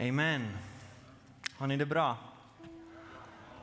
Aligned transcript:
Amen. 0.00 0.48
Har 1.56 1.66
ni 1.66 1.76
det 1.76 1.86
bra? 1.86 2.16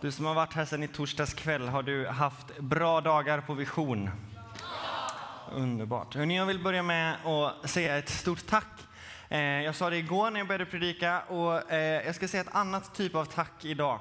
Du 0.02 0.12
som 0.12 0.26
har 0.26 0.34
varit 0.34 0.54
här 0.54 0.66
sedan 0.66 0.84
i 0.84 0.88
torsdags 0.88 1.34
kväll, 1.34 1.68
har 1.68 1.84
du 1.84 2.08
haft 2.08 2.60
bra 2.60 3.02
dagar 3.02 3.42
på 3.42 3.54
vision? 3.54 4.10
Underbart. 5.52 6.16
Hörrni, 6.16 6.38
jag 6.38 6.46
vill 6.46 6.60
börja 6.60 6.84
med 6.84 7.16
att 7.26 7.70
säga 7.70 7.98
ett 7.98 8.10
stort 8.10 8.46
tack. 8.48 8.68
Eh, 9.30 9.40
jag 9.40 9.76
sa 9.76 9.90
det 9.90 9.98
igår 9.98 10.32
när 10.32 10.40
jag 10.40 10.48
började 10.48 10.66
predika 10.66 11.22
och 11.22 11.72
eh, 11.72 12.06
jag 12.06 12.16
ska 12.16 12.28
säga 12.28 12.42
ett 12.42 12.56
annat 12.56 12.96
typ 12.96 13.16
av 13.16 13.26
tack 13.26 13.66
idag. 13.66 14.00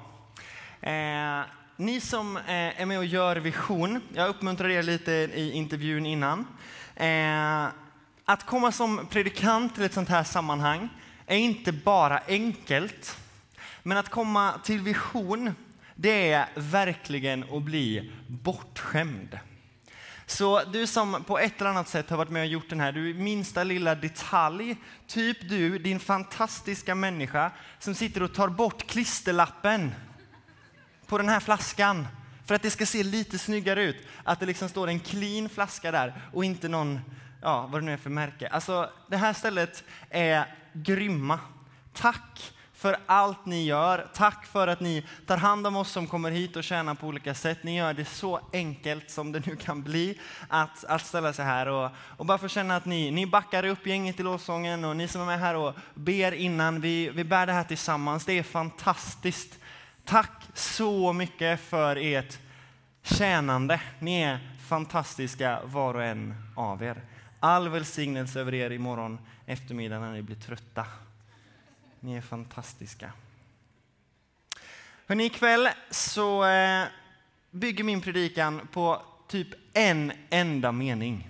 Eh, 0.81 1.41
ni 1.75 2.01
som 2.01 2.39
är 2.45 2.85
med 2.85 2.97
och 2.97 3.05
gör 3.05 3.35
vision, 3.35 4.01
jag 4.13 4.29
uppmuntrar 4.29 4.69
er 4.69 4.83
lite 4.83 5.11
i 5.11 5.51
intervjun 5.51 6.05
innan. 6.05 6.47
Att 8.25 8.45
komma 8.45 8.71
som 8.71 9.07
predikant 9.07 9.75
till 9.75 9.83
ett 9.83 9.93
sånt 9.93 10.09
här 10.09 10.23
sammanhang 10.23 10.89
är 11.25 11.37
inte 11.37 11.71
bara 11.71 12.19
enkelt, 12.27 13.17
men 13.83 13.97
att 13.97 14.09
komma 14.09 14.53
till 14.63 14.79
vision, 14.79 15.55
det 15.95 16.31
är 16.31 16.47
verkligen 16.55 17.43
att 17.53 17.61
bli 17.61 18.11
bortskämd. 18.27 19.39
Så 20.25 20.63
du 20.63 20.87
som 20.87 21.23
på 21.23 21.39
ett 21.39 21.61
eller 21.61 21.69
annat 21.69 21.87
sätt 21.87 22.09
har 22.09 22.17
varit 22.17 22.29
med 22.29 22.41
och 22.41 22.47
gjort 22.47 22.69
den 22.69 22.79
här, 22.79 22.91
du 22.91 23.13
minsta 23.13 23.63
lilla 23.63 23.95
detalj, 23.95 24.75
typ 25.07 25.49
du, 25.49 25.79
din 25.79 25.99
fantastiska 25.99 26.95
människa 26.95 27.51
som 27.79 27.95
sitter 27.95 28.23
och 28.23 28.33
tar 28.33 28.47
bort 28.47 28.87
klisterlappen 28.87 29.91
på 31.07 31.17
den 31.17 31.29
här 31.29 31.39
flaskan 31.39 32.07
för 32.45 32.55
att 32.55 32.61
det 32.61 32.69
ska 32.69 32.85
se 32.85 33.03
lite 33.03 33.37
snyggare 33.37 33.83
ut. 33.83 34.07
Att 34.23 34.39
det 34.39 34.45
liksom 34.45 34.69
står 34.69 34.87
en 34.87 34.99
clean 34.99 35.49
flaska 35.49 35.91
där 35.91 36.21
och 36.33 36.45
inte 36.45 36.67
någon, 36.67 36.99
ja 37.41 37.69
vad 37.71 37.81
det 37.81 37.85
nu 37.85 37.93
är 37.93 37.97
för 37.97 38.09
märke. 38.09 38.47
Alltså 38.47 38.89
det 39.09 39.17
här 39.17 39.33
stället 39.33 39.83
är 40.09 40.45
grymma. 40.75 41.39
Tack 41.93 42.53
för 42.73 42.97
allt 43.05 43.45
ni 43.45 43.65
gör. 43.65 44.07
Tack 44.13 44.45
för 44.45 44.67
att 44.67 44.79
ni 44.79 45.05
tar 45.25 45.37
hand 45.37 45.67
om 45.67 45.75
oss 45.75 45.91
som 45.91 46.07
kommer 46.07 46.31
hit 46.31 46.55
och 46.55 46.63
tjänar 46.63 46.95
på 46.95 47.07
olika 47.07 47.33
sätt. 47.33 47.63
Ni 47.63 47.77
gör 47.77 47.93
det 47.93 48.05
så 48.05 48.39
enkelt 48.53 49.11
som 49.11 49.31
det 49.31 49.45
nu 49.45 49.55
kan 49.55 49.83
bli 49.83 50.19
att, 50.47 50.85
att 50.85 51.05
ställa 51.05 51.33
sig 51.33 51.45
här 51.45 51.67
och, 51.67 51.91
och 52.17 52.25
bara 52.25 52.37
få 52.37 52.47
känna 52.47 52.75
att 52.75 52.85
ni, 52.85 53.11
ni 53.11 53.25
backar 53.25 53.65
upp 53.65 53.87
gänget 53.87 54.19
i 54.19 54.23
lovsången 54.23 54.85
och 54.85 54.97
ni 54.97 55.07
som 55.07 55.21
är 55.21 55.25
med 55.25 55.39
här 55.39 55.55
och 55.55 55.73
ber 55.93 56.31
innan, 56.31 56.81
vi, 56.81 57.09
vi 57.09 57.23
bär 57.23 57.45
det 57.45 57.53
här 57.53 57.63
tillsammans. 57.63 58.25
Det 58.25 58.33
är 58.33 58.43
fantastiskt. 58.43 59.59
Tack 60.05 60.41
så 60.53 61.13
mycket 61.13 61.59
för 61.59 61.95
ert 61.95 62.37
tjänande. 63.03 63.81
Ni 63.99 64.21
är 64.21 64.39
fantastiska 64.67 65.59
var 65.65 65.93
och 65.93 66.03
en 66.03 66.35
av 66.55 66.83
er. 66.83 67.14
All 67.39 67.69
välsignelse 67.69 68.39
över 68.39 68.53
er 68.53 68.69
imorgon 68.71 69.19
eftermiddag 69.45 69.99
när 69.99 70.13
ni 70.13 70.21
blir 70.21 70.35
trötta. 70.35 70.85
Ni 71.99 72.15
är 72.15 72.21
fantastiska. 72.21 73.11
Hörrni, 75.07 75.25
ikväll 75.25 75.69
så 75.89 76.45
eh, 76.45 76.85
bygger 77.51 77.83
min 77.83 78.01
predikan 78.01 78.67
på 78.71 79.01
typ 79.27 79.47
en 79.73 80.11
enda 80.29 80.71
mening 80.71 81.29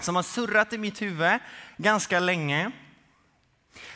som 0.00 0.16
har 0.16 0.22
surrat 0.22 0.72
i 0.72 0.78
mitt 0.78 1.02
huvud 1.02 1.38
ganska 1.76 2.20
länge. 2.20 2.70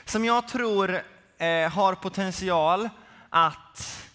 Som 0.05 0.25
jag 0.25 0.49
tror 0.49 1.03
eh, 1.39 1.71
har 1.71 1.95
potential 1.95 2.89
att 3.31 4.09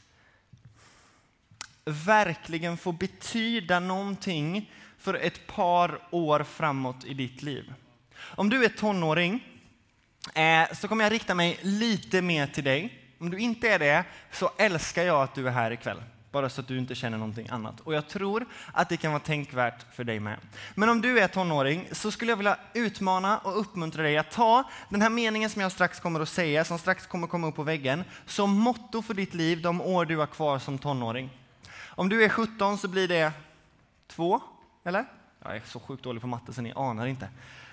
verkligen 1.85 2.77
få 2.77 2.91
betyda 2.91 3.79
någonting 3.79 4.71
för 5.07 5.13
ett 5.13 5.47
par 5.47 5.99
år 6.11 6.43
framåt 6.43 7.05
i 7.05 7.13
ditt 7.13 7.41
liv. 7.41 7.73
Om 8.19 8.49
du 8.49 8.65
är 8.65 8.69
tonåring 8.69 9.43
eh, 10.35 10.73
så 10.73 10.87
kommer 10.87 11.03
jag 11.03 11.11
rikta 11.11 11.35
mig 11.35 11.59
lite 11.61 12.21
mer 12.21 12.47
till 12.47 12.63
dig. 12.63 13.03
Om 13.19 13.29
du 13.29 13.37
inte 13.37 13.69
är 13.69 13.79
det 13.79 14.03
så 14.31 14.51
älskar 14.57 15.03
jag 15.03 15.23
att 15.23 15.35
du 15.35 15.47
är 15.47 15.51
här 15.51 15.71
ikväll. 15.71 16.03
Bara 16.31 16.49
så 16.49 16.61
att 16.61 16.67
du 16.67 16.77
inte 16.77 16.95
känner 16.95 17.17
någonting 17.17 17.49
annat. 17.49 17.79
Och 17.79 17.93
jag 17.93 18.09
tror 18.09 18.45
att 18.73 18.89
det 18.89 18.97
kan 18.97 19.11
vara 19.11 19.23
tänkvärt 19.23 19.95
för 19.95 20.03
dig 20.03 20.19
med. 20.19 20.39
Men 20.75 20.89
om 20.89 21.01
du 21.01 21.19
är 21.19 21.27
tonåring 21.27 21.87
så 21.91 22.11
skulle 22.11 22.31
jag 22.31 22.37
vilja 22.37 22.57
utmana 22.73 23.37
och 23.37 23.59
uppmuntra 23.59 24.03
dig 24.03 24.17
att 24.17 24.31
ta 24.31 24.63
den 24.89 25.01
här 25.01 25.09
meningen 25.09 25.49
som 25.49 25.61
jag 25.61 25.71
strax 25.71 25.99
kommer 25.99 26.19
att 26.19 26.29
säga, 26.29 26.65
som 26.65 26.79
strax 26.79 27.07
kommer 27.07 27.27
komma 27.27 27.47
upp 27.47 27.55
på 27.55 27.63
väggen, 27.63 28.03
som 28.25 28.57
motto 28.57 29.01
för 29.01 29.13
ditt 29.13 29.33
liv 29.33 29.61
de 29.61 29.81
år 29.81 30.05
du 30.05 30.17
har 30.17 30.27
kvar 30.27 30.59
som 30.59 30.77
tonåring. 30.77 31.29
Om 31.85 32.09
du 32.09 32.23
är 32.23 32.29
17 32.29 32.77
så 32.77 32.87
blir 32.87 33.07
det 33.07 33.31
två, 34.07 34.41
eller? 34.87 35.05
Jag 35.43 35.55
är 35.55 35.61
så 35.65 35.79
sjukt 35.79 36.03
dålig 36.03 36.21
på 36.21 36.27
matte 36.27 36.53
så 36.53 36.61
ni 36.61 36.73
anar 36.75 37.05
inte. 37.05 37.29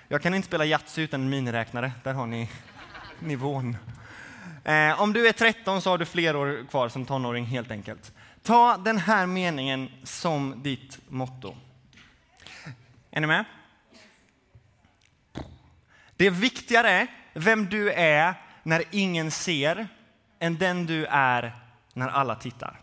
Jag 0.07 0.21
kan 0.21 0.33
inte 0.33 0.47
spela 0.47 0.65
Yatzy 0.65 1.01
utan 1.01 1.21
en 1.21 1.29
miniräknare. 1.29 1.91
Där 2.03 2.13
har 2.13 2.27
ni 2.27 2.49
nivån. 3.19 3.77
Eh, 4.63 5.01
om 5.01 5.13
du 5.13 5.27
är 5.27 5.31
13 5.31 5.81
så 5.81 5.89
har 5.89 5.97
du 5.97 6.05
fler 6.05 6.35
år 6.35 6.65
kvar 6.69 6.89
som 6.89 7.05
tonåring 7.05 7.45
helt 7.45 7.71
enkelt. 7.71 8.13
Ta 8.43 8.77
den 8.77 8.97
här 8.97 9.25
meningen 9.25 9.89
som 10.03 10.63
ditt 10.63 10.99
motto. 11.07 11.55
Är 13.11 13.21
ni 13.21 13.27
med? 13.27 13.45
Det 16.15 16.25
är 16.25 16.31
viktigare 16.31 17.07
vem 17.33 17.65
du 17.65 17.91
är 17.91 18.33
när 18.63 18.83
ingen 18.91 19.31
ser 19.31 19.87
än 20.39 20.57
den 20.57 20.85
du 20.85 21.05
är 21.05 21.55
när 21.93 22.07
alla 22.07 22.35
tittar. 22.35 22.79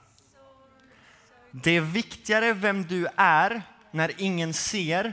Det 1.51 1.71
är 1.71 1.81
viktigare 1.81 2.53
vem 2.53 2.87
du 2.87 3.07
är 3.17 3.63
när 3.93 4.13
ingen 4.19 4.55
ser 4.55 5.13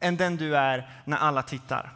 än 0.00 0.16
den 0.16 0.36
du 0.36 0.56
är 0.56 0.88
när 1.04 1.16
alla 1.16 1.42
tittar. 1.42 1.92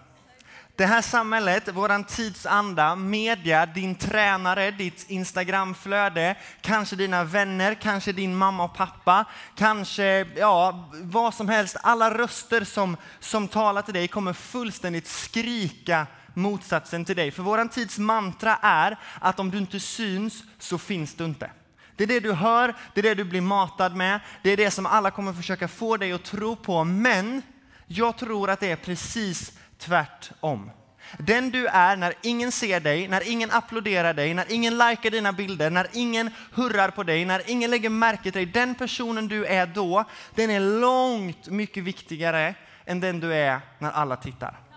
Det 0.81 0.87
här 0.87 1.03
samhället, 1.03 1.69
våran 1.69 2.05
tidsanda, 2.05 2.97
media, 2.97 3.67
din 3.67 3.95
tränare, 3.95 4.71
ditt 4.71 5.11
Instagramflöde, 5.11 6.37
kanske 6.61 6.97
dina 6.97 7.25
vänner, 7.25 7.75
kanske 7.75 8.13
din 8.13 8.37
mamma 8.37 8.65
och 8.65 8.75
pappa, 8.75 9.25
kanske 9.57 10.27
ja, 10.37 10.91
vad 10.93 11.35
som 11.35 11.49
helst. 11.49 11.77
Alla 11.83 12.19
röster 12.19 12.65
som, 12.65 12.97
som 13.19 13.49
talar 13.49 13.83
till 13.83 13.95
dig 13.95 14.09
kommer 14.09 14.33
fullständigt 14.33 15.07
skrika 15.07 16.07
motsatsen 16.35 17.05
till 17.05 17.17
dig. 17.17 17.31
För 17.31 17.43
våran 17.43 17.69
tids 17.69 17.99
mantra 17.99 18.59
är 18.63 18.99
att 19.21 19.41
om 19.41 19.51
du 19.51 19.59
inte 19.59 19.81
syns 19.81 20.43
så 20.59 20.79
finns 20.79 21.15
du 21.15 21.25
inte. 21.25 21.51
Det 22.01 22.05
är 22.05 22.07
det 22.07 22.21
du 22.21 22.33
hör, 22.33 22.75
det 22.95 23.01
är 23.01 23.03
det 23.03 23.15
du 23.15 23.25
blir 23.25 23.41
matad 23.41 23.97
med, 23.97 24.21
det 24.43 24.51
är 24.51 24.57
det 24.57 24.71
som 24.71 24.87
alla 24.87 25.11
kommer 25.11 25.33
försöka 25.33 25.69
få 25.69 25.97
dig 25.97 26.13
att 26.13 26.25
tro 26.25 26.57
på. 26.57 26.85
Men 26.85 27.43
jag 27.87 28.19
tror 28.19 28.51
att 28.51 28.61
det 28.61 28.71
är 28.71 28.77
precis 28.77 29.53
tvärtom. 29.79 30.71
Den 31.19 31.51
du 31.51 31.67
är 31.67 31.97
när 31.97 32.15
ingen 32.23 32.53
ser 32.53 32.81
dig, 32.81 33.09
när 33.09 33.31
ingen 33.31 33.51
applåderar 33.51 34.15
dig, 34.15 34.35
när 34.35 34.53
ingen 34.53 34.79
likar 34.79 35.11
dina 35.11 35.33
bilder, 35.33 35.71
när 35.71 35.87
ingen 35.93 36.31
hurrar 36.53 36.91
på 36.91 37.03
dig, 37.03 37.25
när 37.25 37.51
ingen 37.51 37.71
lägger 37.71 37.91
märke 37.91 38.23
till 38.23 38.33
dig. 38.33 38.47
Den 38.47 38.75
personen 38.75 39.29
du 39.29 39.47
är 39.47 39.67
då, 39.67 40.05
den 40.35 40.51
är 40.51 40.81
långt 40.81 41.49
mycket 41.49 41.85
viktigare 41.85 42.55
än 42.85 43.01
den 43.01 43.21
du 43.21 43.35
är 43.35 43.61
när 43.79 43.91
alla 43.91 44.17
tittar. 44.17 44.70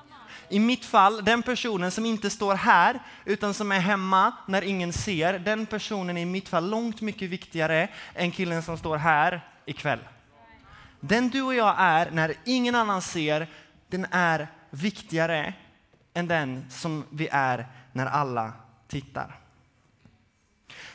I 0.54 0.60
mitt 0.60 0.86
fall, 0.86 1.26
den 1.26 1.44
personen 1.44 1.92
som 1.92 2.06
inte 2.06 2.30
står 2.30 2.56
här 2.56 3.00
utan 3.26 3.54
som 3.54 3.72
är 3.72 3.80
hemma 3.80 4.32
när 4.48 4.62
ingen 4.62 4.94
ser, 4.94 5.40
den 5.40 5.66
personen 5.66 6.18
är 6.18 6.22
i 6.22 6.26
mitt 6.26 6.50
fall 6.50 6.70
långt 6.70 7.02
mycket 7.02 7.30
viktigare 7.30 7.88
än 8.14 8.32
killen 8.32 8.64
som 8.64 8.78
står 8.78 8.98
här 8.98 9.48
ikväll. 9.66 10.00
Den 11.00 11.30
du 11.30 11.42
och 11.42 11.56
jag 11.56 11.76
är 11.78 12.12
när 12.12 12.34
ingen 12.46 12.76
annan 12.76 13.02
ser, 13.02 13.48
den 13.90 14.08
är 14.12 14.48
viktigare 14.70 15.54
än 16.14 16.28
den 16.28 16.66
som 16.70 17.06
vi 17.10 17.28
är 17.32 17.68
när 17.92 18.06
alla 18.06 18.54
tittar. 18.88 19.40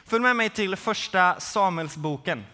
Följ 0.04 0.22
med 0.22 0.36
mig 0.36 0.50
till 0.50 0.76
första 0.76 1.40
Samuelsboken. 1.40 2.46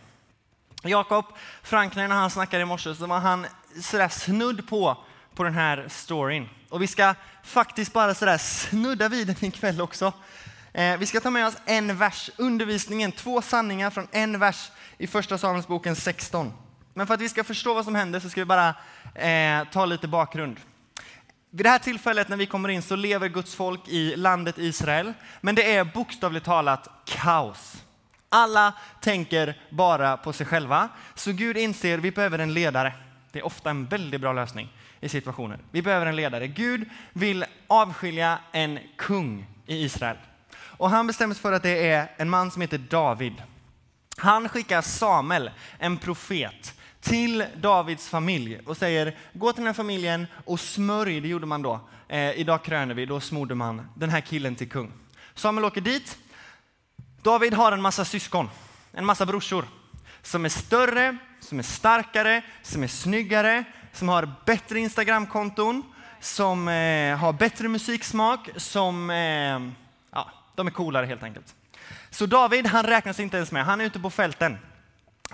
Jakob 0.83 1.25
Franklin, 1.63 2.09
när 2.09 2.17
han 2.17 2.31
snackade 2.31 2.63
i 2.63 2.67
morse, 2.67 2.95
så 2.95 3.07
var 3.07 3.19
han 3.19 3.47
sådär 3.81 4.09
snudd 4.09 4.69
på, 4.69 5.05
på 5.35 5.45
den 5.45 5.55
här 5.55 5.87
storyn. 5.89 6.49
Och 6.69 6.83
vi 6.83 6.87
ska 6.87 7.15
faktiskt 7.43 7.93
bara 7.93 8.15
sådär 8.15 8.39
snudda 8.39 9.09
vid 9.09 9.27
den 9.27 9.45
ikväll 9.45 9.81
också. 9.81 10.13
Eh, 10.73 10.97
vi 10.97 11.07
ska 11.07 11.21
ta 11.21 11.31
med 11.31 11.47
oss 11.47 11.57
en 11.65 11.97
vers, 11.97 12.31
undervisningen, 12.37 13.13
två 13.13 13.43
sanningar 13.43 13.91
från 13.91 14.09
en 14.13 14.39
vers 14.39 14.71
i 14.99 15.07
första 15.07 15.39
Samuelsboken 15.39 15.97
16. 15.97 16.53
Men 16.95 17.07
för 17.07 17.15
att 17.15 17.21
vi 17.21 17.29
ska 17.29 17.45
förstå 17.45 17.75
vad 17.75 17.85
som 17.85 17.95
händer 17.95 18.21
så 18.21 18.31
ska 18.31 18.41
vi 18.41 18.45
bara 18.45 18.75
eh, 19.15 19.69
ta 19.73 19.87
lite 19.87 20.09
bakgrund. 20.09 20.61
Vid 21.51 21.67
det 21.67 21.71
här 21.71 21.79
tillfället 21.79 22.29
när 22.29 22.37
vi 22.37 22.47
kommer 22.47 22.69
in 22.69 22.83
så 22.83 22.97
lever 22.97 23.29
Guds 23.29 23.55
folk 23.55 23.89
i 23.89 24.17
landet 24.17 24.59
Israel, 24.59 25.13
men 25.41 25.55
det 25.55 25.75
är 25.75 25.85
bokstavligt 25.85 26.47
talat 26.47 26.89
kaos. 27.05 27.83
Alla 28.29 28.73
tänker 29.01 29.61
bara 29.71 30.17
på 30.17 30.33
sig 30.33 30.47
själva, 30.47 30.89
så 31.15 31.33
Gud 31.33 31.57
inser 31.57 31.99
att 31.99 32.05
vi 32.05 32.11
behöver 32.11 32.39
en 32.39 32.55
ledare. 32.55 32.93
Det 33.33 33.39
är 33.39 33.47
ofta 33.47 33.71
en 33.71 33.87
väldigt 33.87 34.21
bra 34.21 34.33
lösning 34.33 34.73
i 35.05 35.09
situationer. 35.09 35.59
Vi 35.71 35.83
behöver 35.83 36.07
en 36.07 36.17
ledare. 36.17 36.47
Gud 36.47 36.89
vill 37.13 37.45
avskilja 37.67 38.39
en 38.53 38.79
kung 38.97 39.47
i 39.67 39.85
Israel. 39.85 40.17
Och 40.57 40.91
han 40.91 41.07
bestämmer 41.07 41.35
sig 41.35 41.43
för 41.43 41.53
att 41.53 41.63
det 41.63 41.89
är 41.89 42.09
en 42.17 42.31
man 42.31 42.51
som 42.51 42.63
heter 42.63 42.79
David. 42.79 43.43
Han 44.17 44.49
skickar 44.49 44.83
Samuel, 44.83 45.51
en 45.79 45.99
profet, 45.99 46.81
till 47.01 47.45
Davids 47.57 48.09
familj 48.09 48.61
och 48.67 48.77
säger 48.77 49.17
gå 49.33 49.53
till 49.53 49.61
den 49.61 49.67
här 49.67 49.75
familjen 49.75 50.27
och 50.45 50.61
smörj, 50.61 51.21
det 51.21 51.29
gjorde 51.29 51.47
man 51.47 51.63
då. 51.63 51.81
Eh, 52.09 52.31
idag 52.31 52.65
kröner 52.65 52.95
vi, 52.95 53.07
då 53.07 53.21
smorde 53.21 53.55
man 53.55 53.89
den 53.95 54.11
här 54.11 54.21
killen 54.21 54.57
till 54.57 54.69
kung. 54.69 54.93
Samuel 55.35 55.65
åker 55.65 55.81
dit. 55.81 56.19
David 57.23 57.55
har 57.55 57.73
en 57.73 57.83
massa 57.83 58.05
syskon, 58.05 58.51
en 58.93 59.05
massa 59.05 59.27
brorsor 59.27 59.65
som 60.23 60.45
är 60.45 60.49
större, 60.49 61.17
som 61.41 61.59
är 61.59 61.63
starkare, 61.63 62.43
som 62.63 62.83
är 62.83 62.89
snyggare, 62.89 63.65
som 63.95 64.09
har 64.09 64.33
bättre 64.45 64.79
Instagramkonton, 64.79 65.83
som 66.21 66.69
eh, 66.69 67.17
har 67.17 67.33
bättre 67.33 67.69
musiksmak, 67.69 68.49
som 68.57 69.11
eh, 69.11 69.61
ja, 70.11 70.31
de 70.55 70.67
är 70.67 70.71
coolare 70.71 71.07
helt 71.07 71.23
enkelt. 71.23 71.55
Så 72.11 72.27
David, 72.27 72.67
han 72.67 72.85
räknas 72.85 73.21
inte 73.21 73.37
ens 73.37 73.53
med. 73.53 73.65
Han 73.65 73.81
är 73.81 73.85
ute 73.85 74.01
på 74.01 74.11
fälten. 74.11 74.59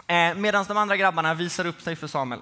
Eh, 0.07 0.35
Medan 0.35 0.65
de 0.69 0.77
andra 0.77 0.97
grabbarna 0.97 1.35
visar 1.35 1.67
upp 1.67 1.81
sig 1.81 1.97
för 1.97 2.07
Samuel. 2.07 2.41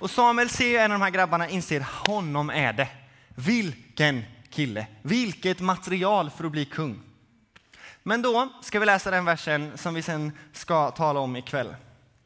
Och 0.00 0.10
Samuel 0.10 0.48
ser 0.48 0.80
en 0.80 0.92
av 0.92 0.98
de 0.98 1.04
här 1.04 1.10
grabbarna 1.10 1.48
inser, 1.48 1.86
honom 2.06 2.50
är 2.50 2.72
det. 2.72 2.88
Vilken 3.34 4.24
kille, 4.50 4.86
vilket 5.02 5.60
material 5.60 6.30
för 6.30 6.44
att 6.44 6.52
bli 6.52 6.64
kung. 6.64 7.00
Men 8.02 8.22
då 8.22 8.48
ska 8.62 8.80
vi 8.80 8.86
läsa 8.86 9.10
den 9.10 9.24
versen 9.24 9.78
som 9.78 9.94
vi 9.94 10.02
sen 10.02 10.32
ska 10.52 10.90
tala 10.90 11.20
om 11.20 11.36
ikväll. 11.36 11.74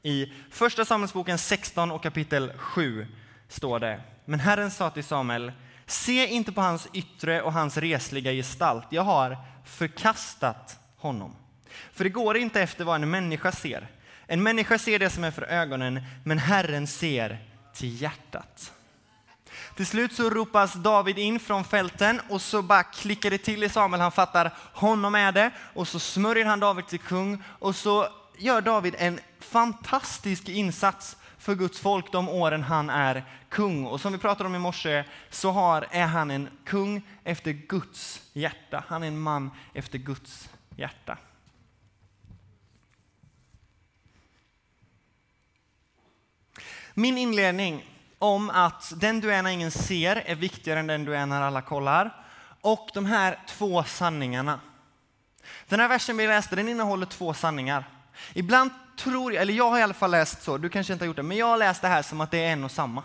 I 0.02 0.32
första 0.50 0.84
Samuelsboken 0.84 1.38
16 1.38 1.90
och 1.90 2.02
kapitel 2.02 2.52
7 2.56 3.06
står 3.52 3.80
det. 3.80 4.00
Men 4.24 4.40
Herren 4.40 4.70
sa 4.70 4.90
till 4.90 5.04
Samuel, 5.04 5.52
se 5.86 6.26
inte 6.26 6.52
på 6.52 6.60
hans 6.60 6.88
yttre 6.92 7.42
och 7.42 7.52
hans 7.52 7.76
resliga 7.76 8.32
gestalt. 8.32 8.86
Jag 8.90 9.02
har 9.02 9.36
förkastat 9.64 10.78
honom. 10.96 11.36
För 11.92 12.04
det 12.04 12.10
går 12.10 12.36
inte 12.36 12.60
efter 12.60 12.84
vad 12.84 13.02
en 13.02 13.10
människa 13.10 13.52
ser. 13.52 13.88
En 14.26 14.42
människa 14.42 14.78
ser 14.78 14.98
det 14.98 15.10
som 15.10 15.24
är 15.24 15.30
för 15.30 15.42
ögonen, 15.42 16.00
men 16.24 16.38
Herren 16.38 16.86
ser 16.86 17.38
till 17.74 18.02
hjärtat. 18.02 18.72
Till 19.76 19.86
slut 19.86 20.12
så 20.12 20.30
ropas 20.30 20.72
David 20.72 21.18
in 21.18 21.40
från 21.40 21.64
fälten 21.64 22.20
och 22.28 22.42
så 22.42 22.62
bara 22.62 22.82
klickar 22.82 23.30
det 23.30 23.38
till 23.38 23.64
i 23.64 23.68
Samuel. 23.68 24.00
Han 24.00 24.12
fattar, 24.12 24.54
honom 24.72 25.14
är 25.14 25.32
det. 25.32 25.50
Och 25.74 25.88
så 25.88 25.98
smörjer 25.98 26.44
han 26.44 26.60
David 26.60 26.86
till 26.86 26.98
kung 26.98 27.42
och 27.58 27.76
så 27.76 28.08
gör 28.38 28.60
David 28.60 28.94
en 28.98 29.20
fantastisk 29.40 30.48
insats 30.48 31.16
för 31.42 31.54
Guds 31.54 31.80
folk 31.80 32.12
de 32.12 32.28
åren 32.28 32.62
han 32.62 32.90
är 32.90 33.24
kung. 33.48 33.86
Och 33.86 34.00
som 34.00 34.12
vi 34.12 34.18
pratade 34.18 34.48
om 34.48 34.54
i 34.54 34.58
morse 34.58 35.04
så 35.30 35.50
har, 35.50 35.86
är 35.90 36.06
han 36.06 36.30
en 36.30 36.48
kung 36.64 37.02
efter 37.24 37.52
Guds 37.52 38.22
hjärta. 38.32 38.84
Han 38.88 39.02
är 39.02 39.06
en 39.06 39.20
man 39.20 39.50
efter 39.74 39.98
Guds 39.98 40.48
hjärta. 40.76 41.18
Min 46.94 47.18
inledning 47.18 47.84
om 48.18 48.50
att 48.50 48.92
den 48.96 49.20
du 49.20 49.32
är 49.32 49.42
när 49.42 49.50
ingen 49.50 49.70
ser 49.70 50.16
är 50.16 50.34
viktigare 50.34 50.80
än 50.80 50.86
den 50.86 51.04
du 51.04 51.16
är 51.16 51.26
när 51.26 51.42
alla 51.42 51.62
kollar. 51.62 52.26
Och 52.60 52.90
de 52.94 53.06
här 53.06 53.38
två 53.48 53.84
sanningarna. 53.84 54.60
Den 55.68 55.80
här 55.80 55.88
versen 55.88 56.16
vi 56.16 56.26
läste 56.26 56.56
den 56.56 56.68
innehåller 56.68 57.06
två 57.06 57.34
sanningar. 57.34 57.84
Ibland 58.34 58.70
tror 58.96 59.32
jag, 59.32 59.42
eller 59.42 59.54
jag 59.54 59.70
har 59.70 59.78
i 59.78 59.82
alla 59.82 59.94
fall 59.94 60.10
läst 60.10 60.42
så, 60.42 60.58
du 60.58 60.68
kanske 60.68 60.92
inte 60.92 61.04
har 61.04 61.06
gjort 61.06 61.16
det, 61.16 61.22
men 61.22 61.36
jag 61.36 61.46
har 61.46 61.56
läst 61.56 61.82
det 61.82 61.88
här 61.88 62.02
som 62.02 62.20
att 62.20 62.30
det 62.30 62.44
är 62.44 62.52
en 62.52 62.64
och 62.64 62.70
samma. 62.70 63.02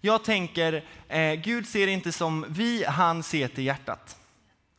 Jag 0.00 0.24
tänker, 0.24 0.84
eh, 1.08 1.32
Gud 1.32 1.68
ser 1.68 1.86
inte 1.86 2.12
som 2.12 2.46
vi, 2.48 2.84
han 2.84 3.22
ser 3.22 3.48
till 3.48 3.64
hjärtat. 3.64 4.16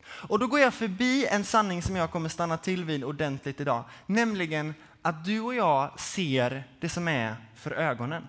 Och 0.05 0.39
då 0.39 0.47
går 0.47 0.59
jag 0.59 0.73
förbi 0.73 1.25
en 1.25 1.43
sanning 1.43 1.81
som 1.81 1.95
jag 1.95 2.11
kommer 2.11 2.29
stanna 2.29 2.57
till 2.57 2.85
vid 2.85 3.03
ordentligt 3.03 3.61
idag, 3.61 3.83
nämligen 4.05 4.73
att 5.01 5.25
du 5.25 5.41
och 5.41 5.55
jag 5.55 5.99
ser 5.99 6.63
det 6.79 6.89
som 6.89 7.07
är 7.07 7.35
för 7.55 7.71
ögonen. 7.71 8.27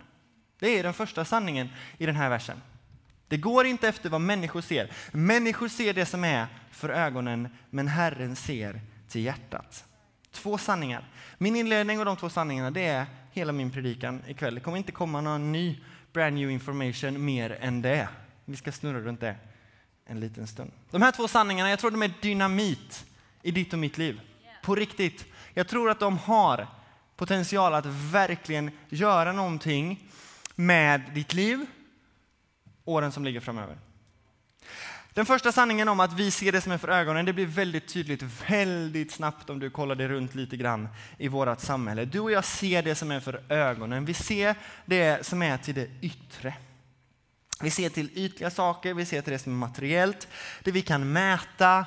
Det 0.58 0.78
är 0.78 0.82
den 0.82 0.94
första 0.94 1.24
sanningen 1.24 1.68
i 1.98 2.06
den 2.06 2.16
här 2.16 2.30
versen. 2.30 2.62
Det 3.28 3.36
går 3.36 3.66
inte 3.66 3.88
efter 3.88 4.10
vad 4.10 4.20
människor 4.20 4.60
ser. 4.60 4.90
Människor 5.12 5.68
ser 5.68 5.94
det 5.94 6.06
som 6.06 6.24
är 6.24 6.46
för 6.70 6.88
ögonen, 6.88 7.48
men 7.70 7.88
Herren 7.88 8.36
ser 8.36 8.80
till 9.08 9.24
hjärtat. 9.24 9.84
Två 10.34 10.58
sanningar. 10.58 11.04
Min 11.38 11.56
inledning 11.56 11.98
och 11.98 12.04
de 12.04 12.16
två 12.16 12.30
sanningarna, 12.30 12.70
det 12.70 12.84
är 12.84 13.06
hela 13.32 13.52
min 13.52 13.70
predikan 13.70 14.22
ikväll. 14.28 14.54
Det 14.54 14.60
kommer 14.60 14.78
inte 14.78 14.92
komma 14.92 15.20
någon 15.20 15.52
ny 15.52 15.80
brand 16.12 16.34
new 16.34 16.50
information 16.50 17.24
mer 17.24 17.58
än 17.60 17.82
det. 17.82 18.08
Vi 18.44 18.56
ska 18.56 18.72
snurra 18.72 19.00
runt 19.00 19.20
det 19.20 19.36
en 20.06 20.20
liten 20.20 20.46
stund. 20.46 20.72
De 20.90 21.02
här 21.02 21.12
två 21.12 21.28
sanningarna, 21.28 21.70
jag 21.70 21.78
tror 21.78 21.90
de 21.90 22.02
är 22.02 22.12
dynamit 22.20 23.06
i 23.42 23.50
ditt 23.50 23.72
och 23.72 23.78
mitt 23.78 23.98
liv. 23.98 24.20
På 24.62 24.74
riktigt. 24.74 25.24
Jag 25.54 25.68
tror 25.68 25.90
att 25.90 26.00
de 26.00 26.18
har 26.18 26.66
potential 27.16 27.74
att 27.74 27.86
verkligen 27.86 28.70
göra 28.88 29.32
någonting 29.32 30.10
med 30.54 31.02
ditt 31.14 31.34
liv 31.34 31.66
åren 32.84 33.12
som 33.12 33.24
ligger 33.24 33.40
framöver. 33.40 33.78
Den 35.14 35.26
första 35.26 35.52
sanningen 35.52 35.88
om 35.88 36.00
att 36.00 36.12
vi 36.12 36.30
ser 36.30 36.52
det 36.52 36.60
som 36.60 36.72
är 36.72 36.78
för 36.78 36.88
ögonen, 36.88 37.24
det 37.24 37.32
blir 37.32 37.46
väldigt 37.46 37.88
tydligt 37.88 38.22
väldigt 38.48 39.12
snabbt 39.12 39.50
om 39.50 39.58
du 39.58 39.70
kollar 39.70 39.94
dig 39.94 40.08
runt 40.08 40.34
lite 40.34 40.56
grann 40.56 40.88
i 41.18 41.28
vårt 41.28 41.60
samhälle. 41.60 42.04
Du 42.04 42.20
och 42.20 42.30
jag 42.30 42.44
ser 42.44 42.82
det 42.82 42.94
som 42.94 43.10
är 43.10 43.20
för 43.20 43.52
ögonen. 43.52 44.04
Vi 44.04 44.14
ser 44.14 44.56
det 44.84 45.26
som 45.26 45.42
är 45.42 45.56
till 45.58 45.74
det 45.74 45.88
yttre. 46.00 46.54
Vi 47.60 47.70
ser 47.70 47.88
till 47.88 48.10
ytliga 48.14 48.50
saker, 48.50 48.94
vi 48.94 49.06
ser 49.06 49.22
till 49.22 49.32
det 49.32 49.38
som 49.38 49.52
är 49.52 49.56
materiellt, 49.56 50.28
det 50.62 50.70
vi 50.70 50.82
kan 50.82 51.12
mäta, 51.12 51.86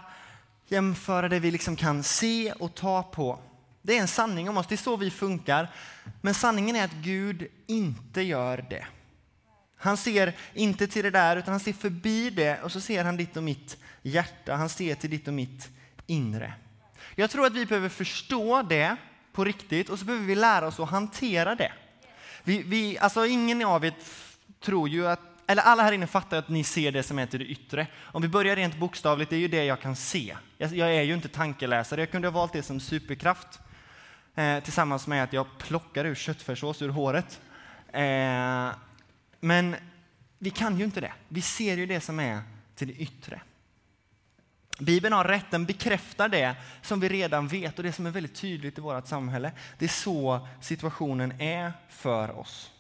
jämföra, 0.68 1.30
det 1.30 1.40
vi 1.40 1.52
liksom 1.52 1.76
kan 1.76 2.04
se 2.04 2.52
och 2.52 2.76
ta 2.76 3.04
på. 3.04 3.40
Det 3.82 3.98
är 3.98 4.02
en 4.02 4.08
sanning 4.08 4.50
om 4.50 4.58
oss, 4.58 4.68
det 4.68 4.76
är 4.76 4.78
så 4.78 4.96
vi 4.96 5.12
funkar. 5.12 5.72
Men 6.22 6.34
sanningen 6.34 6.76
är 6.76 6.86
att 6.86 6.94
Gud 6.94 7.48
inte 7.68 8.22
gör 8.22 8.66
det. 8.70 8.86
Han 9.78 9.98
ser 9.98 10.34
inte 10.54 10.88
till 10.88 11.04
det 11.04 11.10
där, 11.10 11.38
utan 11.38 11.52
han 11.52 11.60
ser 11.60 11.74
förbi 11.74 12.30
det 12.30 12.62
och 12.62 12.72
så 12.72 12.82
ser 12.82 13.04
han 13.04 13.18
ditt 13.18 13.38
och 13.38 13.44
mitt 13.44 13.78
hjärta. 14.02 14.56
Han 14.56 14.70
ser 14.70 14.96
till 14.96 15.10
ditt 15.10 15.28
och 15.28 15.34
mitt 15.34 15.70
inre. 16.08 16.54
Jag 17.16 17.30
tror 17.30 17.46
att 17.46 17.54
vi 17.54 17.66
behöver 17.66 17.90
förstå 17.90 18.62
det 18.62 18.96
på 19.34 19.44
riktigt 19.44 19.90
och 19.90 20.00
så 20.00 20.06
behöver 20.06 20.26
vi 20.26 20.36
lära 20.36 20.68
oss 20.68 20.80
att 20.80 20.90
hantera 20.90 21.56
det. 21.56 21.72
Vi, 22.44 22.64
vi, 22.64 22.98
alltså 22.98 23.26
ingen 23.26 23.66
av 23.66 23.86
er 23.86 23.94
tror 24.62 24.90
ju 24.90 25.08
att, 25.08 25.20
eller 25.48 25.64
alla 25.64 25.84
här 25.84 25.92
inne 25.92 26.08
fattar 26.08 26.38
att 26.38 26.50
ni 26.50 26.64
ser 26.64 26.92
det 26.92 27.04
som 27.04 27.20
är 27.20 27.26
till 27.26 27.40
det 27.40 27.46
yttre. 27.46 27.88
Om 28.00 28.22
vi 28.22 28.28
börjar 28.28 28.56
rent 28.56 28.78
bokstavligt, 28.78 29.30
det 29.30 29.36
är 29.36 29.40
ju 29.40 29.48
det 29.48 29.64
jag 29.64 29.82
kan 29.82 29.96
se. 29.96 30.38
Jag, 30.58 30.74
jag 30.76 30.96
är 30.96 31.02
ju 31.02 31.14
inte 31.14 31.28
tankeläsare, 31.28 32.02
jag 32.02 32.12
kunde 32.12 32.28
ha 32.28 32.34
valt 32.34 32.54
det 32.54 32.64
som 32.64 32.80
superkraft 32.80 33.60
eh, 34.36 34.60
tillsammans 34.60 35.08
med 35.08 35.24
att 35.24 35.34
jag 35.34 35.58
plockar 35.58 36.06
ur 36.06 36.16
köttfärssås 36.16 36.82
ur 36.82 36.90
håret. 36.90 37.42
Eh, 37.94 38.70
men 39.40 39.76
vi 40.38 40.50
kan 40.50 40.78
ju 40.78 40.84
inte 40.84 41.02
det. 41.02 41.14
Vi 41.28 41.42
ser 41.42 41.78
ju 41.78 41.86
det 41.86 42.02
som 42.02 42.20
är 42.20 42.42
till 42.76 42.88
det 42.88 42.94
yttre. 42.94 43.42
Bibeln 44.80 45.14
har 45.14 45.24
rätt, 45.24 45.52
den 45.52 45.66
bekräftar 45.66 46.30
det 46.30 46.56
som 46.82 47.00
vi 47.00 47.10
redan 47.10 47.48
vet 47.48 47.78
och 47.78 47.84
det 47.84 47.92
som 47.92 48.06
är 48.06 48.12
väldigt 48.12 48.36
tydligt 48.36 48.78
i 48.78 48.82
vårt 48.82 49.08
samhälle. 49.08 49.52
Det 49.78 49.86
är 49.86 49.90
så 49.90 50.48
situationen 50.62 51.42
är 51.42 51.74
för 51.90 52.40
oss. 52.40 52.72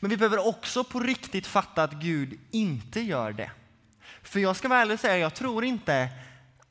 Men 0.00 0.10
vi 0.10 0.16
behöver 0.16 0.48
också 0.48 0.84
på 0.84 1.00
riktigt 1.00 1.46
fatta 1.46 1.82
att 1.82 1.92
Gud 1.92 2.38
inte 2.50 3.00
gör 3.00 3.32
det. 3.32 3.50
För 4.22 4.40
jag 4.40 4.56
ska 4.56 4.68
vara 4.68 4.80
ärlig 4.80 4.94
och 4.94 5.00
säga, 5.00 5.18
jag 5.18 5.34
tror 5.34 5.64
inte 5.64 6.08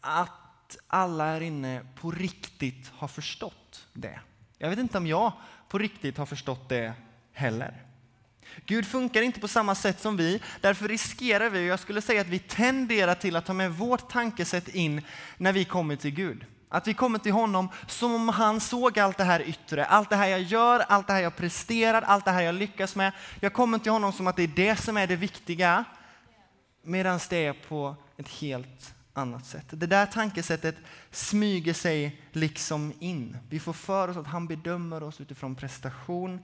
att 0.01 0.77
alla 0.87 1.25
här 1.25 1.41
inne 1.41 1.81
på 1.95 2.11
riktigt 2.11 2.91
har 2.95 3.07
förstått 3.07 3.87
det. 3.93 4.19
Jag 4.57 4.69
vet 4.69 4.79
inte 4.79 4.97
om 4.97 5.07
jag 5.07 5.33
på 5.69 5.77
riktigt 5.77 6.17
har 6.17 6.25
förstått 6.25 6.69
det 6.69 6.93
heller. 7.33 7.90
Gud 8.65 8.87
funkar 8.87 9.21
inte 9.21 9.39
på 9.39 9.47
samma 9.47 9.75
sätt 9.75 10.01
som 10.01 10.17
vi, 10.17 10.41
därför 10.61 10.87
riskerar 10.87 11.49
vi, 11.49 11.59
och 11.59 11.71
jag 11.71 11.79
skulle 11.79 12.01
säga 12.01 12.21
att 12.21 12.27
vi 12.27 12.39
tenderar 12.39 13.15
till 13.15 13.35
att 13.35 13.45
ta 13.45 13.53
med 13.53 13.71
vårt 13.71 14.09
tankesätt 14.09 14.67
in 14.67 15.01
när 15.37 15.53
vi 15.53 15.65
kommer 15.65 15.95
till 15.95 16.11
Gud. 16.11 16.45
Att 16.69 16.87
vi 16.87 16.93
kommer 16.93 17.19
till 17.19 17.31
honom 17.31 17.69
som 17.87 18.15
om 18.15 18.29
han 18.29 18.59
såg 18.59 18.99
allt 18.99 19.17
det 19.17 19.23
här 19.23 19.41
yttre, 19.41 19.85
allt 19.85 20.09
det 20.09 20.15
här 20.15 20.27
jag 20.27 20.41
gör, 20.41 20.79
allt 20.79 21.07
det 21.07 21.13
här 21.13 21.21
jag 21.21 21.35
presterar, 21.35 22.01
allt 22.01 22.25
det 22.25 22.31
här 22.31 22.41
jag 22.41 22.55
lyckas 22.55 22.95
med. 22.95 23.11
Jag 23.39 23.53
kommer 23.53 23.79
till 23.79 23.91
honom 23.91 24.13
som 24.13 24.27
att 24.27 24.35
det 24.35 24.43
är 24.43 24.47
det 24.47 24.75
som 24.75 24.97
är 24.97 25.07
det 25.07 25.15
viktiga, 25.15 25.83
medan 26.83 27.19
det 27.29 27.45
är 27.45 27.53
på 27.53 27.95
ett 28.17 28.29
helt 28.29 28.93
annat 29.13 29.45
sätt. 29.45 29.65
Det 29.69 29.87
där 29.87 30.05
tankesättet 30.05 30.75
smyger 31.11 31.73
sig 31.73 32.21
liksom 32.31 32.93
in. 32.99 33.37
Vi 33.49 33.59
får 33.59 33.73
för 33.73 34.07
oss 34.07 34.17
att 34.17 34.27
han 34.27 34.47
bedömer 34.47 35.03
oss 35.03 35.21
utifrån 35.21 35.55
prestation 35.55 36.43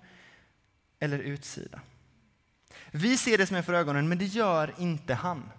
eller 0.99 1.19
utsida. 1.19 1.79
Vi 2.91 3.17
ser 3.17 3.37
det 3.37 3.47
som 3.47 3.57
är 3.57 3.61
för 3.61 3.73
ögonen, 3.73 4.09
men 4.09 4.17
det 4.17 4.25
gör 4.25 4.73
inte 4.77 5.13
han. 5.13 5.49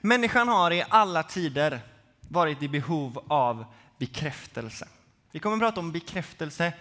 Människan 0.00 0.48
har 0.48 0.70
i 0.70 0.84
alla 0.88 1.22
tider 1.22 1.80
varit 2.20 2.62
i 2.62 2.68
behov 2.68 3.24
av 3.28 3.64
bekräftelse. 3.98 4.88
Vi 5.30 5.38
kommer 5.38 5.56
att 5.56 5.60
prata 5.60 5.80
om 5.80 5.92
bekräftelse 5.92 6.72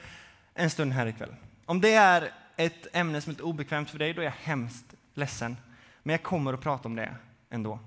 en 0.54 0.70
stund 0.70 0.94
här 0.94 1.06
ikväll. 1.06 1.36
Om 1.66 1.82
det 1.82 1.94
är 1.94 2.34
ett 2.56 2.88
ämne 2.94 3.22
som 3.22 3.34
är 3.34 3.42
obekvämt 3.42 3.90
för 3.90 4.00
dig, 4.00 4.14
då 4.14 4.22
är 4.22 4.26
jag 4.26 4.32
hemskt 4.32 4.86
ledsen. 5.14 5.58
Men 6.04 6.14
jag 6.14 6.24
kommer 6.24 6.54
att 6.54 6.62
prata 6.62 6.88
om 6.88 6.96
det 6.96 7.16
ändå. 7.50 7.80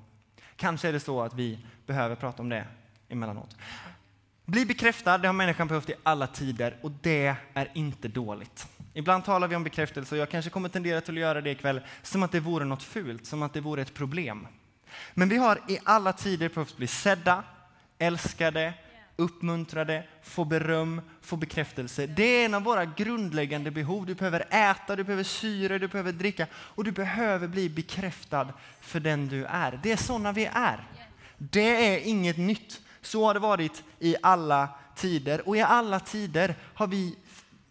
Kanske 0.56 0.88
är 0.88 0.92
det 0.92 1.00
så 1.00 1.22
att 1.22 1.34
vi 1.34 1.66
behöver 1.86 2.16
prata 2.16 2.42
om 2.42 2.48
det 2.48 2.66
emellanåt. 3.08 3.56
Bli 4.44 4.66
bekräftad, 4.66 5.18
det 5.18 5.28
har 5.28 5.32
människan 5.32 5.68
behövt 5.68 5.90
i 5.90 5.94
alla 6.02 6.26
tider 6.26 6.76
och 6.82 6.90
det 7.02 7.36
är 7.54 7.70
inte 7.74 8.08
dåligt. 8.08 8.66
Ibland 8.94 9.24
talar 9.24 9.48
vi 9.48 9.56
om 9.56 9.64
bekräftelse 9.64 10.14
och 10.14 10.20
jag 10.20 10.30
kanske 10.30 10.50
kommer 10.50 10.68
tendera 10.68 11.00
till 11.00 11.14
att 11.14 11.20
göra 11.20 11.40
det 11.40 11.50
ikväll 11.50 11.80
som 12.02 12.22
att 12.22 12.32
det 12.32 12.40
vore 12.40 12.64
något 12.64 12.82
fult, 12.82 13.26
som 13.26 13.42
att 13.42 13.52
det 13.52 13.60
vore 13.60 13.82
ett 13.82 13.94
problem. 13.94 14.46
Men 15.14 15.28
vi 15.28 15.36
har 15.36 15.58
i 15.68 15.78
alla 15.84 16.12
tider 16.12 16.48
behövt 16.48 16.76
bli 16.76 16.86
sedda, 16.86 17.44
älskade, 17.98 18.74
uppmuntrade, 19.16 20.04
få 20.22 20.44
beröm, 20.44 21.00
få 21.20 21.36
bekräftelse. 21.36 22.06
Det 22.06 22.22
är 22.22 22.44
en 22.44 22.54
av 22.54 22.62
våra 22.62 22.84
grundläggande 22.84 23.70
behov. 23.70 24.06
Du 24.06 24.14
behöver 24.14 24.40
äta, 24.50 24.96
du 24.96 25.04
behöver 25.04 25.24
syre, 25.24 25.78
du 25.78 25.88
behöver 25.88 26.12
dricka 26.12 26.46
och 26.54 26.84
du 26.84 26.92
behöver 26.92 27.48
bli 27.48 27.68
bekräftad 27.68 28.48
för 28.80 29.00
den 29.00 29.28
du 29.28 29.44
är. 29.44 29.80
Det 29.82 29.92
är 29.92 29.96
sådana 29.96 30.32
vi 30.32 30.44
är. 30.52 30.84
Det 31.38 31.94
är 31.94 31.98
inget 31.98 32.36
nytt. 32.36 32.80
Så 33.02 33.26
har 33.26 33.34
det 33.34 33.40
varit 33.40 33.84
i 33.98 34.16
alla 34.22 34.68
tider 34.96 35.48
och 35.48 35.56
i 35.56 35.60
alla 35.60 36.00
tider 36.00 36.54
har 36.74 36.86
vi 36.86 37.18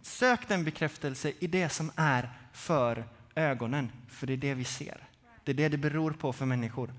sökt 0.02 0.52
en 0.52 0.64
bekräftelse 0.64 1.34
i 1.40 1.48
det 1.48 1.70
som 1.70 1.92
är 1.96 2.30
för 2.54 3.08
ögonen, 3.36 3.92
för 4.10 4.28
det 4.28 4.34
är 4.34 4.38
det 4.38 4.54
vi 4.54 4.64
ser. 4.64 5.08
Det 5.44 5.52
är 5.52 5.56
det 5.56 5.70
det 5.70 5.78
beror 5.78 6.12
på 6.12 6.34
för 6.34 6.46
människor. 6.46 6.94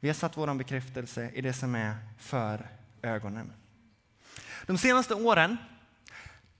Vi 0.00 0.08
har 0.08 0.14
satt 0.14 0.36
vår 0.36 0.54
bekräftelse 0.54 1.30
i 1.34 1.40
det 1.40 1.52
som 1.52 1.74
är 1.74 1.96
för 2.18 2.68
ögonen. 3.02 3.52
De 4.66 4.78
senaste 4.78 5.14
åren 5.14 5.56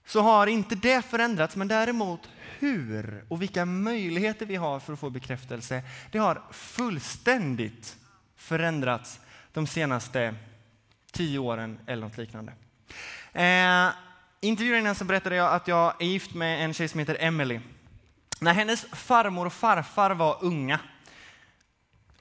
så 0.05 0.21
har 0.21 0.47
inte 0.47 0.75
det 0.75 1.01
förändrats, 1.01 1.55
men 1.55 1.67
däremot 1.67 2.29
hur 2.59 3.25
och 3.27 3.41
vilka 3.41 3.65
möjligheter 3.65 4.45
vi 4.45 4.55
har 4.55 4.79
för 4.79 4.93
att 4.93 4.99
få 4.99 5.09
bekräftelse, 5.09 5.83
det 6.11 6.17
har 6.17 6.41
fullständigt 6.51 7.97
förändrats 8.35 9.19
de 9.53 9.67
senaste 9.67 10.35
tio 11.11 11.39
åren 11.39 11.79
eller 11.85 12.01
något 12.01 12.17
liknande. 12.17 12.51
Eh, 13.33 13.89
intervjun 14.41 14.79
innan 14.79 14.95
så 14.95 15.05
berättade 15.05 15.35
jag 15.35 15.53
att 15.53 15.67
jag 15.67 16.01
är 16.01 16.05
gift 16.05 16.33
med 16.33 16.65
en 16.65 16.73
tjej 16.73 16.87
som 16.87 16.99
heter 16.99 17.17
Emily. 17.19 17.59
När 18.39 18.53
hennes 18.53 18.85
farmor 18.85 19.45
och 19.45 19.53
farfar 19.53 20.11
var 20.11 20.37
unga, 20.41 20.79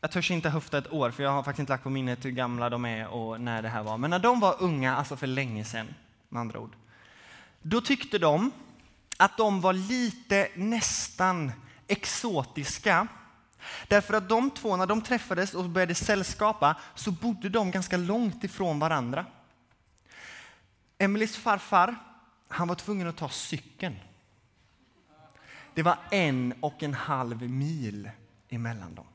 jag 0.00 0.10
törs 0.10 0.30
inte 0.30 0.48
höfta 0.48 0.78
ett 0.78 0.92
år 0.92 1.10
för 1.10 1.22
jag 1.22 1.30
har 1.30 1.42
faktiskt 1.42 1.60
inte 1.60 1.72
lagt 1.72 1.82
på 1.82 1.90
minnet 1.90 2.24
hur 2.24 2.30
gamla 2.30 2.70
de 2.70 2.84
är 2.84 3.06
och 3.06 3.40
när 3.40 3.62
det 3.62 3.68
här 3.68 3.82
var. 3.82 3.98
Men 3.98 4.10
när 4.10 4.18
de 4.18 4.40
var 4.40 4.56
unga, 4.58 4.96
alltså 4.96 5.16
för 5.16 5.26
länge 5.26 5.64
sedan 5.64 5.94
med 6.28 6.40
andra 6.40 6.58
ord, 6.58 6.76
då 7.62 7.80
tyckte 7.80 8.18
de 8.18 8.52
att 9.16 9.36
de 9.36 9.60
var 9.60 9.72
lite 9.72 10.48
nästan 10.54 11.52
exotiska. 11.88 13.06
Därför 13.88 14.14
att 14.14 14.28
de 14.28 14.50
två, 14.50 14.76
när 14.76 14.86
de 14.86 15.02
träffades 15.02 15.54
och 15.54 15.64
började 15.64 15.94
sällskapa, 15.94 16.76
så 16.94 17.10
bodde 17.10 17.48
de 17.48 17.70
ganska 17.70 17.96
långt 17.96 18.44
ifrån 18.44 18.78
varandra. 18.78 19.26
Emelies 20.98 21.36
farfar, 21.36 21.96
han 22.48 22.68
var 22.68 22.74
tvungen 22.74 23.08
att 23.08 23.16
ta 23.16 23.28
cykeln. 23.28 23.96
Det 25.74 25.82
var 25.82 25.98
en 26.10 26.54
och 26.60 26.82
en 26.82 26.94
halv 26.94 27.50
mil 27.50 28.10
emellan 28.48 28.94
dem. 28.94 29.06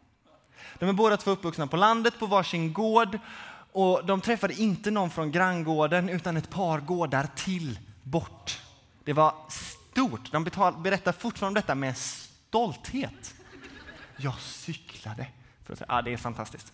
De 0.79 0.89
är 0.89 0.93
båda 0.93 1.17
två 1.17 1.31
uppvuxna 1.31 1.67
på 1.67 1.77
landet 1.77 2.19
på 2.19 2.25
varsin 2.25 2.73
gård 2.73 3.19
och 3.71 4.05
de 4.05 4.21
träffade 4.21 4.53
inte 4.53 4.91
någon 4.91 5.09
från 5.09 5.31
granngården 5.31 6.09
utan 6.09 6.37
ett 6.37 6.49
par 6.49 6.79
gårdar 6.79 7.27
till 7.35 7.79
bort. 8.03 8.61
Det 9.03 9.13
var 9.13 9.35
stort. 9.49 10.31
De 10.31 10.43
berättar 10.83 11.11
fortfarande 11.11 11.59
om 11.59 11.61
detta 11.61 11.75
med 11.75 11.97
stolthet. 11.97 13.33
Jag 14.21 14.39
cyklade. 14.39 15.27
För 15.63 15.73
att, 15.73 15.79
ja, 15.79 15.85
ah, 15.89 16.01
det 16.01 16.13
är 16.13 16.17
fantastiskt. 16.17 16.73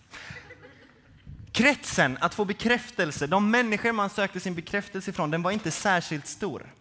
Kretsen 1.52 2.18
att 2.20 2.34
få 2.34 2.44
bekräftelse, 2.44 3.26
de 3.26 3.50
människor 3.50 3.92
man 3.92 4.10
sökte 4.10 4.40
sin 4.40 4.54
bekräftelse 4.54 5.10
ifrån, 5.10 5.30
den 5.30 5.42
var 5.42 5.50
inte 5.50 5.70
särskilt 5.70 6.26
stor. 6.26 6.74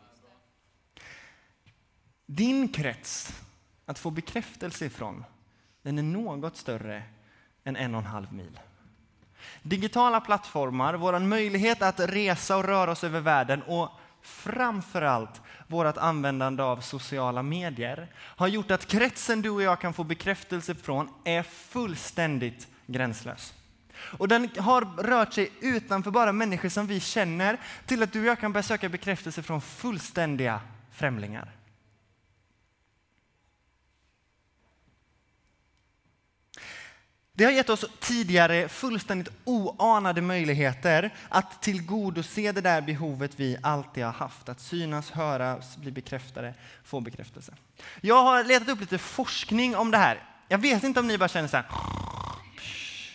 Din 2.25 2.67
krets 2.67 3.33
att 3.85 3.99
få 3.99 4.11
bekräftelse 4.11 4.85
ifrån, 4.85 5.23
den 5.81 5.97
är 5.97 6.03
något 6.03 6.57
större 6.57 7.03
än 7.63 7.75
en 7.75 7.95
och 7.95 8.01
en 8.01 8.07
halv 8.07 8.33
mil. 8.33 8.59
Digitala 9.61 10.21
plattformar, 10.21 10.93
vår 10.93 11.19
möjlighet 11.19 11.81
att 11.81 11.99
resa 11.99 12.57
och 12.57 12.63
röra 12.63 12.91
oss 12.91 13.03
över 13.03 13.19
världen 13.19 13.61
och 13.63 13.89
framförallt 14.27 15.41
vårt 15.67 15.97
användande 15.97 16.63
av 16.63 16.81
sociala 16.81 17.43
medier 17.43 18.07
har 18.15 18.47
gjort 18.47 18.71
att 18.71 18.87
kretsen 18.87 19.41
du 19.41 19.49
och 19.49 19.61
jag 19.61 19.81
kan 19.81 19.93
få 19.93 20.03
bekräftelse 20.03 20.75
från 20.75 21.09
är 21.23 21.43
fullständigt 21.43 22.67
gränslös. 22.87 23.53
Och 24.17 24.27
den 24.27 24.49
har 24.59 25.03
rört 25.03 25.33
sig 25.33 25.51
utanför 25.61 26.11
bara 26.11 26.31
människor 26.31 26.69
som 26.69 26.87
vi 26.87 26.99
känner 26.99 27.57
till 27.85 28.03
att 28.03 28.13
du 28.13 28.19
och 28.19 28.25
jag 28.25 28.39
kan 28.39 28.53
börja 28.53 28.63
söka 28.63 28.89
bekräftelse 28.89 29.43
från 29.43 29.61
fullständiga 29.61 30.61
främlingar. 30.91 31.56
Det 37.37 37.45
har 37.45 37.51
gett 37.51 37.69
oss 37.69 37.85
tidigare 37.99 38.69
fullständigt 38.69 39.33
oanade 39.43 40.21
möjligheter 40.21 41.13
att 41.29 41.61
tillgodose 41.61 42.51
det 42.51 42.61
där 42.61 42.81
behovet 42.81 43.31
vi 43.35 43.57
alltid 43.63 44.03
har 44.03 44.11
haft. 44.11 44.49
Att 44.49 44.59
synas, 44.59 45.11
höras, 45.11 45.77
bli 45.77 45.91
bekräftade, 45.91 46.53
få 46.83 46.99
bekräftelse. 46.99 47.53
Jag 48.01 48.23
har 48.23 48.43
letat 48.43 48.69
upp 48.69 48.79
lite 48.79 48.97
forskning 48.97 49.75
om 49.75 49.91
det 49.91 49.97
här. 49.97 50.23
Jag 50.47 50.57
vet 50.57 50.83
inte 50.83 50.99
om 50.99 51.07
ni 51.07 51.17
bara 51.17 51.29
känner 51.29 51.47
så 51.47 51.57
här 51.57 51.65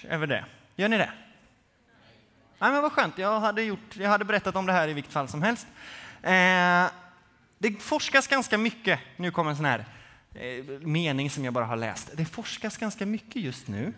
över 0.09 0.26
det. 0.26 0.45
Gör 0.76 0.88
ni 0.88 0.99
det? 0.99 1.12
Nej, 2.59 2.73
men 2.73 2.83
vad 2.83 2.93
skönt, 2.93 3.19
jag 3.19 3.41
hade, 3.41 3.62
gjort, 3.62 3.97
jag 3.97 4.09
hade 4.09 4.25
berättat 4.25 4.57
om 4.57 4.67
det 4.67 4.73
här 4.73 4.88
i 4.88 4.93
vilket 4.93 5.12
fall 5.12 5.29
som 5.29 5.43
helst. 5.43 5.67
Eh, 6.23 6.87
det 7.59 7.83
forskas 7.83 8.29
ganska 8.29 8.59
mycket, 8.59 9.00
nu 9.17 9.31
kommer 9.31 9.50
en 9.50 9.57
sån 9.57 9.64
här 9.64 9.85
eh, 10.35 10.64
mening 10.81 11.31
som 11.31 11.45
jag 11.45 11.55
bara 11.55 11.64
har 11.64 11.76
läst. 11.76 12.11
Det 12.14 12.25
forskas 12.25 12.76
ganska 12.76 13.07
mycket 13.07 13.43
just 13.43 13.69
nu 13.69 13.93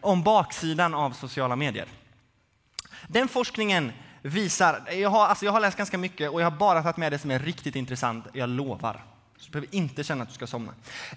om 0.00 0.22
baksidan 0.22 0.94
av 0.94 1.10
sociala 1.10 1.56
medier. 1.56 1.86
Den 3.06 3.28
forskningen 3.28 3.92
visar, 4.22 4.82
jag 4.92 5.10
har, 5.10 5.26
alltså 5.26 5.44
jag 5.44 5.52
har 5.52 5.60
läst 5.60 5.76
ganska 5.76 5.98
mycket 5.98 6.30
och 6.30 6.40
jag 6.40 6.50
har 6.50 6.58
bara 6.58 6.82
tagit 6.82 6.96
med 6.96 7.12
det 7.12 7.18
som 7.18 7.30
är 7.30 7.38
riktigt 7.38 7.76
intressant, 7.76 8.26
jag 8.32 8.48
lovar. 8.48 9.04
Så 9.36 9.46
du 9.46 9.52
behöver 9.52 9.74
inte 9.74 10.04
känna 10.04 10.22
att 10.22 10.28
du 10.28 10.34
ska 10.34 10.46
somna. 10.46 10.74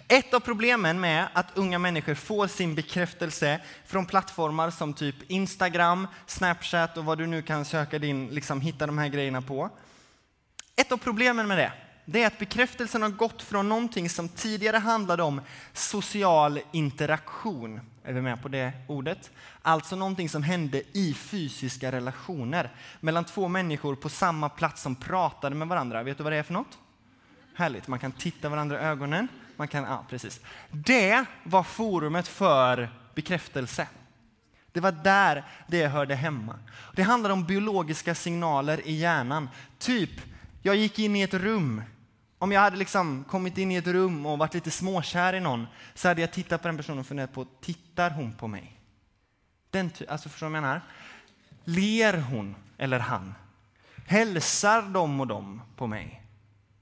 Ett 0.08 0.34
av 0.34 0.40
problemen 0.40 1.00
med 1.00 1.28
att 1.34 1.58
unga 1.58 1.80
människor 1.80 2.16
får 2.16 2.48
sin 2.48 2.76
bekräftelse 2.76 3.60
från 3.86 4.06
plattformar 4.06 4.70
som 4.70 4.94
typ 4.94 5.16
Instagram, 5.28 6.08
Snapchat 6.26 6.98
och 6.98 7.06
vad 7.06 7.18
du 7.18 7.28
nu 7.28 7.42
kan 7.42 7.66
söka 7.66 8.00
din, 8.00 8.28
liksom 8.28 8.62
hitta 8.62 8.88
de 8.88 8.98
här 8.98 9.08
grejerna 9.08 9.42
på. 9.42 9.70
Ett 10.76 10.92
av 10.92 10.98
problemen 10.98 11.48
med 11.48 11.58
det 11.58 11.72
det 12.06 12.24
är 12.24 12.28
att 12.28 12.40
bekräftelsen 12.40 13.02
har 13.02 13.10
gått 13.10 13.42
från 13.42 13.70
någonting 13.70 14.10
som 14.10 14.30
tidigare 14.30 14.78
handlade 14.78 15.24
om 15.24 15.42
social 15.74 16.60
interaktion. 16.72 17.80
Är 18.04 18.14
vi 18.14 18.22
med 18.22 18.42
på 18.42 18.48
det 18.48 18.72
ordet? 18.88 19.32
Alltså 19.62 19.96
någonting 19.96 20.30
som 20.30 20.44
hände 20.44 20.84
i 20.92 21.14
fysiska 21.14 21.92
relationer 21.92 22.72
mellan 23.00 23.26
två 23.26 23.48
människor 23.48 23.96
på 23.96 24.10
samma 24.10 24.50
plats 24.50 24.82
som 24.82 24.96
pratade 24.96 25.56
med 25.56 25.68
varandra. 25.68 26.04
Vet 26.04 26.18
du 26.18 26.24
vad 26.24 26.34
det 26.34 26.38
är 26.38 26.44
för 26.44 26.54
något? 26.54 26.78
Härligt, 27.56 27.88
man 27.88 28.00
kan 28.00 28.12
titta 28.12 28.50
varandra 28.50 28.82
i 28.82 28.86
ögonen. 28.86 29.28
Man 29.56 29.68
kan, 29.68 29.84
ja, 29.84 30.06
precis. 30.10 30.42
Det 30.72 31.26
var 31.44 31.64
forumet 31.64 32.28
för 32.28 32.90
bekräftelse. 33.16 33.88
Det 34.72 34.80
var 34.80 34.92
där 34.92 35.44
det 35.68 35.88
hörde 35.88 36.16
hemma. 36.16 36.60
Det 36.96 37.04
handlar 37.04 37.30
om 37.30 37.46
biologiska 37.46 38.16
signaler 38.16 38.88
i 38.88 38.94
hjärnan. 38.94 39.50
Typ, 39.80 40.10
jag 40.62 40.76
gick 40.76 41.00
in 41.00 41.16
i 41.16 41.22
ett 41.22 41.34
rum 41.34 41.82
om 42.44 42.52
jag 42.52 42.62
hade 42.62 42.78
liksom 42.78 43.24
kommit 43.24 43.58
in 43.58 43.72
i 43.72 43.76
ett 43.76 43.88
rum 43.88 44.26
och 44.26 44.38
varit 44.38 44.54
lite 44.54 44.72
småkär 44.72 45.34
i 45.34 45.40
någon 45.40 45.68
så 45.94 46.08
hade 46.08 46.22
jag 46.22 46.32
tittat 46.32 46.62
på 46.62 46.68
den 46.68 46.78
personen 46.78 47.00
och 47.00 47.06
funderat 47.06 47.34
på, 47.34 47.46
tittar 47.62 48.10
hon 48.10 48.34
på 48.34 48.48
mig? 48.48 48.80
Den, 49.70 49.92
alltså 50.08 50.30
förstår 50.30 50.48
du 50.48 50.52
vad 50.52 50.58
jag 50.58 50.64
menar? 50.64 50.82
Ler 51.64 52.18
hon 52.18 52.56
eller 52.78 53.00
han? 53.00 53.34
Hälsar 54.06 54.82
de 54.82 55.20
och 55.20 55.28
de 55.28 55.62
på 55.76 55.88
mig? 55.88 56.24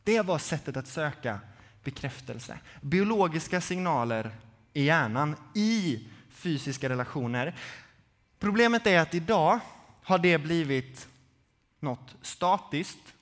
Det 0.04 0.22
var 0.22 0.38
sättet 0.38 0.78
att 0.78 0.88
söka 0.88 1.40
bekräftelse. 1.84 2.60
Biologiska 2.82 3.62
signaler 3.62 4.32
i 4.74 4.84
hjärnan 4.84 5.36
i 5.56 6.08
fysiska 6.30 6.90
relationer. 6.90 7.56
Problemet 8.40 8.88
är 8.88 9.00
att 9.00 9.16
idag 9.16 9.60
har 10.04 10.18
det 10.18 10.38
blivit 10.38 11.08
något 11.80 12.16
statiskt 12.22 13.14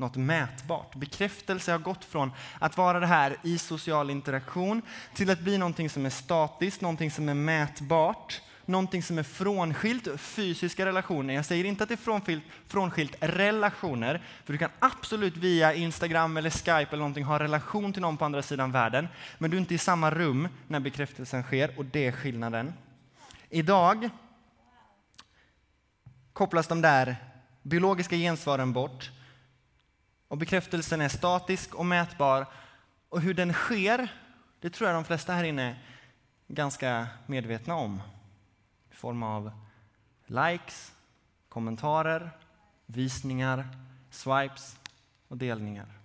något 0.00 0.16
mätbart. 0.16 0.94
Bekräftelse 0.94 1.72
har 1.72 1.78
gått 1.78 2.04
från 2.04 2.32
att 2.58 2.76
vara 2.76 3.00
det 3.00 3.06
här 3.06 3.36
i 3.42 3.58
social 3.58 4.10
interaktion 4.10 4.82
till 5.14 5.30
att 5.30 5.40
bli 5.40 5.58
någonting 5.58 5.90
som 5.90 6.06
är 6.06 6.10
statiskt, 6.10 6.80
någonting 6.80 7.10
som 7.10 7.28
är 7.28 7.34
mätbart, 7.34 8.40
någonting 8.66 9.02
som 9.02 9.18
är 9.18 9.22
frånskilt 9.22 10.20
fysiska 10.20 10.86
relationer. 10.86 11.34
Jag 11.34 11.44
säger 11.44 11.64
inte 11.64 11.82
att 11.82 11.88
det 11.88 11.94
är 11.94 11.96
frånskilt, 11.96 12.44
frånskilt 12.66 13.16
relationer, 13.20 14.22
för 14.44 14.52
du 14.52 14.58
kan 14.58 14.70
absolut 14.78 15.36
via 15.36 15.74
Instagram 15.74 16.36
eller 16.36 16.50
Skype 16.50 16.72
eller 16.72 16.96
någonting 16.96 17.24
ha 17.24 17.38
relation 17.38 17.92
till 17.92 18.02
någon 18.02 18.16
på 18.16 18.24
andra 18.24 18.42
sidan 18.42 18.72
världen, 18.72 19.08
men 19.38 19.50
du 19.50 19.56
är 19.56 19.60
inte 19.60 19.74
i 19.74 19.78
samma 19.78 20.10
rum 20.10 20.48
när 20.68 20.80
bekräftelsen 20.80 21.42
sker 21.42 21.78
och 21.78 21.84
det 21.84 22.06
är 22.06 22.12
skillnaden. 22.12 22.72
Idag 23.48 24.10
kopplas 26.32 26.68
de 26.68 26.82
där 26.82 27.16
biologiska 27.62 28.16
gensvaren 28.16 28.72
bort 28.72 29.10
och 30.30 30.38
bekräftelsen 30.38 31.00
är 31.00 31.08
statisk 31.08 31.74
och 31.74 31.86
mätbar 31.86 32.46
Och 33.08 33.20
hur 33.20 33.34
den 33.34 33.52
sker, 33.52 34.08
det 34.60 34.70
tror 34.70 34.88
jag 34.90 34.96
de 34.96 35.04
flesta 35.04 35.32
här 35.32 35.44
inne 35.44 35.62
är 35.62 35.78
ganska 36.48 37.06
medvetna 37.26 37.74
om. 37.74 38.02
I 38.90 38.94
form 38.94 39.22
av 39.22 39.52
likes, 40.26 40.92
kommentarer, 41.48 42.30
visningar, 42.86 43.68
swipes 44.10 44.76
och 45.28 45.36
delningar. 45.36 45.99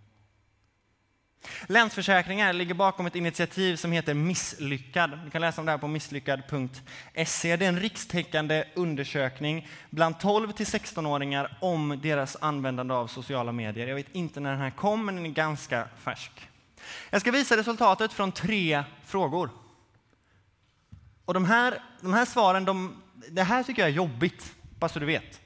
Länsförsäkringar 1.68 2.54
ligger 2.54 2.74
bakom 2.74 3.06
ett 3.06 3.16
initiativ 3.16 3.75
som 3.75 3.92
heter 3.92 4.14
Misslyckad. 4.14 5.20
Du 5.25 5.32
kan 5.32 5.42
läsa 5.42 5.62
om 5.62 5.66
det 5.66 5.72
här 5.72 5.80
på 5.80 5.88
misslyckad.se. 5.88 7.56
Det 7.56 7.66
är 7.66 7.70
en 7.70 7.80
rikstäckande 7.80 8.64
undersökning 8.75 9.68
bland 9.90 10.20
12 10.20 10.52
till 10.52 10.66
16-åringar 10.66 11.58
om 11.62 12.00
deras 12.04 12.38
användande 12.42 12.94
av 12.94 13.08
sociala 13.08 13.52
medier. 13.52 13.88
Jag 13.88 13.96
vet 13.96 14.16
inte 14.16 14.40
när 14.40 14.52
den 14.52 14.60
här 14.60 14.72
kom, 14.72 15.06
men 15.06 15.16
den 15.16 15.25
är 15.25 15.30
ganska 15.30 15.88
färsk. 15.98 16.50
Jag 17.10 17.22
ska 17.22 17.32
visa 17.32 17.58
resultatet 17.58 18.14
från 18.14 18.32
tre 18.32 18.84
frågor. 19.06 19.50
Och 21.25 21.34
de 21.34 21.46
här, 21.46 21.82
de 22.02 22.14
här 22.14 22.25
svaren, 22.25 22.66
de, 22.66 23.02
det 23.30 23.44
här 23.44 23.64
tycker 23.64 23.82
jag 23.82 23.90
är 23.90 23.96
jobbigt, 23.96 24.56
bara 24.80 24.90
så 24.90 25.00
du 25.00 25.06
vet. 25.06 25.42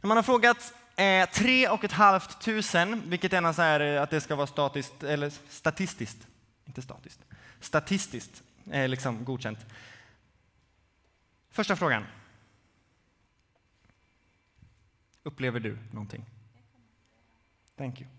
När 0.00 0.08
man 0.08 0.16
har 0.16 0.22
frågat 0.22 0.74
eh, 0.96 1.30
tre 1.30 1.68
och 1.68 1.84
ett 1.84 1.92
halvt 1.92 2.40
tusen, 2.40 3.02
vilket 3.10 3.32
är 3.32 3.52
så 3.52 3.62
här, 3.62 3.80
eh, 3.80 4.02
att 4.02 4.10
det 4.10 4.20
ska 4.20 4.34
vara 4.36 4.46
statiskt, 4.46 5.02
eller 5.02 5.30
statistiskt, 5.48 6.26
inte 6.64 6.82
statiskt, 6.82 7.20
statistiskt 7.60 8.42
eh, 8.70 8.88
liksom 8.88 9.24
godkänt. 9.24 9.58
Första 11.50 11.76
frågan. 11.76 12.06
Upplever 15.22 15.60
du 15.60 15.78
någonting? 15.90 16.24
Thank 17.76 18.00
you. 18.00 18.10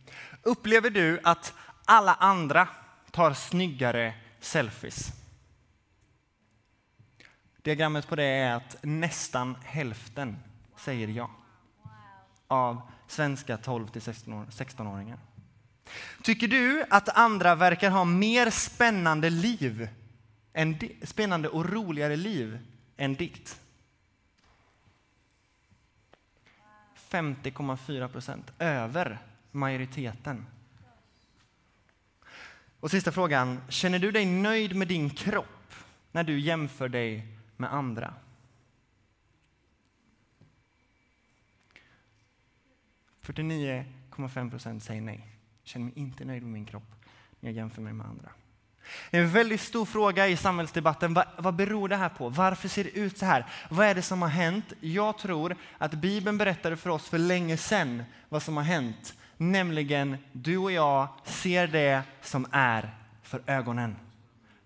Upplever 0.42 0.90
du 0.90 1.20
att 1.24 1.54
alla 1.86 2.14
andra 2.14 2.68
tar 3.12 3.34
snyggare 3.34 4.14
selfies? 4.40 5.12
Diagrammet 7.62 8.08
på 8.08 8.16
det 8.16 8.24
är 8.24 8.56
att 8.56 8.76
nästan 8.82 9.56
hälften 9.64 10.38
säger 10.78 11.08
ja 11.08 11.30
av 12.54 12.82
svenska 13.08 13.58
12-16-åringar. 13.58 15.20
Tycker 16.22 16.48
du 16.48 16.86
att 16.90 17.10
andra 17.10 17.56
verkar 17.56 17.90
ha 17.90 18.06
mer 18.06 18.50
spännande 18.50 19.30
liv, 19.30 19.90
än 20.54 20.80
spännande 21.04 21.50
och 21.50 21.70
roligare 21.70 22.16
liv 22.16 22.60
än 22.98 23.16
ditt? 23.16 23.60
50,4 27.10 28.08
procent, 28.08 28.52
över 28.60 29.20
majoriteten. 29.52 30.46
Och 32.80 32.92
sista 32.92 33.12
frågan, 33.12 33.62
känner 33.70 34.00
du 34.00 34.12
dig 34.12 34.26
nöjd 34.26 34.76
med 34.76 34.88
din 34.88 35.10
kropp 35.10 35.74
när 36.12 36.24
du 36.24 36.40
jämför 36.40 36.90
dig 36.90 37.28
med 37.58 37.74
andra? 37.74 38.14
49,5 43.26 44.50
procent 44.50 44.84
säger 44.84 45.02
nej. 45.02 45.28
Jag 45.62 45.68
känner 45.68 45.86
mig 45.86 45.94
inte 45.96 46.26
nöjd 46.26 46.44
med 46.44 46.52
min 46.52 46.66
kropp 46.66 46.96
när 47.40 47.50
jag 47.50 47.58
jämför 47.58 47.82
mig 47.82 47.94
med 47.94 48.06
andra. 48.06 48.30
Det 49.12 49.18
är 49.18 49.22
en 49.22 49.30
väldigt 49.30 49.62
stor 49.62 49.86
fråga 49.86 50.28
i 50.28 50.38
samhällsdebatten. 50.38 51.14
Vad, 51.14 51.26
vad 51.38 51.56
beror 51.56 51.90
det 51.90 51.96
här 51.96 52.10
på? 52.10 52.30
Varför 52.30 52.68
ser 52.68 52.84
det 52.84 52.90
ut 52.90 53.18
så 53.18 53.26
här? 53.26 53.46
Vad 53.70 53.88
är 53.88 53.96
det 53.96 54.02
som 54.02 54.22
har 54.22 54.30
hänt? 54.30 54.74
Jag 54.80 55.18
tror 55.18 55.56
att 55.78 55.94
Bibeln 55.94 56.38
berättade 56.38 56.78
för 56.78 56.90
oss 56.90 57.10
för 57.10 57.18
länge 57.18 57.58
sedan 57.58 58.04
vad 58.30 58.44
som 58.44 58.58
har 58.58 58.64
hänt. 58.64 59.14
Nämligen, 59.38 60.18
du 60.32 60.58
och 60.58 60.72
jag 60.72 61.08
ser 61.24 61.68
det 61.68 62.02
som 62.22 62.48
är 62.52 62.92
för 63.22 63.42
ögonen. 63.48 63.96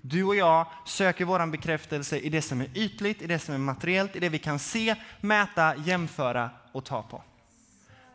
Du 0.02 0.24
och 0.24 0.36
jag 0.36 0.68
söker 0.86 1.26
vår 1.26 1.48
bekräftelse 1.48 2.18
i 2.18 2.30
det 2.30 2.42
som 2.42 2.62
är 2.62 2.78
ytligt, 2.78 3.22
i 3.22 3.28
det 3.28 3.40
som 3.40 3.54
är 3.54 3.60
materiellt, 3.60 4.16
i 4.16 4.20
det 4.20 4.30
vi 4.30 4.40
kan 4.40 4.60
se, 4.60 4.96
mäta, 5.22 5.76
jämföra 5.76 6.50
och 6.72 6.86
ta 6.86 7.04
på. 7.04 7.24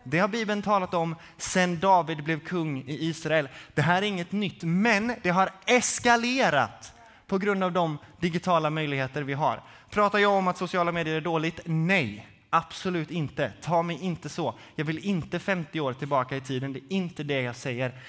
Det 0.05 0.19
har 0.19 0.29
Bibeln 0.29 0.63
talat 0.63 0.95
om 0.95 1.17
sedan 1.37 1.79
David 1.79 2.25
blev 2.25 2.41
kung 2.41 2.79
i 2.79 3.05
Israel. 3.09 3.49
Det 3.75 3.83
här 3.83 4.03
är 4.03 4.07
inget 4.07 4.33
nytt, 4.33 4.63
men 4.63 5.15
det 5.23 5.31
har 5.31 5.51
eskalerat 5.67 6.95
på 7.27 7.39
grund 7.39 7.65
av 7.65 7.73
de 7.73 7.99
digitala 8.21 8.71
möjligheter 8.71 9.23
vi 9.23 9.33
har. 9.33 9.63
Pratar 9.91 10.19
jag 10.19 10.33
om 10.33 10.49
att 10.49 10.59
sociala 10.59 10.93
medier 10.93 11.17
är 11.17 11.21
dåligt? 11.21 11.61
Nej, 11.65 12.29
absolut 12.51 13.11
inte. 13.11 13.53
Ta 13.63 13.83
mig 13.83 13.99
inte 14.01 14.29
så. 14.29 14.55
Jag 14.75 14.85
vill 14.85 14.99
inte 14.99 15.39
50 15.39 15.81
år 15.81 15.93
tillbaka 15.93 16.37
i 16.37 16.41
tiden. 16.41 16.73
Det 16.73 16.79
är 16.79 16.93
inte 16.93 17.23
det 17.23 17.43
jag 17.43 17.57
säger. 17.57 18.01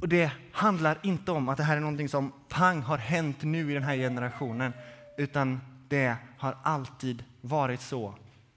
Och 0.00 0.08
Det 0.08 0.30
handlar 0.52 0.98
inte 1.02 1.32
om 1.32 1.48
att 1.48 1.56
det 1.56 1.62
här 1.62 1.76
är 1.76 1.80
någonting 1.80 2.08
som 2.08 2.32
pang 2.48 2.82
har 2.82 2.98
hänt 2.98 3.42
nu 3.42 3.70
i 3.70 3.74
den 3.74 3.82
här 3.82 3.96
generationen, 3.96 4.72
utan 5.18 5.60
det 5.88 6.16
har 6.38 6.56
alltid 6.62 7.24
varit 7.40 7.80
så. 7.80 8.14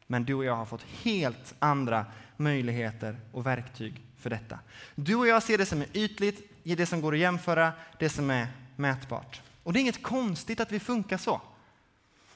Men 0.08 0.26
du 0.26 0.34
och 0.34 0.46
jag 0.46 0.56
har 0.56 0.66
fått 0.66 0.86
helt 1.04 1.56
andra 1.60 2.06
möjligheter 2.38 3.20
och 3.32 3.46
verktyg 3.46 4.02
för 4.20 4.30
detta. 4.30 4.60
Du 4.96 5.16
och 5.16 5.28
jag 5.28 5.44
ser 5.44 5.58
det 5.58 5.66
som 5.66 5.82
är 5.82 5.88
ytligt, 5.94 6.52
det 6.64 6.86
som 6.86 7.02
går 7.02 7.14
att 7.14 7.20
jämföra, 7.20 7.72
det 8.00 8.10
som 8.10 8.30
är 8.30 8.48
mätbart. 8.76 9.42
Och 9.64 9.74
det 9.74 9.80
är 9.80 9.82
inget 9.82 10.04
konstigt 10.04 10.60
att 10.60 10.72
vi 10.72 10.80
funkar 10.80 11.18
så. 11.18 11.42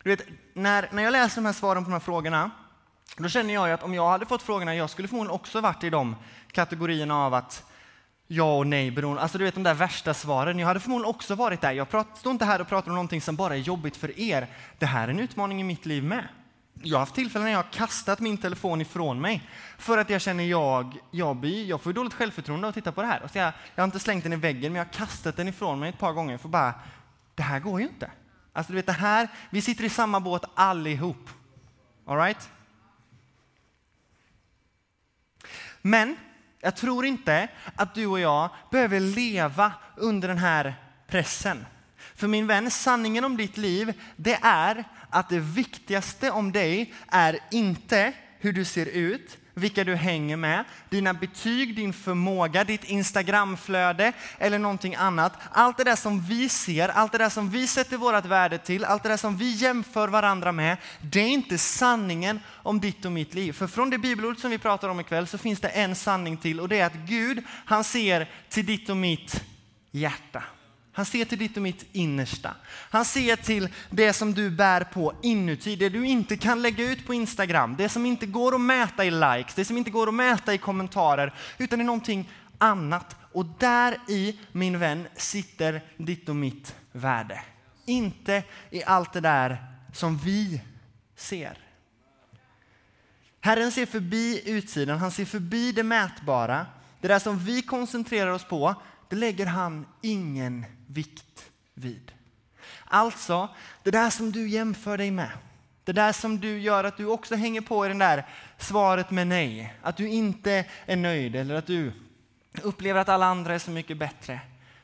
Du 0.04 0.10
vet, 0.10 0.26
när, 0.54 0.90
när 0.92 1.04
jag 1.04 1.12
läser 1.12 1.36
de 1.36 1.46
här 1.46 1.54
svaren 1.54 1.84
på 1.84 1.90
de 1.90 1.94
här 1.94 2.00
frågorna, 2.00 2.52
då 3.18 3.30
känner 3.30 3.54
jag 3.54 3.72
att 3.72 3.84
om 3.84 3.94
jag 3.94 4.10
hade 4.10 4.26
fått 4.26 4.42
frågorna, 4.42 4.76
jag 4.76 4.90
skulle 4.90 5.08
förmodligen 5.08 5.36
också 5.36 5.62
varit 5.62 5.84
i 5.84 5.90
de 5.90 6.16
kategorierna 6.52 7.18
av 7.18 7.34
att 7.34 7.64
ja 8.28 8.58
och 8.58 8.68
nej 8.68 8.92
beroende, 8.92 9.22
alltså 9.22 9.38
du 9.38 9.44
vet 9.44 9.54
de 9.54 9.64
där 9.64 9.74
värsta 9.74 10.14
svaren. 10.14 10.60
Jag 10.60 10.68
hade 10.68 10.80
förmodligen 10.80 11.10
också 11.10 11.36
varit 11.36 11.62
där. 11.62 11.72
Jag 11.72 11.88
står 12.16 12.32
inte 12.32 12.46
här 12.46 12.62
och 12.62 12.68
pratar 12.68 12.90
om 12.90 12.96
någonting 12.96 13.22
som 13.22 13.36
bara 13.36 13.56
är 13.56 13.60
jobbigt 13.60 13.98
för 13.98 14.20
er. 14.20 14.48
Det 14.80 14.86
här 14.86 15.08
är 15.08 15.12
en 15.12 15.20
utmaning 15.20 15.62
i 15.62 15.64
mitt 15.64 15.86
liv 15.86 16.04
med. 16.04 16.28
Jag 16.84 16.98
har 16.98 17.00
haft 17.00 17.16
tillfällen 17.16 17.46
när 17.46 17.52
jag 17.52 17.64
har 17.64 17.72
kastat 17.72 18.20
min 18.20 18.38
telefon 18.38 18.82
ifrån 18.82 19.22
mig 19.22 19.50
för 19.78 19.98
att 19.98 20.10
jag 20.10 20.22
känner 20.22 20.44
jag, 20.44 20.98
jag, 21.12 21.36
blir, 21.36 21.66
jag 21.66 21.82
får 21.82 21.94
dåligt 21.94 22.14
självförtroende 22.14 22.68
av 22.68 22.70
att 22.70 22.76
titta 22.76 22.92
på 22.92 23.02
det 23.02 23.08
här. 23.08 23.22
Och 23.24 23.32
så 23.32 23.38
jag, 23.38 23.54
jag 23.76 23.82
har 23.82 23.86
inte 23.86 24.00
slängt 24.00 24.24
den 24.24 24.34
i 24.34 24.36
väggen, 24.36 24.74
men 24.74 24.80
jag 24.80 24.86
har 24.86 24.94
kastat 24.94 25.38
den 25.38 25.48
ifrån 25.48 25.80
mig 25.80 25.90
ett 25.90 26.00
par 26.00 26.14
gånger 26.14 26.38
för 26.38 26.50
bara, 26.50 26.74
det 27.36 27.44
här 27.44 27.60
går 27.60 27.82
ju 27.82 27.88
inte. 27.88 28.12
Alltså 28.54 28.72
du 28.72 28.76
vet 28.76 28.86
det 28.86 28.92
här, 28.92 29.28
vi 29.50 29.62
sitter 29.62 29.84
i 29.84 29.90
samma 29.90 30.20
båt 30.20 30.44
allihop. 30.54 31.30
All 32.06 32.18
right? 32.18 32.50
Men 35.82 36.18
jag 36.60 36.76
tror 36.76 37.06
inte 37.06 37.48
att 37.76 37.96
du 37.96 38.08
och 38.08 38.20
jag 38.20 38.50
behöver 38.72 39.00
leva 39.00 39.74
under 39.96 40.28
den 40.28 40.38
här 40.38 40.76
pressen. 41.08 41.66
För 42.16 42.28
min 42.28 42.48
vän, 42.48 42.72
sanningen 42.72 43.24
om 43.24 43.38
ditt 43.38 43.58
liv, 43.58 44.02
det 44.16 44.40
är 44.42 44.84
att 45.12 45.30
det 45.30 45.40
viktigaste 45.40 46.32
om 46.32 46.52
dig 46.52 46.94
är 47.08 47.40
inte 47.52 48.14
hur 48.40 48.54
du 48.54 48.66
ser 48.66 48.86
ut, 48.86 49.38
vilka 49.54 49.84
du 49.84 49.96
hänger 49.96 50.38
med, 50.38 50.64
dina 50.90 51.14
betyg, 51.14 51.76
din 51.76 51.94
förmåga, 51.94 52.64
ditt 52.64 52.84
Instagramflöde 52.84 54.14
eller 54.38 54.60
någonting 54.60 54.96
annat. 54.96 55.34
Allt 55.52 55.78
det 55.78 55.84
där 55.84 55.96
som 55.96 56.22
vi 56.22 56.50
ser, 56.50 56.90
allt 56.90 57.12
det 57.12 57.18
där 57.18 57.30
som 57.30 57.50
vi 57.50 57.68
sätter 57.68 57.98
vårt 57.98 58.26
värde 58.26 58.58
till, 58.58 58.86
allt 58.86 59.04
det 59.04 59.10
där 59.10 59.18
som 59.18 59.38
vi 59.38 59.52
jämför 59.52 60.08
varandra 60.08 60.52
med, 60.52 60.78
det 61.02 61.20
är 61.20 61.28
inte 61.28 61.58
sanningen 61.58 62.40
om 62.48 62.80
ditt 62.80 63.06
och 63.06 63.12
mitt 63.12 63.34
liv. 63.34 63.54
För 63.54 63.68
från 63.68 63.90
det 63.90 63.98
bibelord 63.98 64.38
som 64.38 64.52
vi 64.52 64.58
pratar 64.58 64.90
om 64.90 65.00
ikväll 65.00 65.28
så 65.28 65.38
finns 65.38 65.60
det 65.60 65.70
en 65.70 65.96
sanning 65.96 66.38
till 66.38 66.60
och 66.60 66.70
det 66.70 66.80
är 66.80 66.86
att 66.86 66.94
Gud, 67.08 67.44
han 67.66 67.84
ser 67.84 68.30
till 68.50 68.66
ditt 68.66 68.90
och 68.90 68.98
mitt 68.98 69.44
hjärta. 69.92 70.44
Han 70.94 71.06
ser 71.06 71.26
till 71.26 71.38
ditt 71.38 71.58
och 71.58 71.64
mitt 71.64 71.86
innersta. 71.92 72.56
Han 72.68 73.06
ser 73.06 73.36
till 73.36 73.70
det 73.90 74.14
som 74.14 74.34
du 74.34 74.50
bär 74.50 74.84
på 74.84 75.14
inuti, 75.22 75.76
det 75.76 75.90
du 75.90 76.08
inte 76.08 76.38
kan 76.38 76.62
lägga 76.62 76.92
ut 76.92 77.06
på 77.06 77.14
Instagram, 77.14 77.76
det 77.78 77.90
som 77.90 78.06
inte 78.06 78.26
går 78.26 78.56
att 78.56 78.62
mäta 78.62 79.06
i 79.06 79.12
likes, 79.12 79.56
det 79.56 79.66
som 79.66 79.78
inte 79.78 79.92
går 79.92 80.08
att 80.08 80.14
mäta 80.14 80.54
i 80.54 80.58
kommentarer, 80.58 81.34
utan 81.58 81.80
det 81.80 81.84
är 81.84 81.86
någonting 81.86 82.30
annat. 82.58 83.16
Och 83.34 83.46
där 83.46 83.98
i, 84.08 84.40
min 84.52 84.80
vän, 84.80 85.08
sitter 85.16 85.82
ditt 85.98 86.30
och 86.30 86.36
mitt 86.36 86.76
värde. 86.92 87.42
Inte 87.86 88.44
i 88.70 88.84
allt 88.84 89.14
det 89.14 89.22
där 89.22 89.66
som 89.94 90.18
vi 90.18 90.62
ser. 91.16 91.58
Herren 93.42 93.72
ser 93.72 93.86
förbi 93.86 94.42
utsidan, 94.46 94.98
han 94.98 95.12
ser 95.12 95.26
förbi 95.26 95.72
det 95.72 95.84
mätbara. 95.84 96.66
Det 97.02 97.08
där 97.08 97.20
som 97.20 97.40
vi 97.40 97.62
koncentrerar 97.62 98.32
oss 98.32 98.44
på, 98.44 98.76
det 99.10 99.16
lägger 99.16 99.46
han 99.46 99.86
ingen 100.02 100.66
vikt 100.94 101.52
vid. 101.74 102.12
Alltså, 102.86 103.50
det 103.84 103.92
där 103.92 104.10
som 104.10 104.32
du 104.32 104.50
jämför 104.50 104.98
dig 104.98 105.12
med, 105.12 105.30
det 105.84 105.94
där 105.94 106.12
som 106.12 106.40
du 106.40 106.60
gör 106.60 106.84
att 106.84 106.98
du 106.98 107.06
också 107.06 107.36
hänger 107.36 107.62
på 107.62 107.86
i 107.86 107.90
den 107.90 107.98
där 107.98 108.26
svaret 108.58 109.12
med 109.12 109.28
nej, 109.28 109.74
att 109.82 109.98
du 109.98 110.10
inte 110.10 110.66
är 110.86 110.96
nöjd 110.96 111.36
eller 111.36 111.56
att 111.56 111.68
du 111.68 111.92
upplever 112.62 113.00
att 113.00 113.10
alla 113.10 113.26
andra 113.26 113.56
är 113.56 113.60
så 113.60 113.72
mycket 113.72 113.98
bättre. 113.98 114.40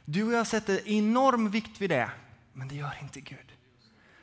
Du 0.06 0.24
och 0.24 0.34
jag 0.34 0.48
sätter 0.48 0.88
enorm 0.88 1.50
vikt 1.50 1.82
vid 1.82 1.90
det, 1.90 2.10
men 2.54 2.68
det 2.68 2.76
gör 2.76 2.98
inte 3.02 3.22
Gud. 3.22 3.54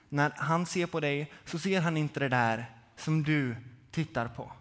När 0.08 0.32
han 0.36 0.66
ser 0.66 0.86
på 0.86 1.00
dig 1.00 1.32
så 1.44 1.58
ser 1.58 1.80
han 1.80 1.96
inte 1.96 2.20
det 2.20 2.28
där 2.28 2.70
som 2.96 3.22
du 3.22 3.56
tittar 3.90 4.28
på. 4.28 4.52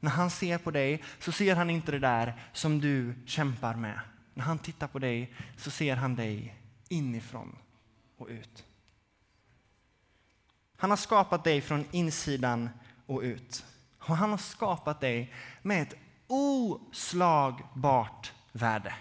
När 0.00 0.10
han 0.10 0.30
ser 0.30 0.58
på 0.58 0.70
dig 0.70 1.02
så 1.18 1.32
ser 1.32 1.56
han 1.56 1.70
inte 1.70 1.92
det 1.92 1.98
där 1.98 2.34
som 2.52 2.80
du 2.80 3.14
kämpar 3.26 3.74
med. 3.74 4.00
När 4.34 4.44
han 4.44 4.58
tittar 4.58 4.86
på 4.86 4.98
dig 4.98 5.34
så 5.56 5.70
ser 5.70 5.96
han 5.96 6.16
dig 6.16 6.54
inifrån 6.88 7.58
och 8.16 8.28
ut. 8.28 8.64
Han 10.76 10.90
har 10.90 10.96
skapat 10.96 11.44
dig 11.44 11.60
från 11.60 11.84
insidan 11.90 12.70
och 13.06 13.20
ut. 13.20 13.64
Och 13.98 14.16
han 14.16 14.30
har 14.30 14.38
skapat 14.38 15.00
dig 15.00 15.34
med 15.62 15.82
ett 15.82 15.94
oslagbart 16.26 18.32
värde. 18.52 18.94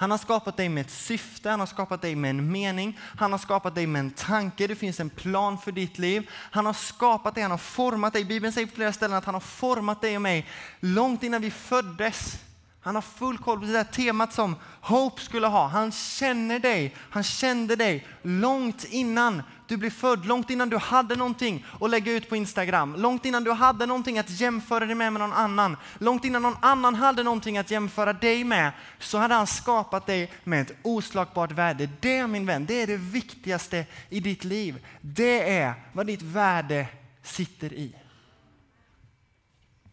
Han 0.00 0.10
har 0.10 0.18
skapat 0.18 0.56
dig 0.56 0.68
med 0.68 0.80
ett 0.80 0.90
syfte, 0.90 1.50
han 1.50 1.60
har 1.60 1.66
skapat 1.66 2.02
dig 2.02 2.14
med 2.14 2.30
en 2.30 2.52
mening, 2.52 2.98
han 3.00 3.32
har 3.32 3.38
skapat 3.38 3.74
dig 3.74 3.86
med 3.86 4.00
en 4.00 4.10
tanke, 4.10 4.66
det 4.66 4.74
finns 4.74 5.00
en 5.00 5.10
plan 5.10 5.58
för 5.58 5.72
ditt 5.72 5.98
liv. 5.98 6.30
Han 6.30 6.66
har 6.66 6.72
skapat 6.72 7.34
dig, 7.34 7.42
han 7.42 7.50
har 7.50 7.58
format 7.58 8.12
dig. 8.12 8.24
Bibeln 8.24 8.52
säger 8.52 8.66
på 8.66 8.74
flera 8.74 8.92
ställen 8.92 9.16
att 9.16 9.24
han 9.24 9.34
har 9.34 9.40
format 9.40 10.00
dig 10.00 10.16
och 10.16 10.22
mig 10.22 10.46
långt 10.80 11.22
innan 11.22 11.42
vi 11.42 11.50
föddes. 11.50 12.44
Han 12.80 12.94
har 12.94 13.02
full 13.02 13.38
koll 13.38 13.60
på 13.60 13.66
det 13.66 13.72
där 13.72 13.84
temat 13.84 14.32
som 14.32 14.56
Hope 14.80 15.22
skulle 15.22 15.46
ha. 15.46 15.66
Han 15.66 15.92
känner 15.92 16.58
dig, 16.58 16.94
han 17.10 17.22
kände 17.22 17.76
dig 17.76 18.06
långt 18.22 18.84
innan 18.84 19.42
du 19.66 19.76
blev 19.76 19.90
född, 19.90 20.26
långt 20.26 20.50
innan 20.50 20.68
du 20.68 20.76
hade 20.76 21.16
någonting 21.16 21.66
att 21.80 21.90
lägga 21.90 22.12
ut 22.12 22.28
på 22.28 22.36
Instagram, 22.36 22.94
långt 22.96 23.24
innan 23.24 23.44
du 23.44 23.52
hade 23.52 23.86
någonting 23.86 24.18
att 24.18 24.30
jämföra 24.30 24.86
dig 24.86 24.94
med 24.94 25.12
med 25.12 25.20
någon 25.20 25.32
annan, 25.32 25.76
långt 25.98 26.24
innan 26.24 26.42
någon 26.42 26.56
annan 26.60 26.94
hade 26.94 27.22
någonting 27.22 27.58
att 27.58 27.70
jämföra 27.70 28.12
dig 28.12 28.44
med, 28.44 28.72
så 28.98 29.18
hade 29.18 29.34
han 29.34 29.46
skapat 29.46 30.06
dig 30.06 30.32
med 30.44 30.60
ett 30.60 30.76
oslagbart 30.82 31.52
värde. 31.52 31.88
Det 32.00 32.26
min 32.26 32.46
vän, 32.46 32.66
det 32.66 32.82
är 32.82 32.86
det 32.86 32.96
viktigaste 32.96 33.86
i 34.08 34.20
ditt 34.20 34.44
liv. 34.44 34.86
Det 35.00 35.58
är 35.58 35.74
vad 35.92 36.06
ditt 36.06 36.22
värde 36.22 36.88
sitter 37.22 37.72
i. 37.72 37.94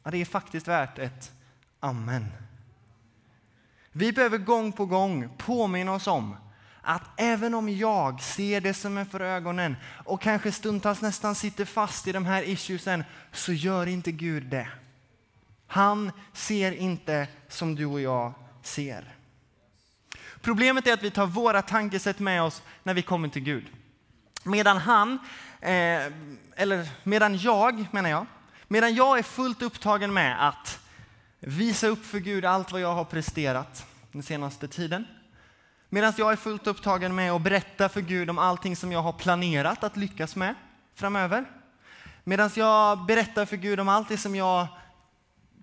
Ja, 0.04 0.12
det 0.12 0.17
är 0.17 0.26
faktiskt 0.26 0.67
värt 0.67 1.00
ett 1.00 1.32
amen. 1.80 2.44
Vi 3.97 4.12
behöver 4.12 4.38
gång 4.38 4.71
på 4.71 4.86
gång 4.86 5.29
påminna 5.38 5.93
oss 5.93 6.08
om 6.08 6.38
att 6.81 7.03
även 7.17 7.53
om 7.53 7.69
jag 7.69 8.21
ser 8.21 8.62
det 8.62 8.73
som 8.73 8.97
är 8.97 9.05
för 9.05 9.19
ögonen 9.19 9.75
och 10.05 10.21
kanske 10.21 10.51
stundtals 10.51 11.01
nästan 11.01 11.36
sitter 11.36 11.65
fast 11.65 12.08
i 12.08 12.12
de 12.12 12.25
här 12.25 12.43
issuesen 12.43 13.03
så 13.31 13.53
gör 13.53 13.88
inte 13.88 14.12
Gud 14.12 14.43
det. 14.43 14.67
Han 15.67 16.12
ser 16.34 16.71
inte 16.71 17.27
som 17.47 17.75
du 17.75 17.86
och 17.86 18.01
jag 18.01 18.34
ser. 18.62 19.15
Problemet 20.41 20.88
är 20.88 20.93
att 20.93 21.03
vi 21.03 21.12
tar 21.12 21.25
våra 21.25 21.62
tankesätt 21.62 22.19
med 22.19 22.43
oss 22.43 22.63
när 22.84 22.93
vi 22.93 23.01
kommer 23.01 23.29
till 23.29 23.43
Gud. 23.43 23.65
Medan 24.43 24.77
han, 24.77 25.19
eh, 25.62 26.05
eller 26.55 26.88
medan 27.03 27.38
jag 27.38 27.86
menar 27.91 28.10
jag, 28.10 28.25
medan 28.67 28.95
jag 28.95 29.19
är 29.19 29.23
fullt 29.23 29.62
upptagen 29.62 30.13
med 30.13 30.47
att 30.47 30.79
visa 31.39 31.88
upp 31.88 32.06
för 32.06 32.19
Gud 32.19 32.45
allt 32.45 32.71
vad 32.71 32.82
jag 32.82 32.93
har 32.93 33.06
presterat 33.06 33.86
den 34.12 34.24
senaste 34.24 34.67
tiden. 34.67 35.06
Medan 35.89 36.13
jag 36.17 36.32
är 36.32 36.36
fullt 36.36 36.67
upptagen 36.67 37.15
med 37.15 37.32
att 37.32 37.41
berätta 37.41 37.89
för 37.89 38.02
Gud 38.02 38.30
om 38.30 38.38
allting 38.38 38.76
som 38.76 38.91
jag 38.91 39.02
har 39.02 39.13
planerat 39.13 39.84
att 39.84 39.98
lyckas 39.98 40.36
med 40.36 40.56
framöver. 40.95 41.45
Medan 42.24 42.50
jag 42.56 43.06
berättar 43.06 43.45
för 43.45 43.58
Gud 43.58 43.80
om 43.80 43.89
allt 43.89 44.10
det 44.10 44.17
som, 44.17 44.36
jag, 44.36 44.67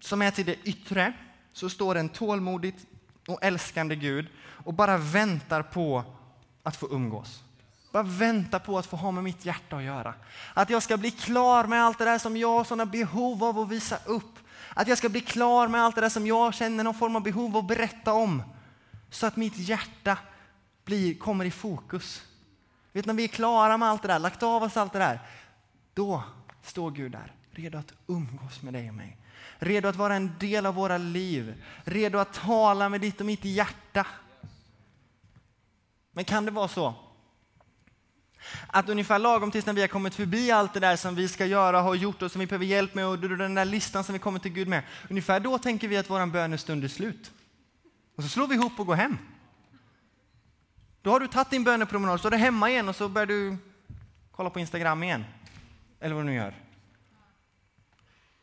som 0.01 0.23
är 0.23 0.31
till 0.31 0.47
det 0.47 0.57
yttre 0.65 1.13
så 1.53 1.71
står 1.71 1.95
en 1.95 2.09
tålmodigt 2.09 2.87
och 3.29 3.45
älskande 3.45 3.97
Gud 3.97 4.27
och 4.65 4.75
bara 4.75 4.99
väntar 4.99 5.63
på 5.63 6.05
att 6.63 6.77
få 6.77 6.89
umgås. 6.91 7.43
Bara 7.93 8.03
väntar 8.03 8.59
på 8.59 8.79
att 8.79 8.87
få 8.87 8.97
ha 8.97 9.11
med 9.11 9.25
mitt 9.25 9.45
hjärta 9.45 9.77
att 9.77 9.83
göra. 9.83 10.15
Att 10.55 10.71
jag 10.71 10.83
ska 10.83 10.97
bli 10.97 11.11
klar 11.11 11.65
med 11.65 11.85
allt 11.85 11.99
det 11.99 12.05
där 12.05 12.19
som 12.19 12.37
jag 12.37 12.49
har 12.49 12.65
sådana 12.65 12.87
behov 12.87 13.45
av 13.45 13.59
att 13.59 13.69
visa 13.69 13.99
upp. 14.05 14.39
Att 14.75 14.89
jag 14.89 14.99
ska 14.99 15.09
bli 15.09 15.21
klar 15.21 15.69
med 15.69 15.83
allt 15.83 15.95
det 15.95 16.01
där 16.01 16.09
som 16.09 16.27
jag 16.27 16.55
känner 16.55 16.85
någon 16.85 16.95
form 16.95 17.17
av 17.17 17.23
behov 17.23 17.57
av 17.57 17.63
att 17.63 17.69
berätta 17.69 18.13
om. 18.13 18.43
Så 19.11 19.27
att 19.27 19.37
mitt 19.37 19.57
hjärta 19.57 20.19
blir, 20.85 21.15
kommer 21.15 21.45
i 21.45 21.51
fokus. 21.51 22.23
Vet, 22.93 23.07
när 23.07 23.15
vi 23.15 23.25
är 23.25 23.29
klara 23.29 23.77
med 23.77 23.89
allt 23.89 24.03
det 24.03 24.09
där, 24.09 24.19
lagt 24.19 24.43
av 24.43 24.63
oss 24.63 24.77
allt 24.77 24.93
det 24.93 24.99
där, 24.99 25.21
då 25.95 26.23
står 26.63 26.91
Gud 26.91 27.13
där, 27.13 27.33
redo 27.51 27.79
att 27.79 27.93
umgås 28.07 28.63
med 28.63 28.73
dig 28.73 28.89
och 28.89 28.95
mig. 28.95 29.19
Redo 29.59 29.89
att 29.89 29.97
vara 29.97 30.15
en 30.15 30.39
del 30.39 30.67
av 30.67 30.75
våra 30.75 30.99
liv, 30.99 31.65
redo 31.85 32.19
att 32.19 32.33
tala 32.33 32.89
med 32.89 33.01
ditt 33.01 33.21
och 33.21 33.27
mitt 33.27 33.45
hjärta. 33.45 34.07
Men 36.13 36.25
kan 36.25 36.45
det 36.45 36.51
vara 36.51 36.69
så 36.69 36.95
att 38.67 38.89
ungefär 38.89 39.19
lagom 39.19 39.51
tills 39.51 39.67
när 39.67 39.73
vi 39.73 39.81
har 39.81 39.89
kommit 39.89 40.15
förbi 40.15 40.51
allt 40.51 40.75
det 40.75 40.81
där 40.81 40.97
som 40.97 41.15
vi 41.15 41.29
ska 41.29 41.47
göra, 41.47 41.81
har 41.81 41.95
gjort 41.95 42.23
och 42.23 42.31
som 42.31 42.41
vi 42.41 42.47
behöver 42.47 42.65
hjälp 42.67 42.95
med 42.95 43.07
och 43.07 43.19
den 43.19 43.55
där 43.55 43.65
listan 43.65 44.05
som 44.05 44.13
vi 44.13 44.19
kommer 44.19 44.39
till 44.39 44.53
Gud 44.53 44.69
med. 44.69 44.83
Ungefär 45.11 45.41
då 45.41 45.59
tänker 45.59 45.89
vi 45.89 45.97
att 45.97 46.11
vår 46.11 46.27
bönestund 46.27 46.85
är 46.85 46.89
slut. 46.89 47.33
Och 48.17 48.23
så 48.23 48.29
slår 48.29 48.49
vi 48.49 48.55
ihop 48.55 48.81
och 48.81 48.87
går 48.87 48.95
hem. 48.95 49.19
Då 51.03 51.11
har 51.11 51.21
du 51.21 51.29
tagit 51.29 51.51
din 51.51 51.65
bönepromenad, 51.65 52.21
så 52.21 52.29
är 52.29 52.31
du 52.31 52.37
hemma 52.37 52.71
igen 52.71 52.89
och 52.89 52.97
så 52.97 53.09
börjar 53.09 53.27
du 53.27 53.57
kolla 54.31 54.51
på 54.51 54.61
Instagram 54.61 55.03
igen. 55.03 55.25
Eller 56.01 56.15
vad 56.15 56.25
du 56.25 56.31
nu 56.31 56.35
gör. 56.35 56.55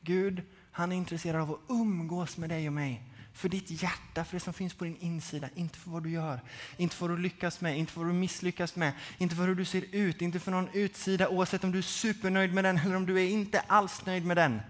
Gud, 0.01 0.41
han 0.71 0.91
är 0.91 0.95
intresserad 0.95 1.41
av 1.41 1.51
att 1.51 1.59
umgås 1.69 2.37
med 2.37 2.49
dig 2.49 2.67
och 2.67 2.73
mig. 2.73 3.08
För 3.39 3.49
ditt 3.49 3.81
hjärta, 3.81 4.25
för 4.25 4.33
det 4.33 4.39
som 4.39 4.53
finns 4.53 4.73
på 4.73 4.83
din 4.83 4.97
insida. 4.97 5.49
Inte 5.55 5.79
för 5.79 5.89
vad 5.89 6.03
du 6.03 6.09
gör, 6.09 6.39
inte 6.77 6.95
för 6.95 7.07
vad 7.07 7.17
du 7.17 7.21
lyckas 7.21 7.61
med, 7.61 7.77
inte 7.77 7.91
för 7.93 7.99
vad 7.99 8.09
du 8.09 8.13
misslyckas 8.13 8.75
med, 8.75 8.93
inte 9.17 9.35
för 9.35 9.47
hur 9.47 9.55
du 9.55 9.65
ser 9.65 9.83
ut, 9.91 10.21
inte 10.21 10.39
för 10.39 10.51
någon 10.51 10.69
utsida 10.73 11.29
oavsett 11.29 11.63
om 11.63 11.71
du 11.71 11.77
är 11.77 11.81
supernöjd 11.81 12.53
med 12.53 12.63
den 12.63 12.77
eller 12.77 12.95
om 12.95 13.05
du 13.05 13.19
är 13.19 13.29
inte 13.29 13.59
alls 13.59 14.05
nöjd 14.05 14.25
med 14.25 14.37
den. 14.37 14.61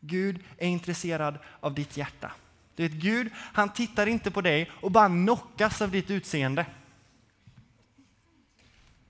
Gud 0.00 0.44
är 0.58 0.68
intresserad 0.68 1.38
av 1.60 1.74
ditt 1.74 1.96
hjärta. 1.96 2.32
Du 2.74 2.82
vet, 2.82 2.92
Gud, 2.92 3.32
han 3.34 3.72
tittar 3.72 4.06
inte 4.06 4.30
på 4.30 4.40
dig 4.40 4.70
och 4.80 4.90
bara 4.90 5.08
knockas 5.08 5.82
av 5.82 5.90
ditt 5.90 6.10
utseende. 6.10 6.66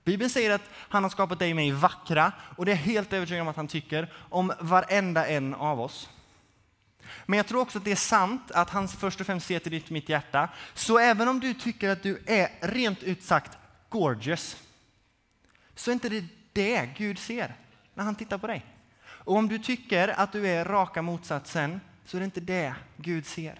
Bibeln 0.03 0.29
säger 0.29 0.51
att 0.51 0.69
han 0.73 1.03
har 1.03 1.09
skapat 1.09 1.39
dig 1.39 1.49
och 1.49 1.55
mig 1.55 1.71
vackra 1.71 2.31
och 2.57 2.65
det 2.65 2.71
är 2.71 2.75
helt 2.75 3.13
övertygad 3.13 3.41
om 3.41 3.47
att 3.47 3.55
han 3.55 3.67
tycker 3.67 4.13
om 4.29 4.53
varenda 4.59 5.27
en 5.27 5.53
av 5.53 5.81
oss. 5.81 6.09
Men 7.25 7.37
jag 7.37 7.47
tror 7.47 7.61
också 7.61 7.77
att 7.77 7.85
det 7.85 7.91
är 7.91 7.95
sant 7.95 8.51
att 8.51 8.69
han 8.69 8.87
först 8.87 9.19
och 9.21 9.25
främst 9.25 9.47
ser 9.47 9.59
till 9.59 9.71
ditt 9.71 9.89
mitt 9.89 10.09
hjärta. 10.09 10.49
Så 10.73 10.99
även 10.99 11.27
om 11.27 11.39
du 11.39 11.53
tycker 11.53 11.89
att 11.89 12.03
du 12.03 12.23
är 12.25 12.49
rent 12.61 13.03
ut 13.03 13.23
sagt 13.23 13.57
gorgeous, 13.89 14.57
så 15.75 15.91
är 15.91 15.93
inte 15.93 16.09
det 16.09 16.23
det 16.53 16.89
Gud 16.97 17.19
ser 17.19 17.55
när 17.93 18.03
han 18.03 18.15
tittar 18.15 18.37
på 18.37 18.47
dig. 18.47 18.65
Och 19.07 19.35
om 19.35 19.47
du 19.47 19.59
tycker 19.59 20.07
att 20.07 20.31
du 20.31 20.47
är 20.47 20.65
raka 20.65 21.01
motsatsen, 21.01 21.81
så 22.05 22.17
är 22.17 22.19
det 22.19 22.25
inte 22.25 22.39
det 22.39 22.73
Gud 22.97 23.25
ser. 23.25 23.59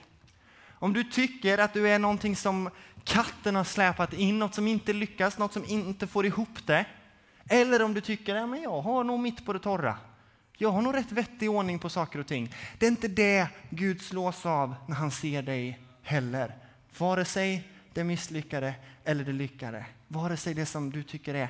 Om 0.79 0.93
du 0.93 1.03
tycker 1.03 1.57
att 1.57 1.73
du 1.73 1.89
är 1.89 1.99
någonting 1.99 2.35
som 2.35 2.69
katten 3.03 3.55
har 3.55 3.63
släpat 3.63 4.13
in, 4.13 4.39
något 4.39 4.55
som 4.55 4.67
inte 4.67 4.93
lyckas, 4.93 5.37
något 5.37 5.53
som 5.53 5.65
inte 5.65 6.07
får 6.07 6.25
ihop 6.25 6.65
det. 6.65 6.85
Eller 7.49 7.81
om 7.81 7.93
du 7.93 8.01
tycker 8.01 8.35
att 8.35 8.49
ja, 8.49 8.57
jag 8.57 8.81
har 8.81 9.03
nog 9.03 9.19
mitt 9.19 9.45
på 9.45 9.53
det 9.53 9.59
torra. 9.59 9.97
Jag 10.59 10.71
har 10.71 10.81
nog 10.81 10.95
rätt 10.95 11.11
vettig 11.11 11.49
ordning 11.49 11.79
på 11.79 11.89
saker 11.89 12.19
och 12.19 12.27
ting. 12.27 12.53
Det 12.77 12.85
är 12.85 12.91
inte 12.91 13.07
det 13.07 13.47
Gud 13.69 14.01
slås 14.01 14.45
av 14.45 14.75
när 14.87 14.95
han 14.95 15.11
ser 15.11 15.41
dig 15.41 15.79
heller. 16.01 16.55
Vare 16.97 17.25
sig 17.25 17.67
det 17.93 18.03
misslyckade 18.03 18.75
eller 19.03 19.23
det 19.23 19.31
lyckade. 19.31 19.85
Vare 20.07 20.37
sig 20.37 20.53
det 20.53 20.65
som 20.65 20.89
du 20.89 21.03
tycker 21.03 21.33
är, 21.33 21.49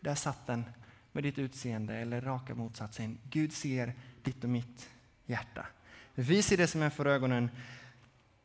där 0.00 0.14
satt 0.14 0.46
den 0.46 0.64
med 1.12 1.22
ditt 1.22 1.38
utseende 1.38 1.96
eller 1.96 2.20
raka 2.20 2.54
motsatsen. 2.54 3.18
Gud 3.30 3.52
ser 3.52 3.92
ditt 4.22 4.44
och 4.44 4.50
mitt 4.50 4.90
hjärta. 5.26 5.66
Vi 6.14 6.42
ser 6.42 6.56
det 6.56 6.66
som 6.66 6.82
är 6.82 6.90
för 6.90 7.06
ögonen, 7.06 7.50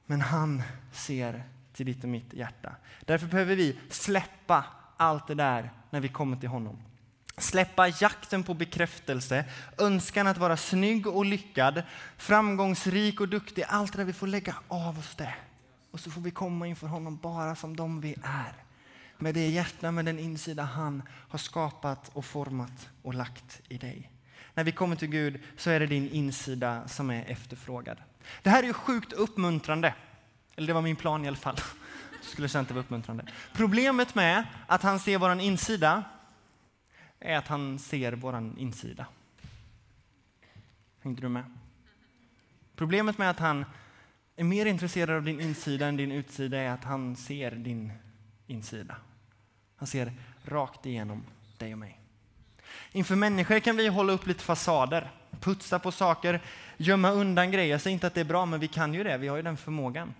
men 0.05 0.21
han 0.21 0.63
ser 0.91 1.43
till 1.73 1.85
ditt 1.85 2.03
och 2.03 2.09
mitt 2.09 2.33
hjärta. 2.33 2.75
Därför 3.05 3.27
behöver 3.27 3.55
vi 3.55 3.79
släppa 3.89 4.65
allt 4.97 5.27
det 5.27 5.35
där 5.35 5.71
när 5.89 5.99
vi 5.99 6.07
kommer 6.07 6.37
till 6.37 6.49
honom. 6.49 6.77
Släppa 7.39 7.87
jakten 7.87 8.43
på 8.43 8.53
bekräftelse, 8.53 9.45
önskan 9.77 10.27
att 10.27 10.37
vara 10.37 10.57
snygg 10.57 11.07
och 11.07 11.25
lyckad, 11.25 11.83
framgångsrik 12.17 13.21
och 13.21 13.29
duktig. 13.29 13.65
Allt 13.67 13.91
det 13.91 13.97
där, 13.97 14.05
vi 14.05 14.13
får 14.13 14.27
lägga 14.27 14.55
av 14.67 14.99
oss 14.99 15.15
det. 15.15 15.33
Och 15.91 15.99
så 15.99 16.11
får 16.11 16.21
vi 16.21 16.31
komma 16.31 16.67
inför 16.67 16.87
honom 16.87 17.17
bara 17.17 17.55
som 17.55 17.75
de 17.75 18.01
vi 18.01 18.15
är. 18.23 18.53
Med 19.17 19.33
det 19.33 19.47
hjärta, 19.47 19.91
med 19.91 20.05
den 20.05 20.19
insida 20.19 20.63
han 20.63 21.03
har 21.29 21.39
skapat 21.39 22.09
och 22.13 22.25
format 22.25 22.89
och 23.01 23.13
lagt 23.13 23.61
i 23.67 23.77
dig. 23.77 24.11
När 24.53 24.63
vi 24.63 24.71
kommer 24.71 24.95
till 24.95 25.07
Gud 25.07 25.41
så 25.57 25.69
är 25.69 25.79
det 25.79 25.87
din 25.87 26.09
insida 26.09 26.87
som 26.87 27.09
är 27.09 27.25
efterfrågad. 27.27 27.97
Det 28.43 28.49
här 28.49 28.63
är 28.63 28.67
ju 28.67 28.73
sjukt 28.73 29.13
uppmuntrande. 29.13 29.93
Eller 30.55 30.67
det 30.67 30.73
var 30.73 30.81
min 30.81 30.95
plan 30.95 31.25
i 31.25 31.27
alla 31.27 31.37
fall. 31.37 31.55
Jag 32.21 32.31
skulle 32.31 32.49
känna 32.49 32.61
att 32.61 32.67
det 32.67 32.73
var 32.73 32.81
uppmuntrande. 32.81 33.25
Problemet 33.53 34.15
med 34.15 34.43
att 34.67 34.83
han 34.83 34.99
ser 34.99 35.17
vår 35.17 35.39
insida 35.39 36.03
är 37.19 37.37
att 37.37 37.47
han 37.47 37.79
ser 37.79 38.11
vår 38.11 38.53
insida. 38.57 39.05
Hängde 40.99 41.21
du 41.21 41.29
med? 41.29 41.43
Problemet 42.75 43.17
med 43.17 43.29
att 43.29 43.39
han 43.39 43.65
är 44.35 44.43
mer 44.43 44.65
intresserad 44.65 45.15
av 45.15 45.23
din 45.23 45.41
insida 45.41 45.87
än 45.87 45.97
din 45.97 46.11
utsida 46.11 46.57
är 46.57 46.69
att 46.69 46.83
han 46.83 47.15
ser 47.15 47.51
din 47.51 47.91
insida. 48.47 48.95
Han 49.75 49.87
ser 49.87 50.13
rakt 50.43 50.85
igenom 50.85 51.23
dig 51.57 51.73
och 51.73 51.79
mig. 51.79 51.99
Inför 52.91 53.15
människor 53.15 53.59
kan 53.59 53.77
vi 53.77 53.87
hålla 53.87 54.13
upp 54.13 54.27
lite 54.27 54.43
fasader. 54.43 55.11
putsa 55.39 55.79
på 55.79 55.91
saker, 55.91 56.41
gömma 56.77 57.11
undan 57.11 57.51
grejer. 57.51 57.71
Jag 57.71 57.81
säger 57.81 57.93
inte 57.93 58.07
att 58.07 58.13
det 58.13 58.21
är 58.21 58.25
bra, 58.25 58.45
men 58.45 58.59
vi 58.59 58.67
kan 58.67 58.93
ju 58.93 59.03
det. 59.03 59.17
Vi 59.17 59.27
har 59.27 59.37
ju 59.37 59.43
den 59.43 59.57
förmågan. 59.57 60.13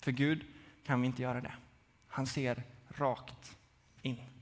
För 0.00 0.12
Gud 0.12 0.44
kan 0.86 1.00
vi 1.00 1.06
inte 1.06 1.22
göra 1.22 1.40
det. 1.40 1.52
Han 2.08 2.26
ser 2.26 2.62
rakt 2.88 3.56
in. 4.02 4.33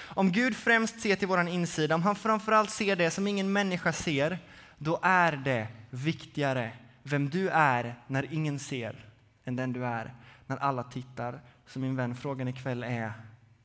Om 0.00 0.32
Gud 0.32 0.56
främst 0.56 1.00
ser 1.00 1.16
till 1.16 1.28
vår 1.28 1.48
insida, 1.48 1.94
om 1.94 2.02
han 2.02 2.16
framförallt 2.16 2.70
ser 2.70 2.96
det 2.96 3.10
som 3.10 3.26
ingen 3.26 3.52
människa 3.52 3.92
ser, 3.92 4.38
då 4.78 5.00
är 5.02 5.32
det 5.36 5.68
viktigare 5.90 6.76
vem 7.02 7.30
du 7.30 7.48
är 7.48 8.02
när 8.06 8.32
ingen 8.32 8.58
ser 8.58 9.08
än 9.44 9.56
den 9.56 9.72
du 9.72 9.86
är 9.86 10.14
när 10.46 10.56
alla 10.56 10.84
tittar. 10.84 11.40
Så 11.66 11.78
min 11.78 11.96
vän, 11.96 12.14
frågan 12.14 12.48
ikväll 12.48 12.82
är, 12.82 13.12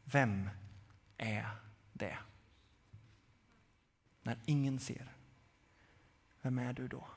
vem 0.04 0.50
är 1.18 1.50
det? 1.94 2.18
När 4.24 4.38
ingen 4.46 4.80
ser, 4.80 5.14
vem 6.42 6.60
är 6.60 6.74
du 6.74 6.88
då? 6.88 7.08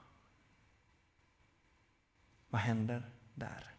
Vad 2.49 2.61
händer 2.61 3.11
där? 3.35 3.75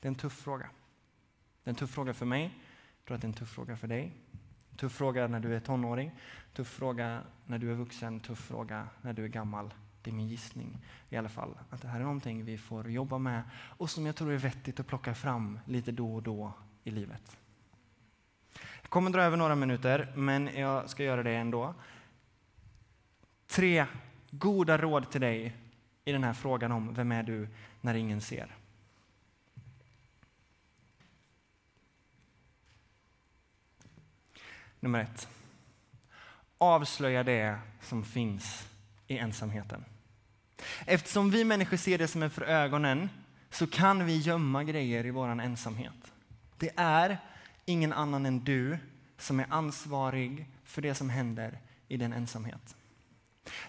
Det 0.00 0.08
är 0.08 0.10
en 0.10 0.14
tuff 0.14 0.32
fråga. 0.32 0.70
Det 1.62 1.68
är 1.68 1.72
en 1.72 1.76
tuff 1.76 1.90
fråga 1.90 2.14
för 2.14 2.26
mig. 2.26 2.54
Jag 3.04 3.06
tror 3.06 3.14
att 3.14 3.20
det 3.20 3.26
är 3.26 3.28
en 3.28 3.34
tuff 3.34 3.50
fråga 3.50 3.76
för 3.76 3.88
dig. 3.88 4.12
Tuff 4.76 4.92
fråga 4.92 5.26
när 5.28 5.40
du 5.40 5.56
är 5.56 5.60
tonåring, 5.60 6.10
tuff 6.52 6.68
fråga 6.68 7.22
när 7.46 7.58
du 7.58 7.70
är 7.70 7.74
vuxen, 7.74 8.20
tuff 8.20 8.38
fråga 8.38 8.88
när 9.02 9.12
du 9.12 9.24
är 9.24 9.28
gammal. 9.28 9.74
Det 10.02 10.10
är 10.10 10.14
min 10.14 10.28
gissning 10.28 10.78
i 11.08 11.16
alla 11.16 11.28
fall. 11.28 11.58
Att 11.70 11.82
det 11.82 11.88
här 11.88 12.00
är 12.00 12.04
någonting 12.04 12.44
vi 12.44 12.58
får 12.58 12.90
jobba 12.90 13.18
med 13.18 13.42
och 13.52 13.90
som 13.90 14.06
jag 14.06 14.16
tror 14.16 14.32
är 14.32 14.36
vettigt 14.36 14.80
att 14.80 14.86
plocka 14.86 15.14
fram 15.14 15.58
lite 15.66 15.92
då 15.92 16.14
och 16.14 16.22
då 16.22 16.52
i 16.84 16.90
livet. 16.90 17.36
Jag 18.82 18.90
kommer 18.90 19.10
dra 19.10 19.22
över 19.22 19.36
några 19.36 19.54
minuter, 19.54 20.12
men 20.16 20.46
jag 20.46 20.90
ska 20.90 21.04
göra 21.04 21.22
det 21.22 21.34
ändå. 21.34 21.74
Tre 23.46 23.86
goda 24.30 24.78
råd 24.78 25.10
till 25.10 25.20
dig 25.20 25.56
i 26.04 26.12
den 26.12 26.24
här 26.24 26.32
frågan 26.32 26.72
om 26.72 26.94
vem 26.94 27.12
är 27.12 27.22
du 27.22 27.48
när 27.80 27.94
ingen 27.94 28.20
ser. 28.20 28.56
Nummer 34.84 35.00
ett. 35.00 35.28
Avslöja 36.58 37.22
det 37.22 37.58
som 37.80 38.04
finns 38.04 38.68
i 39.06 39.18
ensamheten. 39.18 39.84
Eftersom 40.86 41.30
vi 41.30 41.44
människor 41.44 41.76
ser 41.76 41.98
det 41.98 42.08
som 42.08 42.22
är 42.22 42.28
för 42.28 42.42
ögonen 42.42 43.08
så 43.50 43.66
kan 43.66 44.06
vi 44.06 44.16
gömma 44.16 44.64
grejer 44.64 45.06
i 45.06 45.10
vår 45.10 45.28
ensamhet. 45.28 46.12
Det 46.58 46.70
är 46.76 47.18
ingen 47.64 47.92
annan 47.92 48.26
än 48.26 48.44
du 48.44 48.78
som 49.18 49.40
är 49.40 49.46
ansvarig 49.50 50.46
för 50.64 50.82
det 50.82 50.94
som 50.94 51.10
händer 51.10 51.58
i 51.88 51.96
din 51.96 52.12
ensamhet. 52.12 52.76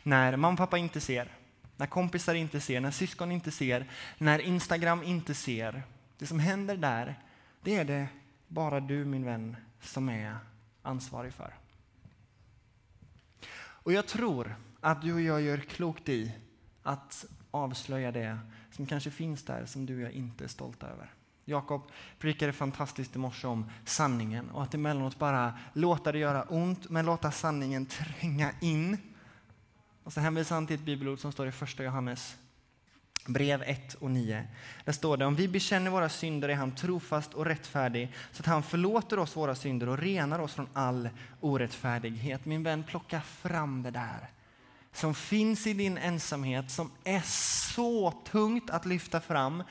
När 0.04 0.38
mamma 0.38 0.54
och 0.54 0.58
pappa 0.58 0.78
inte 0.78 1.02
ser, 1.02 1.32
när 1.78 1.88
kompisar 1.88 2.36
inte 2.36 2.62
ser, 2.62 2.80
när 2.82 2.92
syskon 2.92 3.32
inte 3.32 3.52
ser, 3.52 3.92
när 4.18 4.40
Instagram 4.40 5.04
inte 5.04 5.34
ser. 5.34 5.84
Det 6.18 6.28
som 6.28 6.40
händer 6.40 6.78
där, 6.78 7.20
det 7.62 7.76
är 7.76 7.86
det 7.86 8.08
bara 8.48 8.80
du 8.80 9.06
min 9.06 9.26
vän 9.26 9.56
som 9.82 10.10
är 10.10 10.38
ansvarig 10.86 11.34
för. 11.34 11.54
Och 13.58 13.94
jag 13.94 14.08
tror 14.08 14.56
att 14.82 15.02
du 15.02 15.14
och 15.14 15.22
jag 15.22 15.42
gör 15.42 15.58
klokt 15.58 16.10
i 16.10 16.36
att 16.84 17.26
avslöja 17.52 18.12
det 18.12 18.40
som 18.72 18.86
kanske 18.86 19.12
finns 19.12 19.44
där 19.44 19.66
som 19.66 19.86
du 19.86 19.96
och 19.96 20.02
jag 20.02 20.12
inte 20.12 20.44
är 20.44 20.48
stolta 20.48 20.88
över. 20.88 21.14
Jakob 21.46 21.82
predikade 22.20 22.54
fantastiskt 22.54 23.16
i 23.16 23.20
morse 23.20 23.48
om 23.48 23.72
sanningen 23.86 24.50
och 24.50 24.64
att 24.64 24.74
emellanåt 24.74 25.20
bara 25.20 25.60
låta 25.74 26.12
det 26.12 26.20
göra 26.20 26.44
ont 26.44 26.90
men 26.90 27.06
låta 27.06 27.32
sanningen 27.32 27.86
tränga 27.86 28.52
in. 28.62 28.98
Och 30.04 30.14
så 30.14 30.20
hänvisar 30.20 30.56
han 30.56 30.68
till 30.68 30.76
ett 30.76 30.86
bibelord 30.86 31.20
som 31.20 31.32
står 31.32 31.48
i 31.48 31.52
första 31.52 31.84
Johannes 31.84 32.38
brev 33.26 33.64
1 33.64 33.94
och 33.94 34.12
9. 34.12 34.44
Där 34.86 34.94
står 34.94 35.18
det 35.18 35.26
om 35.26 35.36
vi 35.36 35.48
bekänner 35.48 35.92
våra 35.92 36.10
synder 36.10 36.50
är 36.50 36.56
han 36.56 36.76
trofast 36.76 37.34
och 37.34 37.46
rättfärdig 37.46 38.12
så 38.32 38.42
att 38.42 38.48
han 38.48 38.64
förlåter 38.64 39.20
oss 39.20 39.36
våra 39.36 39.56
synder 39.56 39.90
och 39.90 39.98
renar 39.98 40.40
oss 40.40 40.54
från 40.54 40.70
all 40.74 41.10
orättfärdighet. 41.40 42.46
Min 42.46 42.64
vän, 42.64 42.84
plocka 42.84 43.22
fram 43.22 43.84
det 43.84 43.92
där 43.92 44.30
som 44.96 45.16
finns 45.16 45.68
i 45.68 45.74
din 45.74 45.98
ensamhet 45.98 46.72
som 46.72 46.92
är 47.04 47.22
så 47.76 48.12
tungt 48.12 48.70
att 48.70 48.86
lyfta 48.86 49.22
fram. 49.22 49.64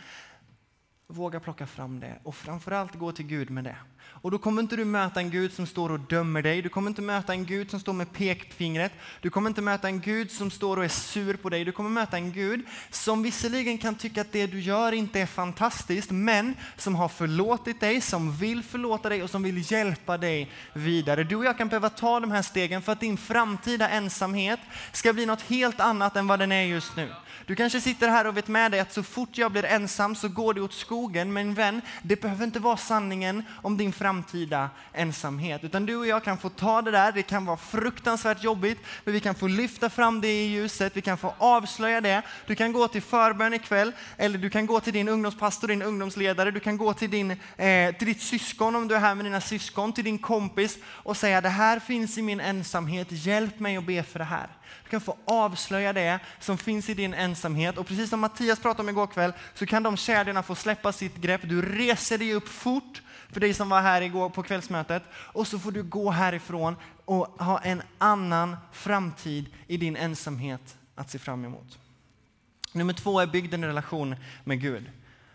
Våga 1.06 1.40
plocka 1.40 1.66
fram 1.66 2.00
det 2.00 2.18
och 2.22 2.34
framförallt 2.34 2.94
gå 2.94 3.12
till 3.12 3.26
Gud 3.26 3.50
med 3.50 3.64
det. 3.64 3.76
Och 4.04 4.30
då 4.30 4.38
kommer 4.38 4.62
inte 4.62 4.76
du 4.76 4.84
möta 4.84 5.20
en 5.20 5.30
Gud 5.30 5.52
som 5.52 5.66
står 5.66 5.92
och 5.92 6.00
dömer 6.00 6.42
dig. 6.42 6.62
Du 6.62 6.68
kommer 6.68 6.88
inte 6.88 7.02
möta 7.02 7.32
en 7.32 7.44
Gud 7.44 7.70
som 7.70 7.80
står 7.80 7.92
med 7.92 8.12
pekfingret. 8.12 8.92
Du 9.20 9.30
kommer 9.30 9.50
inte 9.50 9.62
möta 9.62 9.88
en 9.88 10.00
Gud 10.00 10.30
som 10.30 10.50
står 10.50 10.76
och 10.76 10.84
är 10.84 10.88
sur 10.88 11.36
på 11.36 11.48
dig. 11.48 11.64
Du 11.64 11.72
kommer 11.72 11.90
möta 11.90 12.16
en 12.16 12.32
Gud 12.32 12.66
som 12.90 13.22
visserligen 13.22 13.78
kan 13.78 13.94
tycka 13.94 14.20
att 14.20 14.32
det 14.32 14.46
du 14.46 14.60
gör 14.60 14.92
inte 14.92 15.20
är 15.20 15.26
fantastiskt, 15.26 16.10
men 16.10 16.54
som 16.76 16.94
har 16.94 17.08
förlåtit 17.08 17.80
dig, 17.80 18.00
som 18.00 18.32
vill 18.32 18.62
förlåta 18.62 19.08
dig 19.08 19.22
och 19.22 19.30
som 19.30 19.42
vill 19.42 19.72
hjälpa 19.72 20.18
dig 20.18 20.50
vidare. 20.72 21.24
Du 21.24 21.36
och 21.36 21.44
jag 21.44 21.58
kan 21.58 21.68
behöva 21.68 21.90
ta 21.90 22.20
de 22.20 22.30
här 22.30 22.42
stegen 22.42 22.82
för 22.82 22.92
att 22.92 23.00
din 23.00 23.16
framtida 23.16 23.88
ensamhet 23.88 24.60
ska 24.92 25.12
bli 25.12 25.26
något 25.26 25.42
helt 25.42 25.80
annat 25.80 26.16
än 26.16 26.26
vad 26.26 26.38
den 26.38 26.52
är 26.52 26.62
just 26.62 26.96
nu. 26.96 27.10
Du 27.46 27.54
kanske 27.54 27.80
sitter 27.80 28.08
här 28.08 28.26
och 28.26 28.36
vet 28.36 28.48
med 28.48 28.70
dig 28.70 28.80
att 28.80 28.92
så 28.92 29.02
fort 29.02 29.38
jag 29.38 29.52
blir 29.52 29.64
ensam 29.64 30.14
så 30.14 30.28
går 30.28 30.54
det 30.54 30.60
åt 30.60 30.72
skogen. 30.72 31.32
Men 31.32 31.54
vän, 31.54 31.80
det 32.02 32.20
behöver 32.20 32.44
inte 32.44 32.58
vara 32.58 32.76
sanningen 32.76 33.42
om 33.62 33.76
din 33.76 33.92
framtida 33.92 34.70
ensamhet. 34.92 35.64
Utan 35.64 35.86
du 35.86 35.96
och 35.96 36.06
jag 36.06 36.24
kan 36.24 36.38
få 36.38 36.48
ta 36.48 36.82
det 36.82 36.90
där, 36.90 37.12
det 37.12 37.22
kan 37.22 37.44
vara 37.44 37.56
fruktansvärt 37.56 38.44
jobbigt, 38.44 38.78
men 39.04 39.14
vi 39.14 39.20
kan 39.20 39.34
få 39.34 39.46
lyfta 39.46 39.90
fram 39.90 40.20
det 40.20 40.28
i 40.28 40.46
ljuset, 40.46 40.96
vi 40.96 41.00
kan 41.00 41.18
få 41.18 41.34
avslöja 41.38 42.00
det. 42.00 42.22
Du 42.46 42.54
kan 42.54 42.72
gå 42.72 42.88
till 42.88 43.02
förbön 43.02 43.54
ikväll, 43.54 43.92
eller 44.16 44.38
du 44.38 44.50
kan 44.50 44.66
gå 44.66 44.80
till 44.80 44.92
din 44.92 45.08
ungdomspastor, 45.08 45.68
din 45.68 45.82
ungdomsledare, 45.82 46.50
du 46.50 46.60
kan 46.60 46.76
gå 46.76 46.94
till, 46.94 47.10
din, 47.10 47.30
eh, 47.30 47.94
till 47.98 48.06
ditt 48.06 48.22
syskon 48.22 48.76
om 48.76 48.88
du 48.88 48.94
är 48.94 49.00
här 49.00 49.14
med 49.14 49.24
dina 49.24 49.40
syskon, 49.40 49.92
till 49.92 50.04
din 50.04 50.18
kompis 50.18 50.78
och 50.86 51.16
säga 51.16 51.40
det 51.40 51.48
här 51.48 51.78
finns 51.78 52.18
i 52.18 52.22
min 52.22 52.40
ensamhet, 52.40 53.06
hjälp 53.10 53.60
mig 53.60 53.76
att 53.76 53.84
be 53.84 54.02
för 54.02 54.18
det 54.18 54.24
här. 54.24 54.48
Du 54.84 54.90
kan 54.90 55.00
få 55.00 55.16
avslöja 55.24 55.92
det 55.92 56.18
som 56.40 56.58
finns 56.58 56.88
i 56.88 56.94
din 56.94 57.14
ensamhet. 57.14 57.78
Och 57.78 57.87
precis 57.87 58.10
som 58.10 58.20
Mattias 58.20 58.60
pratade 58.60 58.82
om 58.82 58.88
igår 58.88 59.06
kväll 59.06 59.32
så 59.54 59.66
kan 59.66 59.82
de 59.82 59.96
kedjorna 59.96 60.42
få 60.42 60.54
släppa 60.54 60.92
sitt 60.92 61.16
grepp. 61.16 61.40
Du 61.44 61.62
reser 61.62 62.18
dig 62.18 62.34
upp 62.34 62.48
fort 62.48 63.02
för 63.32 63.40
dig 63.40 63.54
som 63.54 63.68
var 63.68 63.80
här 63.80 64.02
igår 64.02 64.30
på 64.30 64.42
kvällsmötet. 64.42 65.02
Och 65.14 65.46
så 65.46 65.58
får 65.58 65.72
du 65.72 65.82
gå 65.82 66.10
härifrån 66.10 66.76
och 67.04 67.26
ha 67.26 67.58
en 67.58 67.82
annan 67.98 68.56
framtid 68.72 69.46
i 69.66 69.76
din 69.76 69.96
ensamhet 69.96 70.76
att 70.94 71.10
se 71.10 71.18
fram 71.18 71.44
emot. 71.44 71.78
Nummer 72.72 72.92
två 72.92 73.20
är 73.20 73.26
byggd 73.26 73.54
en 73.54 73.64
relation 73.64 74.16
med 74.44 74.60
Gud. 74.60 74.90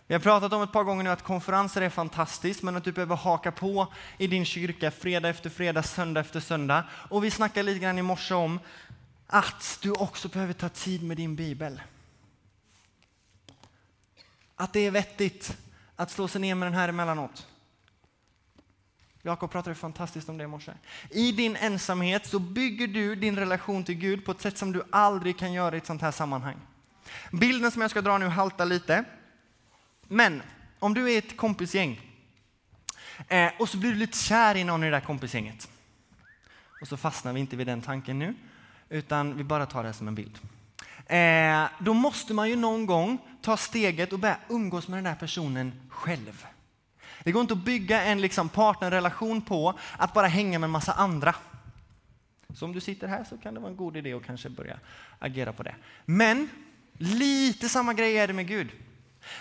Vi 0.08 0.16
har 0.16 0.20
pratat 0.20 0.54
om 0.54 0.62
ett 0.62 0.72
par 0.72 0.84
gånger 0.84 1.04
nu 1.04 1.10
att 1.10 1.24
konferenser 1.24 1.82
är 1.82 1.90
fantastiskt, 1.90 2.64
men 2.64 2.76
att 2.76 2.84
du 2.84 2.92
behöver 2.92 3.16
haka 3.16 3.52
på 3.52 3.88
i 4.18 4.28
din 4.28 4.46
kyrka 4.46 4.92
fredag 4.92 5.30
efter 5.30 5.50
fredag, 5.50 5.84
söndag 5.84 6.20
efter 6.20 6.40
söndag. 6.40 6.84
Och 6.92 7.24
vi 7.24 7.32
snackade 7.32 7.64
lite 7.64 7.80
grann 7.80 7.98
i 7.98 8.02
morse 8.02 8.34
om 8.34 8.60
att 9.32 9.80
du 9.82 9.92
också 9.92 10.28
behöver 10.28 10.54
ta 10.54 10.70
tid 10.70 11.04
med 11.04 11.18
din 11.18 11.36
bibel. 11.36 11.82
Att 14.56 14.74
det 14.74 14.80
är 14.80 14.92
vettigt 14.92 15.58
att 15.96 16.12
slå 16.12 16.28
sig 16.28 16.42
ner 16.42 16.56
med 16.56 16.66
den 16.66 16.74
här 16.74 16.90
emellanåt. 16.90 17.48
Jakob 19.22 19.52
pratade 19.52 19.76
fantastiskt 19.76 20.30
om 20.30 20.38
det 20.38 20.44
i 20.44 20.48
morse. 20.48 20.72
I 21.10 21.32
din 21.32 21.56
ensamhet 21.56 22.26
så 22.26 22.40
bygger 22.40 22.88
du 22.88 23.16
din 23.16 23.36
relation 23.36 23.84
till 23.84 23.96
Gud 23.96 24.26
på 24.26 24.32
ett 24.32 24.42
sätt 24.42 24.58
som 24.58 24.72
du 24.72 24.84
aldrig 24.90 25.38
kan 25.38 25.54
göra 25.54 25.76
i 25.76 25.78
ett 25.78 25.86
sånt 25.86 26.02
här 26.02 26.12
sammanhang. 26.12 26.58
Bilden 27.32 27.72
som 27.72 27.82
jag 27.82 27.92
ska 27.92 28.02
dra 28.02 28.18
nu 28.18 28.28
haltar 28.28 28.66
lite. 28.66 29.04
Men 30.08 30.42
om 30.80 30.94
du 30.94 31.12
är 31.12 31.18
ett 31.18 31.38
kompisgäng 31.38 32.02
eh, 33.28 33.52
och 33.60 33.70
så 33.70 33.78
blir 33.78 33.92
du 33.92 33.98
lite 33.98 34.18
kär 34.18 34.56
i 34.56 34.64
någon 34.64 34.84
i 34.84 34.86
det 34.86 34.92
där 34.92 35.02
kompisgänget. 35.02 35.70
Och 36.82 36.88
så 36.88 36.98
fastnar 36.98 37.34
vi 37.34 37.40
inte 37.40 37.56
vid 37.56 37.68
den 37.68 37.82
tanken 37.82 38.20
nu 38.20 38.36
utan 38.90 39.38
vi 39.38 39.44
bara 39.44 39.66
tar 39.66 39.84
det 39.84 39.94
som 39.94 40.08
en 40.08 40.16
bild. 40.16 40.40
Eh, 41.06 41.70
då 41.80 41.94
måste 41.94 42.34
man 42.34 42.50
ju 42.50 42.56
någon 42.56 42.86
gång 42.86 43.18
ta 43.42 43.58
steget 43.58 44.14
och 44.14 44.20
börja 44.20 44.38
umgås 44.50 44.88
med 44.88 44.98
den 44.98 45.04
där 45.04 45.16
personen 45.16 45.74
själv. 45.90 46.46
Det 47.24 47.32
går 47.32 47.42
inte 47.42 47.54
att 47.54 47.66
bygga 47.66 48.04
en 48.04 48.22
liksom 48.22 48.50
partnerrelation 48.50 49.42
på 49.42 49.80
att 49.98 50.14
bara 50.14 50.28
hänga 50.28 50.60
med 50.60 50.68
en 50.68 50.72
massa 50.72 50.94
andra. 50.94 51.36
Så 52.54 52.66
om 52.66 52.74
du 52.74 52.80
sitter 52.80 53.08
här 53.08 53.24
så 53.24 53.38
kan 53.38 53.54
det 53.54 53.60
vara 53.60 53.72
en 53.72 53.78
god 53.78 53.98
idé 53.98 54.14
att 54.14 54.26
kanske 54.26 54.50
börja 54.50 54.80
agera 55.20 55.54
på 55.54 55.64
det. 55.64 55.76
Men 56.06 56.50
lite 56.98 57.70
samma 57.70 57.94
grej 57.94 58.18
är 58.18 58.28
det 58.28 58.34
med 58.34 58.48
Gud. 58.48 58.72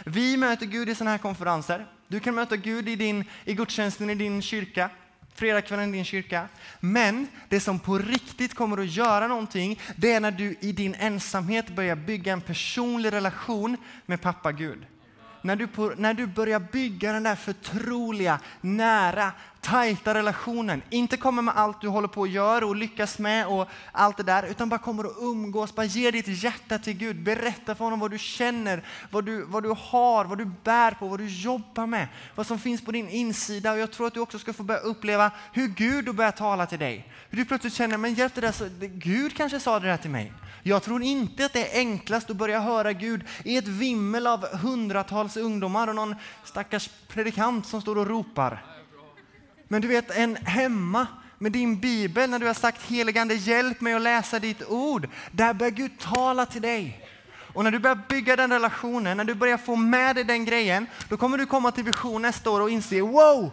Vi 0.04 0.36
möter 0.36 0.66
Gud 0.66 0.88
i 0.88 0.94
sådana 0.94 1.10
här 1.10 1.18
konferenser. 1.18 1.86
Du 2.08 2.20
kan 2.20 2.34
möta 2.34 2.56
Gud 2.56 2.88
i, 2.88 2.96
din, 2.96 3.24
i 3.44 3.54
gudstjänsten 3.54 4.10
i 4.10 4.14
din 4.14 4.42
kyrka 4.42 4.90
fredagskvällen 5.38 5.88
i 5.88 5.92
din 5.92 6.04
kyrka. 6.04 6.48
Men 6.80 7.26
det 7.48 7.60
som 7.60 7.78
på 7.78 7.98
riktigt 7.98 8.54
kommer 8.54 8.78
att 8.78 8.92
göra 8.92 9.28
någonting, 9.28 9.80
det 9.96 10.12
är 10.12 10.20
när 10.20 10.30
du 10.30 10.56
i 10.60 10.72
din 10.72 10.94
ensamhet 10.94 11.68
börjar 11.68 11.96
bygga 11.96 12.32
en 12.32 12.40
personlig 12.40 13.12
relation 13.12 13.76
med 14.06 14.20
pappa 14.20 14.52
Gud. 14.52 14.86
När 15.42 15.56
du, 15.56 15.66
på, 15.66 15.92
när 15.96 16.14
du 16.14 16.26
börjar 16.26 16.60
bygga 16.60 17.12
den 17.12 17.22
där 17.22 17.34
förtroliga, 17.34 18.40
nära, 18.60 19.32
tajta 19.60 20.14
relationen. 20.14 20.82
Inte 20.90 21.16
kommer 21.16 21.42
med 21.42 21.56
allt 21.56 21.80
du 21.80 21.88
håller 21.88 22.08
på 22.08 22.22
att 22.22 22.30
göra 22.30 22.66
och 22.66 22.76
lyckas 22.76 23.18
med 23.18 23.46
och 23.46 23.68
allt 23.92 24.16
det 24.16 24.22
där, 24.22 24.42
utan 24.42 24.68
bara 24.68 24.78
kommer 24.78 25.06
och 25.06 25.22
umgås, 25.22 25.74
bara 25.74 25.86
ge 25.86 26.10
ditt 26.10 26.42
hjärta 26.42 26.78
till 26.78 26.92
Gud. 26.92 27.22
Berätta 27.22 27.74
för 27.74 27.84
honom 27.84 28.00
vad 28.00 28.10
du 28.10 28.18
känner, 28.18 28.82
vad 29.10 29.24
du, 29.24 29.42
vad 29.42 29.62
du 29.62 29.74
har, 29.78 30.24
vad 30.24 30.38
du 30.38 30.44
bär 30.44 30.90
på, 30.90 31.08
vad 31.08 31.18
du 31.18 31.26
jobbar 31.26 31.86
med, 31.86 32.08
vad 32.34 32.46
som 32.46 32.58
finns 32.58 32.84
på 32.84 32.92
din 32.92 33.08
insida. 33.08 33.72
Och 33.72 33.78
jag 33.78 33.90
tror 33.90 34.06
att 34.06 34.14
du 34.14 34.20
också 34.20 34.38
ska 34.38 34.52
få 34.52 34.62
börja 34.62 34.80
uppleva 34.80 35.30
hur 35.52 35.68
Gud 35.68 36.14
börjar 36.14 36.30
tala 36.30 36.66
till 36.66 36.78
dig. 36.78 37.12
Hur 37.30 37.38
du 37.38 37.44
plötsligt 37.44 37.74
känner, 37.74 37.96
men 37.96 38.14
hjälp 38.14 38.34
det 38.34 38.40
där, 38.40 38.52
så, 38.52 38.68
Gud 38.80 39.36
kanske 39.36 39.60
sa 39.60 39.80
det 39.80 39.86
där 39.86 39.96
till 39.96 40.10
mig. 40.10 40.32
Jag 40.62 40.82
tror 40.82 41.02
inte 41.02 41.44
att 41.44 41.52
det 41.52 41.74
är 41.74 41.78
enklast 41.78 42.30
att 42.30 42.36
börja 42.36 42.60
höra 42.60 42.92
Gud 42.92 43.24
i 43.44 43.56
ett 43.56 43.68
vimmel 43.68 44.26
av 44.26 44.46
hundratals 44.56 45.36
ungdomar 45.36 45.88
och 45.88 45.94
någon 45.94 46.14
stackars 46.44 46.90
predikant 47.08 47.66
som 47.66 47.80
står 47.80 47.98
och 47.98 48.06
ropar. 48.06 48.77
Men 49.68 49.82
du 49.82 49.88
vet, 49.88 50.10
en 50.10 50.36
hemma 50.36 51.06
med 51.38 51.52
din 51.52 51.80
bibel, 51.80 52.30
när 52.30 52.38
du 52.38 52.46
har 52.46 52.54
sagt 52.54 52.82
heligande 52.82 53.34
hjälp 53.34 53.80
mig 53.80 53.94
att 53.94 54.02
läsa 54.02 54.38
ditt 54.38 54.62
ord, 54.68 55.08
där 55.30 55.54
börjar 55.54 55.70
Gud 55.70 55.98
tala 55.98 56.46
till 56.46 56.62
dig. 56.62 57.08
Och 57.54 57.64
när 57.64 57.70
du 57.70 57.78
börjar 57.78 57.98
bygga 58.08 58.36
den 58.36 58.52
relationen, 58.52 59.16
när 59.16 59.24
du 59.24 59.34
börjar 59.34 59.56
få 59.56 59.76
med 59.76 60.16
dig 60.16 60.24
den 60.24 60.44
grejen, 60.44 60.86
då 61.08 61.16
kommer 61.16 61.38
du 61.38 61.46
komma 61.46 61.70
till 61.70 61.84
vision 61.84 62.22
nästa 62.22 62.50
år 62.50 62.60
och 62.60 62.70
inse, 62.70 63.00
wow, 63.00 63.50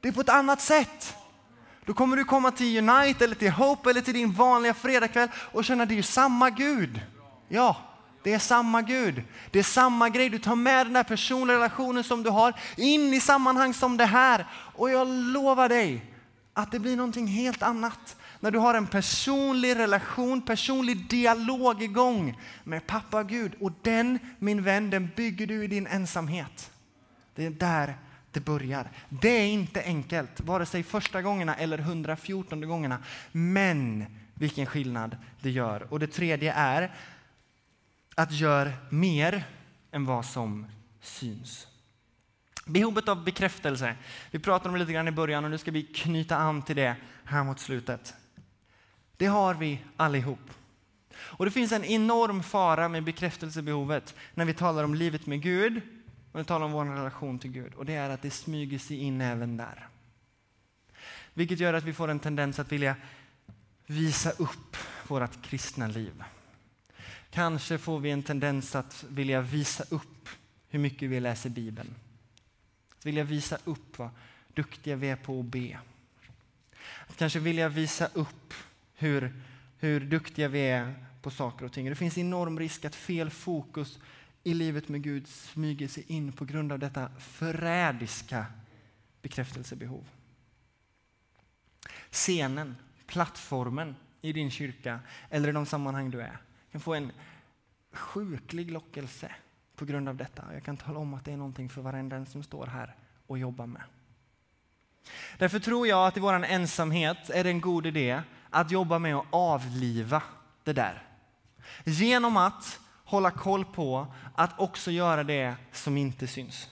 det 0.00 0.08
är 0.08 0.12
på 0.12 0.20
ett 0.20 0.28
annat 0.28 0.60
sätt. 0.60 1.16
Då 1.84 1.94
kommer 1.94 2.16
du 2.16 2.24
komma 2.24 2.50
till 2.50 2.78
Unite 2.78 3.24
eller 3.24 3.34
till 3.34 3.50
Hope 3.50 3.90
eller 3.90 4.00
till 4.00 4.14
din 4.14 4.32
vanliga 4.32 4.74
fredagkväll 4.74 5.28
och 5.36 5.64
känna 5.64 5.84
det 5.84 5.94
är 5.94 5.96
ju 5.96 6.02
samma 6.02 6.50
Gud. 6.50 7.00
Ja, 7.48 7.76
det 8.22 8.32
är 8.32 8.38
samma 8.38 8.82
Gud. 8.82 9.22
Det 9.50 9.58
är 9.58 9.62
samma 9.62 10.08
grej. 10.08 10.28
Du 10.28 10.38
tar 10.38 10.56
med 10.56 10.86
den 10.86 10.92
där 10.92 11.02
personliga 11.02 11.56
relationen 11.56 12.04
som 12.04 12.22
du 12.22 12.30
har 12.30 12.54
in 12.76 13.14
i 13.14 13.20
sammanhang 13.20 13.74
som 13.74 13.96
det 13.96 14.04
här. 14.04 14.46
Och 14.52 14.90
jag 14.90 15.08
lovar 15.08 15.68
dig 15.68 16.04
att 16.54 16.72
det 16.72 16.78
blir 16.78 16.96
någonting 16.96 17.26
helt 17.26 17.62
annat 17.62 18.16
när 18.40 18.50
du 18.50 18.58
har 18.58 18.74
en 18.74 18.86
personlig 18.86 19.76
relation, 19.76 20.42
personlig 20.42 21.08
dialog 21.08 21.82
igång 21.82 22.40
med 22.64 22.86
pappa 22.86 23.22
Gud. 23.22 23.52
Och 23.60 23.72
den, 23.82 24.18
min 24.38 24.62
vän, 24.62 24.90
den 24.90 25.10
bygger 25.16 25.46
du 25.46 25.64
i 25.64 25.66
din 25.66 25.86
ensamhet. 25.86 26.70
Det 27.34 27.46
är 27.46 27.50
där 27.50 27.98
det 28.30 28.40
börjar. 28.40 28.90
Det 29.08 29.28
är 29.28 29.46
inte 29.46 29.82
enkelt, 29.82 30.40
vare 30.40 30.66
sig 30.66 30.82
första 30.82 31.22
gångerna 31.22 31.54
eller 31.54 31.78
114 31.78 32.68
gångerna. 32.68 32.98
Men 33.32 34.06
vilken 34.34 34.66
skillnad 34.66 35.16
det 35.40 35.50
gör. 35.50 35.92
Och 35.92 36.00
det 36.00 36.06
tredje 36.06 36.52
är 36.52 36.92
att 38.14 38.32
göra 38.32 38.72
mer 38.90 39.44
än 39.90 40.04
vad 40.04 40.24
som 40.24 40.66
syns. 41.00 41.66
Behovet 42.66 43.08
av 43.08 43.24
bekräftelse. 43.24 43.96
Vi 44.30 44.38
pratade 44.38 44.68
om 44.68 44.74
det 44.74 44.80
lite 44.80 44.92
grann 44.92 45.08
i 45.08 45.12
början 45.12 45.44
och 45.44 45.50
nu 45.50 45.58
ska 45.58 45.70
vi 45.70 45.82
knyta 45.82 46.36
an 46.36 46.62
till 46.62 46.76
det 46.76 46.96
här 47.24 47.44
mot 47.44 47.60
slutet. 47.60 48.14
Det 49.16 49.26
har 49.26 49.54
vi 49.54 49.80
allihop. 49.96 50.50
Och 51.14 51.44
det 51.44 51.50
finns 51.50 51.72
en 51.72 51.84
enorm 51.84 52.42
fara 52.42 52.88
med 52.88 53.04
bekräftelsebehovet 53.04 54.14
när 54.34 54.44
vi 54.44 54.54
talar 54.54 54.84
om 54.84 54.94
livet 54.94 55.26
med 55.26 55.42
Gud 55.42 55.80
och 56.32 56.40
vi 56.40 56.44
talar 56.44 56.66
om 56.66 56.72
vår 56.72 56.84
relation 56.84 57.38
till 57.38 57.50
Gud. 57.50 57.74
Och 57.74 57.86
det 57.86 57.94
är 57.94 58.10
att 58.10 58.22
det 58.22 58.30
smyger 58.30 58.78
sig 58.78 58.98
in 58.98 59.20
även 59.20 59.56
där. 59.56 59.88
Vilket 61.34 61.60
gör 61.60 61.74
att 61.74 61.84
vi 61.84 61.92
får 61.92 62.08
en 62.08 62.20
tendens 62.20 62.58
att 62.58 62.72
vilja 62.72 62.96
visa 63.86 64.30
upp 64.30 64.76
vårt 65.08 65.42
kristna 65.42 65.86
liv. 65.86 66.24
Kanske 67.32 67.78
får 67.78 68.00
vi 68.00 68.10
en 68.10 68.22
tendens 68.22 68.74
att 68.74 69.04
vilja 69.08 69.40
visa 69.40 69.84
upp 69.88 70.28
hur 70.68 70.78
mycket 70.78 71.10
vi 71.10 71.20
läser 71.20 71.50
Bibeln. 71.50 71.94
Att 72.98 73.06
vilja 73.06 73.24
visa 73.24 73.58
upp 73.64 73.98
vad 73.98 74.10
duktiga 74.54 74.96
vi 74.96 75.08
är 75.08 75.16
på 75.16 75.40
att 75.40 75.46
be. 75.46 75.78
Att 77.06 77.16
kanske 77.16 77.38
vilja 77.38 77.68
visa 77.68 78.06
upp 78.06 78.54
hur, 78.94 79.42
hur 79.78 80.00
duktiga 80.00 80.48
vi 80.48 80.60
är 80.60 81.06
på 81.22 81.30
saker 81.30 81.64
och 81.64 81.72
ting. 81.72 81.88
Det 81.88 81.94
finns 81.94 82.18
enorm 82.18 82.58
risk 82.58 82.84
att 82.84 82.94
fel 82.94 83.30
fokus 83.30 83.98
i 84.42 84.54
livet 84.54 84.88
med 84.88 85.02
Gud 85.02 85.28
smyger 85.28 85.88
sig 85.88 86.04
in 86.06 86.32
på 86.32 86.44
grund 86.44 86.72
av 86.72 86.78
detta 86.78 87.10
förrädiska 87.18 88.46
bekräftelsebehov. 89.22 90.04
Scenen, 92.10 92.76
plattformen 93.06 93.96
i 94.20 94.32
din 94.32 94.50
kyrka 94.50 95.00
eller 95.30 95.48
i 95.48 95.52
de 95.52 95.66
sammanhang 95.66 96.10
du 96.10 96.20
är 96.20 96.40
kan 96.72 96.80
få 96.80 96.94
en 96.94 97.12
sjuklig 97.92 98.70
lockelse 98.70 99.34
på 99.76 99.84
grund 99.84 100.08
av 100.08 100.16
detta. 100.16 100.44
Jag 100.52 100.64
kan 100.64 100.76
tala 100.76 100.98
om 100.98 101.14
att 101.14 101.24
det 101.24 101.32
är 101.32 101.36
någonting 101.36 101.68
för 101.68 101.82
varenda 101.82 102.26
som 102.26 102.42
står 102.42 102.66
här 102.66 102.96
och 103.26 103.38
jobbar 103.38 103.66
med. 103.66 103.82
Därför 105.38 105.58
tror 105.58 105.86
jag 105.86 106.06
att 106.06 106.16
i 106.16 106.20
vår 106.20 106.32
ensamhet 106.32 107.30
är 107.30 107.44
det 107.44 107.50
en 107.50 107.60
god 107.60 107.86
idé 107.86 108.22
att 108.50 108.70
jobba 108.70 108.98
med 108.98 109.16
att 109.16 109.26
avliva 109.30 110.22
det 110.64 110.72
där. 110.72 111.02
Genom 111.84 112.36
att 112.36 112.80
hålla 113.04 113.30
koll 113.30 113.64
på 113.64 114.14
att 114.34 114.60
också 114.60 114.90
göra 114.90 115.24
det 115.24 115.54
som 115.72 115.96
inte 115.96 116.26
syns. 116.26 116.68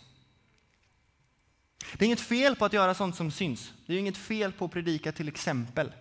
Det 1.97 2.05
är 2.05 2.07
inget 2.07 2.21
fel 2.21 2.57
på 2.57 2.65
att 2.65 2.73
göra 2.73 2.95
sånt 2.95 3.17
som 3.17 3.31
syns. 3.31 3.73
Det 3.87 3.95
är 3.95 3.99
inget 3.99 4.17
fel 4.17 4.53
på 4.53 4.65
att 4.65 4.71
predika 4.71 5.13
till 5.13 5.29
exempel. 5.29 5.93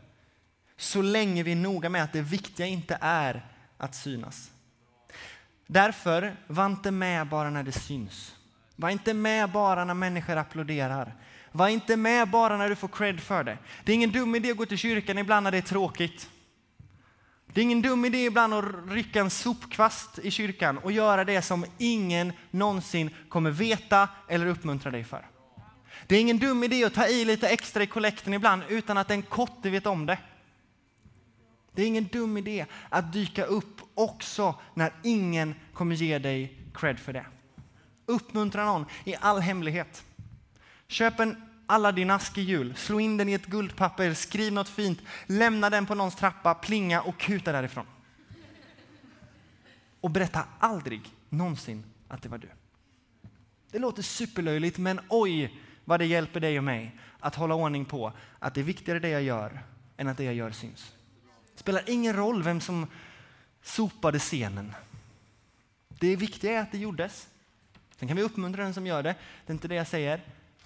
Så 0.77 1.01
länge 1.01 1.43
vi 1.43 1.51
är 1.51 1.55
noga 1.55 1.89
med 1.89 2.03
att 2.03 2.13
det 2.13 2.21
viktiga 2.21 2.65
inte 2.65 2.97
är 3.01 3.45
att 3.79 3.95
synas. 3.95 4.51
Därför, 5.67 6.35
var 6.47 6.65
inte 6.65 6.91
med 6.91 7.27
bara 7.27 7.49
när 7.49 7.63
det 7.63 7.71
syns. 7.71 8.35
Var 8.75 8.89
inte 8.89 9.13
med 9.13 9.51
bara 9.51 9.85
när 9.85 9.93
människor 9.93 10.35
applåderar. 10.37 11.15
Var 11.51 11.67
inte 11.67 11.97
med 11.97 12.29
bara 12.29 12.57
när 12.57 12.69
du 12.69 12.75
får 12.75 12.87
cred 12.87 13.19
för 13.19 13.43
det. 13.43 13.57
Det 13.83 13.91
är 13.91 13.95
ingen 13.95 14.11
dum 14.11 14.35
idé 14.35 14.51
att 14.51 14.57
gå 14.57 14.65
till 14.65 14.77
kyrkan 14.77 15.17
ibland 15.17 15.43
när 15.43 15.51
det 15.51 15.57
är 15.57 15.61
tråkigt. 15.61 16.29
Det 17.53 17.61
är 17.61 17.63
ingen 17.63 17.81
dum 17.81 18.05
idé 18.05 18.25
ibland 18.25 18.53
att 18.53 18.65
rycka 18.87 19.19
en 19.19 19.29
sopkvast 19.29 20.19
i 20.19 20.31
kyrkan 20.31 20.77
och 20.77 20.91
göra 20.91 21.25
det 21.25 21.41
som 21.41 21.65
ingen 21.77 22.33
någonsin 22.51 23.09
kommer 23.29 23.51
veta 23.51 24.09
eller 24.27 24.45
uppmuntra 24.45 24.91
dig 24.91 25.03
för. 25.03 25.27
Det 26.07 26.15
är 26.15 26.21
ingen 26.21 26.39
dum 26.39 26.63
idé 26.63 26.83
att 26.83 26.93
ta 26.93 27.07
i 27.07 27.25
lite 27.25 27.49
extra 27.49 27.83
i 27.83 27.87
kollekten 27.87 28.33
ibland 28.33 28.63
utan 28.69 28.97
att 28.97 29.11
en 29.11 29.21
kotte 29.21 29.69
vet 29.69 29.85
om 29.85 30.05
det. 30.05 30.17
Det 31.73 31.81
är 31.81 31.87
ingen 31.87 32.07
dum 32.07 32.37
idé 32.37 32.65
att 32.89 33.13
dyka 33.13 33.43
upp 33.43 33.81
också 33.93 34.55
när 34.73 34.93
ingen 35.03 35.55
kommer 35.73 35.95
ge 35.95 36.19
dig 36.19 36.57
cred 36.73 36.99
för 36.99 37.13
det. 37.13 37.25
Uppmuntra 38.05 38.65
någon 38.65 38.85
i 39.03 39.15
all 39.19 39.39
hemlighet. 39.39 40.03
Köp 40.87 41.19
en 41.19 41.49
Aladdin-ask 41.67 42.37
i 42.37 42.41
jul, 42.41 42.75
slå 42.75 42.99
in 42.99 43.17
den 43.17 43.29
i 43.29 43.33
ett 43.33 43.45
guldpapper, 43.45 44.13
skriv 44.13 44.53
något 44.53 44.69
fint, 44.69 44.99
lämna 45.25 45.69
den 45.69 45.85
på 45.85 45.95
någons 45.95 46.15
trappa, 46.15 46.53
plinga 46.53 47.01
och 47.01 47.17
kuta 47.17 47.51
därifrån. 47.51 47.85
Och 50.01 50.09
berätta 50.09 50.43
aldrig 50.59 51.01
någonsin 51.29 51.83
att 52.07 52.21
det 52.21 52.29
var 52.29 52.37
du. 52.37 52.49
Det 53.71 53.79
låter 53.79 54.01
superlöjligt, 54.01 54.77
men 54.77 54.99
oj 55.09 55.61
vad 55.85 55.99
det 55.99 56.05
hjälper 56.05 56.39
dig 56.39 56.57
och 56.57 56.63
mig 56.63 56.99
att 57.19 57.35
hålla 57.35 57.55
ordning 57.55 57.85
på 57.85 58.13
att 58.39 58.53
det 58.53 58.61
är 58.61 58.65
viktigare 58.65 58.99
det 58.99 59.09
jag 59.09 59.23
gör 59.23 59.63
än 59.97 60.07
att 60.07 60.17
det 60.17 60.23
jag 60.23 60.33
gör 60.33 60.51
syns. 60.51 60.93
Det 61.59 61.63
spelar 61.63 61.89
ingen 61.89 62.15
roll 62.15 62.43
vem 62.43 62.61
som 62.61 62.87
sopade 63.63 64.19
scenen. 64.19 64.75
Det 65.87 66.15
viktiga 66.15 66.51
är 66.51 66.61
att 66.61 66.71
det 66.71 66.77
gjordes. 66.77 67.27
Sen 67.95 68.07
kan 68.07 68.17
vi 68.17 68.23
uppmuntra 68.23 68.63
den 68.63 68.73
som 68.73 68.87
gör 68.87 69.03
det. 69.03 69.15
Det 69.45 69.51
är 69.51 69.53
inte 69.53 69.67
det 69.67 69.75
jag 69.75 69.87
säger. 69.87 70.21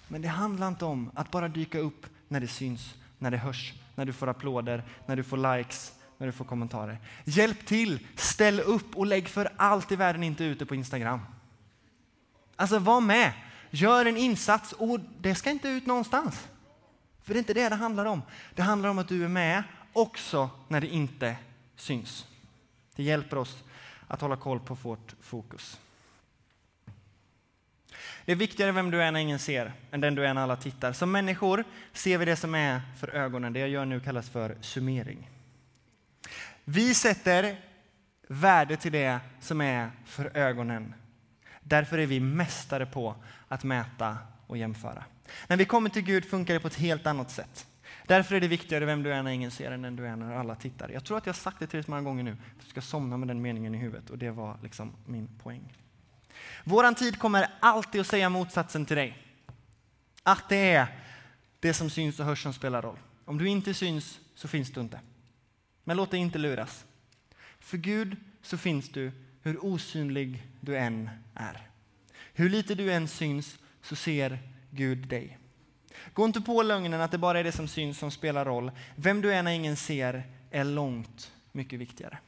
Men 0.08 0.22
det 0.22 0.28
handlar 0.28 0.68
inte 0.68 0.84
om 0.84 1.10
att 1.14 1.30
bara 1.30 1.48
dyka 1.48 1.78
upp 1.78 2.06
när 2.28 2.40
det 2.40 2.48
syns, 2.48 2.94
när 3.18 3.30
det 3.30 3.36
hörs, 3.36 3.72
när 3.94 4.04
du 4.04 4.12
får 4.12 4.26
applåder, 4.26 4.84
när 5.06 5.16
du 5.16 5.22
får 5.22 5.56
likes, 5.56 5.92
när 6.18 6.26
du 6.26 6.32
får 6.32 6.44
kommentarer. 6.44 6.98
Hjälp 7.24 7.66
till, 7.66 8.06
ställ 8.16 8.60
upp 8.60 8.96
och 8.96 9.06
lägg 9.06 9.28
för 9.28 9.52
allt 9.56 9.92
i 9.92 9.96
världen 9.96 10.22
inte 10.22 10.44
ute 10.44 10.66
på 10.66 10.74
Instagram. 10.74 11.20
Alltså 12.56 12.78
var 12.78 13.00
med, 13.00 13.32
gör 13.70 14.06
en 14.06 14.16
insats 14.16 14.72
och 14.72 15.00
det 15.20 15.34
ska 15.34 15.50
inte 15.50 15.68
ut 15.68 15.86
någonstans. 15.86 16.48
För 17.22 17.34
det 17.34 17.38
är 17.38 17.42
inte 17.42 17.54
det 17.54 17.68
det 17.68 17.74
handlar 17.74 18.04
om. 18.04 18.22
Det 18.54 18.62
handlar 18.62 18.88
om 18.88 18.98
att 18.98 19.08
du 19.08 19.24
är 19.24 19.28
med 19.28 19.62
också 19.94 20.50
när 20.68 20.80
det 20.80 20.86
inte 20.86 21.36
syns. 21.76 22.26
Det 22.96 23.02
hjälper 23.02 23.36
oss 23.36 23.64
att 24.08 24.20
hålla 24.20 24.36
koll 24.36 24.60
på 24.60 24.74
vårt 24.74 25.14
fokus. 25.20 25.80
Det 28.24 28.32
är 28.32 28.36
viktigare 28.36 28.72
vem 28.72 28.90
du 28.90 29.02
är 29.02 29.12
när 29.12 29.20
ingen 29.20 29.38
ser 29.38 29.72
än 29.90 30.00
den 30.00 30.14
du 30.14 30.26
är 30.26 30.34
när 30.34 30.42
alla 30.42 30.56
tittar. 30.56 30.92
Som 30.92 31.12
människor 31.12 31.64
ser 31.92 32.18
vi 32.18 32.24
det 32.24 32.36
som 32.36 32.54
är 32.54 32.82
för 32.98 33.08
ögonen. 33.08 33.52
Det 33.52 33.60
jag 33.60 33.68
gör 33.68 33.84
nu 33.84 34.00
kallas 34.00 34.28
för 34.28 34.56
summering. 34.60 35.30
Vi 36.64 36.94
sätter 36.94 37.56
värde 38.28 38.76
till 38.76 38.92
det 38.92 39.20
som 39.40 39.60
är 39.60 39.90
för 40.04 40.36
ögonen. 40.36 40.94
Därför 41.60 41.98
är 41.98 42.06
vi 42.06 42.20
mästare 42.20 42.86
på 42.86 43.14
att 43.48 43.64
mäta 43.64 44.18
och 44.46 44.56
jämföra. 44.56 45.04
När 45.46 45.56
vi 45.56 45.64
kommer 45.64 45.90
till 45.90 46.02
Gud 46.02 46.24
funkar 46.24 46.54
det 46.54 46.60
på 46.60 46.68
ett 46.68 46.74
helt 46.74 47.06
annat 47.06 47.30
sätt. 47.30 47.66
Därför 48.06 48.34
är 48.34 48.40
det 48.40 48.48
viktigare 48.48 48.84
vem 48.84 49.02
du 49.02 49.12
är 49.12 49.22
när 49.22 49.30
ingen 49.30 49.50
ser 49.50 49.70
än 49.70 49.82
den 49.82 49.96
du 49.96 50.06
är 50.06 50.16
när 50.16 50.34
alla 50.34 50.54
tittar. 50.54 50.88
Jag 50.88 51.04
tror 51.04 51.18
att 51.18 51.26
jag 51.26 51.32
har 51.32 51.38
sagt 51.38 51.58
det 51.60 51.66
tillräckligt 51.66 51.88
många 51.88 52.02
gånger 52.02 52.22
nu. 52.22 52.36
För 52.36 52.64
du 52.64 52.70
ska 52.70 52.80
somna 52.80 53.16
med 53.16 53.28
den 53.28 53.42
meningen 53.42 53.74
i 53.74 53.78
huvudet 53.78 54.10
och 54.10 54.18
det 54.18 54.30
var 54.30 54.58
liksom 54.62 54.92
min 55.06 55.28
poäng. 55.42 55.72
Våran 56.64 56.94
tid 56.94 57.18
kommer 57.18 57.46
alltid 57.60 58.00
att 58.00 58.06
säga 58.06 58.28
motsatsen 58.28 58.86
till 58.86 58.96
dig. 58.96 59.18
Att 60.22 60.48
det 60.48 60.70
är 60.70 60.86
det 61.60 61.74
som 61.74 61.90
syns 61.90 62.20
och 62.20 62.26
hörs 62.26 62.42
som 62.42 62.52
spelar 62.52 62.82
roll. 62.82 62.98
Om 63.24 63.38
du 63.38 63.48
inte 63.48 63.74
syns 63.74 64.20
så 64.34 64.48
finns 64.48 64.72
du 64.72 64.80
inte. 64.80 65.00
Men 65.84 65.96
låt 65.96 66.10
dig 66.10 66.20
inte 66.20 66.38
luras. 66.38 66.84
För 67.58 67.76
Gud 67.76 68.16
så 68.42 68.58
finns 68.58 68.88
du 68.88 69.12
hur 69.42 69.64
osynlig 69.64 70.46
du 70.60 70.76
än 70.78 71.10
är. 71.34 71.68
Hur 72.34 72.48
lite 72.48 72.74
du 72.74 72.92
än 72.92 73.08
syns 73.08 73.58
så 73.82 73.96
ser 73.96 74.38
Gud 74.70 75.08
dig. 75.08 75.38
Gå 76.12 76.24
inte 76.24 76.40
på 76.40 76.62
lögnen 76.62 77.00
att 77.00 77.10
det 77.10 77.18
bara 77.18 77.38
är 77.38 77.44
det 77.44 77.52
som 77.52 77.68
syns 77.68 77.98
som 77.98 78.10
spelar 78.10 78.44
roll. 78.44 78.70
Vem 78.96 79.20
du 79.20 79.32
är 79.32 79.42
när 79.42 79.52
ingen 79.52 79.76
ser 79.76 80.22
är 80.50 80.64
långt 80.64 81.32
mycket 81.52 81.80
viktigare. 81.80 82.18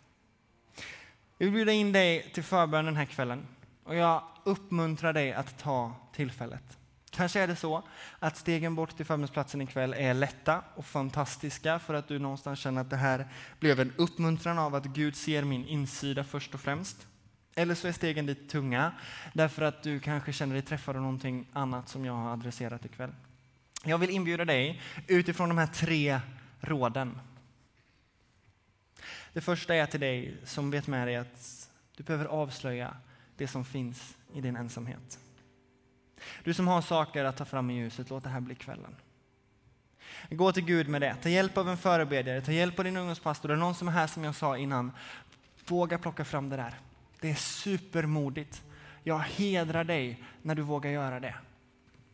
Jag 1.38 1.46
vill 1.46 1.54
bjuda 1.54 1.72
in 1.72 1.92
dig 1.92 2.30
till 2.34 2.42
förbön 2.42 2.84
den 2.84 2.96
här 2.96 3.04
kvällen 3.04 3.46
och 3.84 3.94
jag 3.94 4.22
uppmuntrar 4.44 5.12
dig 5.12 5.32
att 5.32 5.58
ta 5.58 5.94
tillfället. 6.12 6.78
Kanske 7.10 7.40
är 7.40 7.46
det 7.46 7.56
så 7.56 7.82
att 8.18 8.36
stegen 8.36 8.74
bort 8.74 8.96
till 8.96 9.06
förbönsplatsen 9.06 9.60
ikväll 9.60 9.94
är 9.94 10.14
lätta 10.14 10.62
och 10.74 10.86
fantastiska 10.86 11.78
för 11.78 11.94
att 11.94 12.08
du 12.08 12.18
någonstans 12.18 12.58
känner 12.58 12.80
att 12.80 12.90
det 12.90 12.96
här 12.96 13.28
blev 13.60 13.80
en 13.80 13.92
uppmuntran 13.96 14.58
av 14.58 14.74
att 14.74 14.84
Gud 14.84 15.16
ser 15.16 15.44
min 15.44 15.66
insida 15.66 16.24
först 16.24 16.54
och 16.54 16.60
främst. 16.60 17.06
Eller 17.54 17.74
så 17.74 17.88
är 17.88 17.92
stegen 17.92 18.26
dit 18.26 18.48
tunga 18.48 18.92
därför 19.32 19.62
att 19.62 19.82
du 19.82 20.00
kanske 20.00 20.32
känner 20.32 20.52
dig 20.52 20.62
träffad 20.62 20.96
av 20.96 21.02
någonting 21.02 21.48
annat 21.52 21.88
som 21.88 22.04
jag 22.04 22.12
har 22.12 22.32
adresserat 22.32 22.84
ikväll. 22.84 23.12
Jag 23.87 23.99
vill 23.99 24.11
inbjuda 24.11 24.45
dig 24.45 24.82
utifrån 25.07 25.49
de 25.49 25.59
här 25.59 25.66
tre 25.66 26.20
råden. 26.61 27.20
Det 29.32 29.41
första 29.41 29.74
är 29.74 29.87
till 29.87 30.01
dig 30.01 30.37
som 30.45 30.70
vet 30.70 30.87
med 30.87 31.09
dig 31.09 31.16
att 31.16 31.70
du 31.97 32.03
behöver 32.03 32.24
avslöja 32.24 32.97
det 33.37 33.49
som 33.49 33.64
finns 33.64 34.16
i 34.34 34.41
din 34.41 34.57
ensamhet. 34.57 35.18
Du 36.45 36.55
som 36.55 36.68
har 36.68 36.82
saker 36.82 37.24
att 37.24 37.37
ta 37.37 37.45
fram 37.45 37.70
i 37.70 37.78
ljuset, 37.78 38.11
låt 38.11 38.24
det 38.24 38.30
här 38.30 38.41
bli 38.41 38.55
kvällen. 38.55 38.97
Gå 40.30 40.53
till 40.53 40.64
Gud 40.64 40.89
med 40.89 41.03
det. 41.03 41.16
Ta 41.22 41.28
hjälp 41.28 41.59
av 41.59 41.68
en 41.68 41.76
förebedjare, 41.76 42.41
ta 42.41 42.53
hjälp 42.53 42.78
av 42.78 42.84
din 42.84 42.97
ungdomspastor, 42.97 43.51
eller 43.51 43.61
någon 43.61 43.74
som 43.74 43.89
är 43.89 43.93
här 43.93 44.07
som 44.07 44.24
jag 44.24 44.34
sa 44.34 44.57
innan. 44.57 44.93
Våga 45.66 45.99
plocka 45.99 46.24
fram 46.24 46.49
det 46.49 46.57
där. 46.57 46.74
Det 47.20 47.30
är 47.30 47.34
supermodigt. 47.34 48.62
Jag 49.03 49.18
hedrar 49.18 49.84
dig 49.84 50.22
när 50.43 50.55
du 50.55 50.62
vågar 50.62 50.91
göra 50.91 51.20
det. 51.20 51.34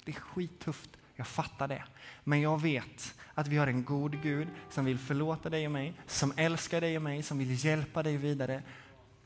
Det 0.05 0.11
är 0.11 0.21
skittufft, 0.21 0.91
jag 1.15 1.27
fattar 1.27 1.69
det. 1.69 1.85
Men 2.25 2.41
jag 2.41 2.61
vet 2.61 3.15
att 3.35 3.49
vi 3.49 3.57
har 3.57 3.67
en 3.67 3.85
god 3.85 4.23
Gud 4.23 4.49
som 4.71 4.85
vill 4.85 4.99
förlåta 4.99 5.51
dig 5.51 5.67
och 5.67 5.73
mig, 5.73 5.95
som 6.07 6.33
älskar 6.37 6.81
dig 6.81 6.97
och 6.97 7.03
mig, 7.03 7.23
som 7.23 7.39
vill 7.39 7.65
hjälpa 7.65 8.03
dig 8.03 8.17
vidare. 8.17 8.63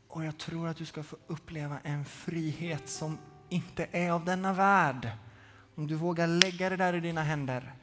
Och 0.09 0.25
jag 0.25 0.39
tror 0.39 0.69
att 0.69 0.77
du 0.77 0.85
ska 0.85 1.03
få 1.03 1.17
uppleva 1.27 1.79
en 1.83 2.05
frihet 2.05 2.89
som 2.89 3.19
inte 3.49 3.87
är 3.93 4.11
av 4.11 4.25
denna 4.25 4.53
värld. 4.53 5.11
Om 5.75 5.87
du 5.87 5.95
vågar 5.95 6.27
lägga 6.27 6.71
det 6.71 6.77
där 6.77 6.95
i 6.95 7.01
dina 7.01 7.23
händer 7.23 7.75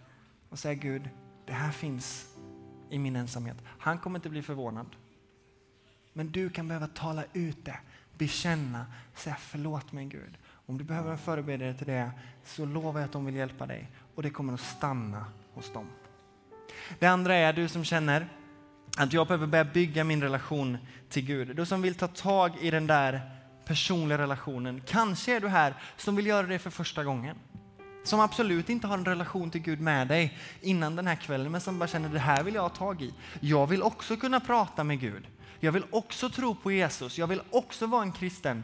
och 0.49 0.59
säga 0.59 0.73
Gud, 0.73 1.09
det 1.45 1.53
här 1.53 1.71
finns 1.71 2.27
i 2.89 2.99
min 2.99 3.15
ensamhet. 3.15 3.57
Han 3.65 3.97
kommer 3.97 4.19
inte 4.19 4.29
bli 4.29 4.41
förvånad. 4.41 4.95
Men 6.13 6.31
du 6.31 6.49
kan 6.49 6.67
behöva 6.67 6.87
tala 6.87 7.23
ut 7.33 7.65
det, 7.65 7.79
bekänna, 8.17 8.85
säga 9.15 9.35
förlåt 9.39 9.91
mig 9.91 10.05
Gud. 10.05 10.37
Om 10.65 10.77
du 10.77 10.83
behöver 10.83 11.11
en 11.11 11.17
förebedjare 11.17 11.73
till 11.73 11.87
det 11.87 12.11
så 12.43 12.65
lovar 12.65 12.99
jag 12.99 13.05
att 13.05 13.11
de 13.11 13.25
vill 13.25 13.35
hjälpa 13.35 13.65
dig 13.65 13.91
och 14.15 14.23
det 14.23 14.29
kommer 14.29 14.53
att 14.53 14.59
stanna 14.59 15.25
hos 15.53 15.73
dem. 15.73 15.89
Det 16.99 17.07
andra 17.07 17.35
är 17.35 17.53
du 17.53 17.67
som 17.67 17.83
känner 17.83 18.27
att 18.97 19.13
jag 19.13 19.27
behöver 19.27 19.47
börja 19.47 19.65
bygga 19.65 20.03
min 20.03 20.21
relation 20.21 20.77
till 21.09 21.25
Gud. 21.25 21.55
Du 21.55 21.65
som 21.65 21.81
vill 21.81 21.95
ta 21.95 22.07
tag 22.07 22.51
i 22.61 22.71
den 22.71 22.87
där 22.87 23.21
personliga 23.65 24.17
relationen. 24.17 24.81
Kanske 24.85 25.35
är 25.35 25.39
du 25.39 25.47
här 25.47 25.73
som 25.97 26.15
vill 26.15 26.27
göra 26.27 26.47
det 26.47 26.59
för 26.59 26.69
första 26.69 27.03
gången. 27.03 27.37
Som 28.03 28.19
absolut 28.19 28.69
inte 28.69 28.87
har 28.87 28.97
en 28.97 29.05
relation 29.05 29.51
till 29.51 29.61
Gud 29.61 29.81
med 29.81 30.07
dig 30.07 30.37
innan 30.61 30.95
den 30.95 31.07
här 31.07 31.15
kvällen, 31.15 31.51
men 31.51 31.61
som 31.61 31.79
bara 31.79 31.87
känner 31.87 32.09
det 32.09 32.19
här 32.19 32.43
vill 32.43 32.55
jag 32.55 32.61
ha 32.61 32.69
tag 32.69 33.01
i. 33.01 33.13
Jag 33.39 33.67
vill 33.67 33.83
också 33.83 34.17
kunna 34.17 34.39
prata 34.39 34.83
med 34.83 34.99
Gud. 34.99 35.27
Jag 35.59 35.71
vill 35.71 35.85
också 35.91 36.29
tro 36.29 36.55
på 36.55 36.71
Jesus. 36.71 37.17
Jag 37.17 37.27
vill 37.27 37.41
också 37.49 37.87
vara 37.87 38.01
en 38.01 38.11
kristen. 38.11 38.63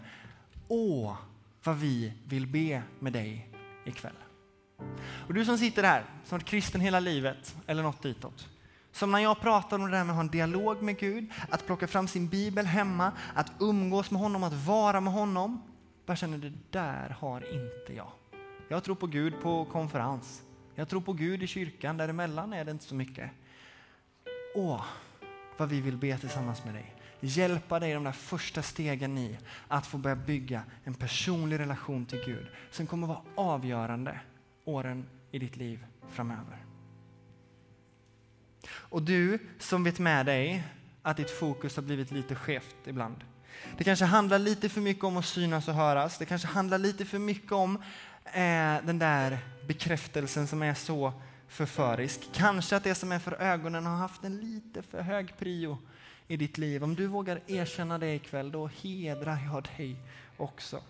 Åh, 0.68 1.16
vad 1.64 1.78
vi 1.78 2.14
vill 2.28 2.48
be 2.48 2.84
med 3.00 3.14
dig 3.14 3.50
ikväll. 3.86 4.16
Och 5.28 5.34
du 5.34 5.46
som 5.46 5.58
sitter 5.58 5.84
här, 5.84 6.06
som 6.24 6.38
varit 6.38 6.48
kristen 6.48 6.82
hela 6.82 7.00
livet 7.00 7.56
eller 7.68 7.84
något 7.84 8.02
ditåt. 8.02 8.50
Som 8.92 9.12
när 9.12 9.20
jag 9.20 9.40
pratar 9.42 9.80
om 9.80 9.86
det 9.86 9.98
där 9.98 10.04
med 10.04 10.10
att 10.10 10.16
ha 10.16 10.24
en 10.24 10.30
dialog 10.30 10.82
med 10.82 11.00
Gud, 11.00 11.32
att 11.50 11.66
plocka 11.66 11.88
fram 11.88 12.08
sin 12.08 12.28
bibel 12.28 12.66
hemma, 12.66 13.12
att 13.34 13.52
umgås 13.60 14.12
med 14.12 14.22
honom, 14.22 14.44
att 14.44 14.54
vara 14.54 15.02
med 15.02 15.14
honom. 15.14 15.62
Bara 16.06 16.16
känner 16.16 16.38
det 16.38 16.54
där 16.70 17.10
har 17.20 17.54
inte 17.54 17.94
jag. 17.96 18.12
Jag 18.68 18.84
tror 18.84 18.96
på 18.96 19.08
Gud 19.08 19.42
på 19.42 19.66
konferens. 19.66 20.42
Jag 20.76 20.90
tror 20.90 21.02
på 21.02 21.14
Gud 21.14 21.44
i 21.44 21.48
kyrkan, 21.48 21.98
däremellan 21.98 22.54
är 22.54 22.66
det 22.66 22.72
inte 22.72 22.86
så 22.86 22.96
mycket. 22.96 23.32
Åh, 24.56 24.86
vad 25.58 25.70
vi 25.70 25.82
vill 25.82 25.98
be 25.98 26.18
tillsammans 26.18 26.66
med 26.66 26.74
dig. 26.74 26.96
Hjälpa 27.20 27.80
dig 27.80 27.94
de 27.94 28.04
där 28.04 28.12
första 28.12 28.62
stegen 28.62 29.18
i 29.18 29.38
att 29.68 29.88
få 29.88 29.98
börja 29.98 30.16
bygga 30.16 30.64
en 30.84 30.94
personlig 30.94 31.60
relation 31.60 32.06
till 32.06 32.22
Gud 32.26 32.48
som 32.72 32.88
kommer 32.88 33.08
vara 33.08 33.22
avgörande 33.36 34.20
åren 34.66 35.06
i 35.32 35.40
ditt 35.40 35.56
liv 35.56 35.86
framöver. 36.12 36.58
Och 38.70 39.02
du 39.02 39.40
som 39.60 39.84
vet 39.84 40.00
med 40.00 40.26
dig 40.26 40.64
att 41.02 41.18
ditt 41.18 41.32
fokus 41.32 41.76
har 41.76 41.84
blivit 41.84 42.12
lite 42.12 42.36
skevt 42.36 42.76
ibland. 42.86 43.24
Det 43.78 43.84
kanske 43.84 44.06
handlar 44.06 44.40
lite 44.40 44.70
för 44.70 44.82
mycket 44.82 45.04
om 45.04 45.18
att 45.18 45.26
synas 45.26 45.68
och 45.68 45.74
höras. 45.74 46.18
Det 46.18 46.26
kanske 46.26 46.48
handlar 46.48 46.78
lite 46.78 47.06
för 47.06 47.20
mycket 47.20 47.52
om 47.52 47.76
eh, 48.26 48.86
den 48.86 49.00
där 49.00 49.38
bekräftelsen 49.68 50.48
som 50.48 50.64
är 50.64 50.74
så 50.74 51.14
förförisk. 51.48 52.30
Kanske 52.34 52.76
att 52.76 52.84
det 52.84 52.96
som 52.96 53.12
är 53.12 53.20
för 53.20 53.42
ögonen 53.42 53.86
har 53.86 53.96
haft 53.96 54.24
en 54.24 54.38
lite 54.38 54.82
för 54.82 55.02
hög 55.02 55.38
prio 55.38 55.78
i 56.30 56.38
ditt 56.38 56.58
liv. 56.58 56.84
Om 56.84 56.96
du 56.96 57.08
vågar 57.08 57.42
erkänna 57.48 57.98
det 57.98 58.16
ikväll, 58.16 58.52
då 58.52 58.68
hedrar 58.68 59.38
jag 59.46 59.68
dig 59.78 59.96
också. 60.38 60.82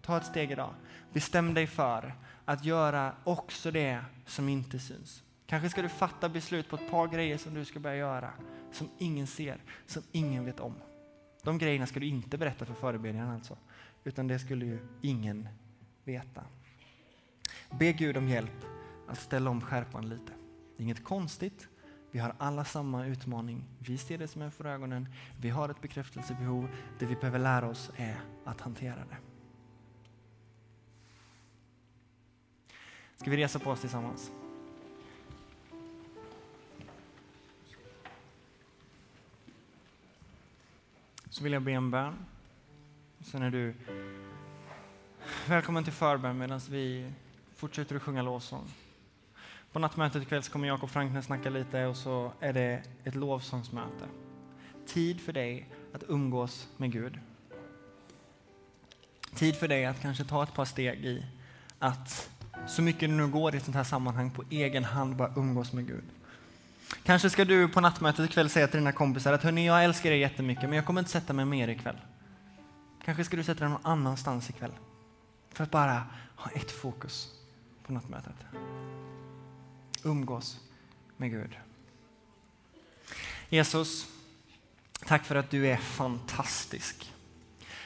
Ta 0.00 0.16
ett 0.16 0.26
steg 0.26 0.50
idag. 0.50 0.74
Bestäm 1.12 1.54
dig 1.54 1.66
för 1.66 2.14
att 2.44 2.64
göra 2.64 3.12
också 3.24 3.70
det 3.70 4.04
som 4.26 4.48
inte 4.48 4.78
syns. 4.78 5.22
Kanske 5.46 5.70
ska 5.70 5.82
du 5.82 5.88
fatta 5.88 6.28
beslut 6.28 6.68
på 6.68 6.76
ett 6.76 6.90
par 6.90 7.08
grejer 7.08 7.38
som 7.38 7.54
du 7.54 7.64
ska 7.64 7.80
börja 7.80 7.96
göra, 7.96 8.30
som 8.72 8.88
ingen 8.98 9.26
ser, 9.26 9.58
som 9.86 10.02
ingen 10.12 10.44
vet 10.44 10.60
om. 10.60 10.74
De 11.42 11.58
grejerna 11.58 11.86
ska 11.86 12.00
du 12.00 12.06
inte 12.06 12.38
berätta 12.38 12.64
för 12.64 12.74
förebedjaren 12.74 13.30
alltså, 13.30 13.56
utan 14.04 14.26
det 14.26 14.38
skulle 14.38 14.66
ju 14.66 14.78
ingen 15.02 15.48
veta. 16.04 16.44
Be 17.70 17.92
Gud 17.92 18.16
om 18.16 18.28
hjälp 18.28 18.64
att 19.08 19.20
ställa 19.20 19.50
om 19.50 19.60
skärpan 19.60 20.08
lite. 20.08 20.32
Det 20.76 20.82
är 20.82 20.84
inget 20.84 21.04
konstigt. 21.04 21.68
Vi 22.10 22.18
har 22.18 22.34
alla 22.38 22.64
samma 22.64 23.06
utmaning. 23.06 23.64
Vi 23.78 23.98
ser 23.98 24.18
det 24.18 24.28
som 24.28 24.42
är 24.42 24.50
för 24.50 24.64
ögonen. 24.64 25.08
Vi 25.40 25.50
har 25.50 25.68
ett 25.68 25.80
bekräftelsebehov. 25.80 26.68
Det 26.98 27.06
vi 27.06 27.14
behöver 27.14 27.38
lära 27.38 27.68
oss 27.68 27.90
är 27.96 28.20
att 28.44 28.60
hantera 28.60 28.96
det. 28.96 29.16
Ska 33.16 33.30
vi 33.30 33.36
resa 33.36 33.58
på 33.58 33.70
oss 33.70 33.80
tillsammans? 33.80 34.32
Så 41.30 41.44
vill 41.44 41.52
jag 41.52 41.62
be 41.62 41.72
en 41.72 41.90
bön. 41.90 42.14
Sen 43.20 43.42
är 43.42 43.50
du 43.50 43.74
välkommen 45.48 45.84
till 45.84 45.92
förbön 45.92 46.38
medan 46.38 46.60
vi 46.70 47.12
fortsätter 47.54 47.96
att 47.96 48.02
sjunga 48.02 48.22
lovsång. 48.22 48.68
På 49.72 49.78
nattmötet 49.78 50.22
ikväll 50.22 50.42
så 50.42 50.52
kommer 50.52 50.68
Jakob 50.68 50.90
Frankner 50.90 51.22
snacka 51.22 51.50
lite 51.50 51.86
och 51.86 51.96
så 51.96 52.32
är 52.40 52.52
det 52.52 52.82
ett 53.04 53.14
lovsångsmöte. 53.14 54.04
Tid 54.86 55.20
för 55.20 55.32
dig 55.32 55.68
att 55.94 56.04
umgås 56.08 56.68
med 56.76 56.92
Gud. 56.92 57.18
Tid 59.34 59.56
för 59.56 59.68
dig 59.68 59.86
att 59.86 60.00
kanske 60.00 60.24
ta 60.24 60.42
ett 60.42 60.54
par 60.54 60.64
steg 60.64 61.04
i 61.04 61.26
att 61.78 62.30
så 62.66 62.82
mycket 62.82 63.00
det 63.00 63.16
nu 63.16 63.26
går 63.26 63.54
i 63.54 63.58
ett 63.58 63.64
sånt 63.64 63.76
här 63.76 63.84
sammanhang 63.84 64.30
på 64.30 64.44
egen 64.50 64.84
hand 64.84 65.16
bara 65.16 65.32
umgås 65.36 65.72
med 65.72 65.86
Gud. 65.86 66.04
Kanske 67.02 67.30
ska 67.30 67.44
du 67.44 67.68
på 67.68 67.80
nattmötet 67.80 68.30
ikväll 68.30 68.50
säga 68.50 68.68
till 68.68 68.78
dina 68.78 68.92
kompisar 68.92 69.32
att 69.32 69.42
hörni, 69.42 69.66
jag 69.66 69.84
älskar 69.84 70.10
er 70.10 70.16
jättemycket, 70.16 70.64
men 70.64 70.72
jag 70.72 70.86
kommer 70.86 71.00
inte 71.00 71.10
sätta 71.10 71.32
mig 71.32 71.44
med 71.44 71.58
er 71.58 71.68
ikväll. 71.68 71.96
Kanske 73.04 73.24
ska 73.24 73.36
du 73.36 73.44
sätta 73.44 73.60
dig 73.60 73.68
någon 73.68 73.86
annanstans 73.86 74.50
ikväll. 74.50 74.72
För 75.52 75.64
att 75.64 75.70
bara 75.70 76.02
ha 76.36 76.50
ett 76.50 76.70
fokus 76.70 77.28
på 77.86 77.92
nattmötet. 77.92 78.36
Umgås 80.04 80.60
med 81.16 81.30
Gud. 81.30 81.56
Jesus, 83.48 84.06
tack 85.06 85.24
för 85.24 85.34
att 85.34 85.50
du 85.50 85.66
är 85.66 85.76
fantastisk. 85.76 87.12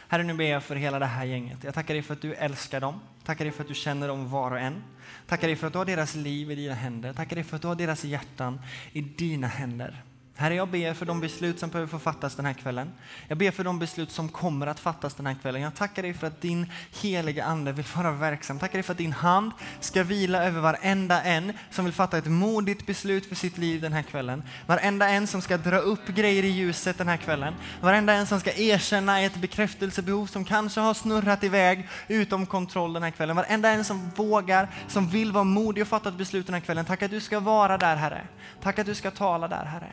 Herre, 0.08 0.22
nu 0.22 0.34
ber 0.34 0.44
jag 0.44 0.64
för 0.64 0.76
hela 0.76 0.98
det 0.98 1.06
här 1.06 1.24
gänget. 1.24 1.64
Jag 1.64 1.74
tackar 1.74 1.94
dig 1.94 2.02
för 2.02 2.14
att 2.14 2.20
du 2.20 2.34
älskar 2.34 2.80
dem. 2.80 3.00
Tackar 3.24 3.44
dig 3.44 3.52
för 3.52 3.62
att 3.62 3.68
du 3.68 3.74
känner 3.74 4.08
dem 4.08 4.30
var 4.30 4.50
och 4.50 4.60
en. 4.60 4.82
Tackar 5.26 5.46
dig 5.46 5.56
för 5.56 5.66
att 5.66 5.72
du 5.72 5.78
har 5.78 5.86
deras 5.86 6.14
liv 6.14 6.50
i 6.50 6.54
dina 6.54 6.74
händer. 6.74 7.12
Tackar 7.12 7.36
dig 7.36 7.44
för 7.44 7.56
att 7.56 7.62
du 7.62 7.68
har 7.68 7.74
deras 7.74 8.04
hjärtan 8.04 8.60
i 8.92 9.00
dina 9.00 9.46
händer. 9.46 10.02
Herre, 10.43 10.55
jag 10.55 10.68
ber 10.68 10.95
för 10.95 11.07
de 11.07 11.20
beslut 11.20 11.59
som 11.59 11.70
behöver 11.70 11.90
få 11.90 11.99
fattas 11.99 12.36
den 12.36 12.47
här 12.47 12.53
kvällen. 12.53 12.93
Jag 13.28 13.38
ber 13.38 13.51
för 13.51 13.64
de 13.64 13.78
beslut 13.78 14.11
som 14.11 14.28
kommer 14.28 14.66
att 14.66 14.80
fattas 14.80 15.14
den 15.14 15.26
här 15.26 15.36
kvällen. 15.43 15.62
Jag 15.62 15.74
tackar 15.74 16.03
dig 16.03 16.14
för 16.14 16.26
att 16.26 16.40
din 16.40 16.66
heliga 17.03 17.45
ande 17.45 17.72
vill 17.72 17.84
vara 17.97 18.12
verksam. 18.12 18.59
Tackar 18.59 18.72
dig 18.72 18.82
för 18.82 18.93
att 18.93 18.99
din 18.99 19.12
hand 19.12 19.53
ska 19.80 20.03
vila 20.03 20.45
över 20.45 20.61
varenda 20.61 21.22
en 21.22 21.53
som 21.70 21.84
vill 21.84 21.95
fatta 21.95 22.18
ett 22.18 22.26
modigt 22.26 22.86
beslut 22.86 23.26
för 23.26 23.34
sitt 23.34 23.59
liv 23.59 23.80
den 23.80 23.93
här 23.93 24.03
kvällen. 24.03 24.43
Varenda 24.66 25.09
en 25.09 25.26
som 25.26 25.43
ska 25.43 25.57
dra 25.57 25.78
upp 25.78 26.07
grejer 26.07 26.43
i 26.43 26.49
ljuset 26.49 26.99
den 26.99 27.09
här 27.09 27.16
kvällen. 27.16 27.55
Varenda 27.80 28.12
en 28.12 28.26
som 28.26 28.40
ska 28.40 28.53
erkänna 28.53 29.20
ett 29.20 29.36
bekräftelsebehov 29.36 30.26
som 30.26 30.45
kanske 30.45 30.80
har 30.80 30.95
snurrat 30.95 31.45
iväg 31.45 31.88
utom 32.09 32.47
kontroll 32.47 32.93
den 32.93 33.03
här 33.03 33.11
kvällen. 33.11 33.36
Varenda 33.36 33.68
en 33.68 33.84
som 33.84 34.11
vågar, 34.16 34.68
som 34.88 35.09
vill 35.09 35.32
vara 35.32 35.45
modig 35.45 35.82
och 35.82 35.88
fatta 35.88 36.09
ett 36.09 36.14
beslut 36.14 36.47
den 36.47 36.55
här 36.55 36.61
kvällen. 36.61 36.84
Tack 36.84 37.03
att 37.03 37.11
du 37.11 37.20
ska 37.20 37.40
vara 37.40 37.78
där 37.78 37.97
Herre. 37.97 38.26
Tack 38.62 38.78
att 38.78 38.86
du 38.86 38.95
ska 38.95 39.11
tala 39.11 39.49
där 39.49 39.64
Herre. 39.64 39.93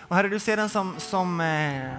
Och 0.00 0.16
Herre, 0.16 0.28
du 0.28 0.38
ser 0.38 0.56
den 0.56 0.68
som, 0.68 0.94
som, 0.98 1.40
eh, 1.40 1.92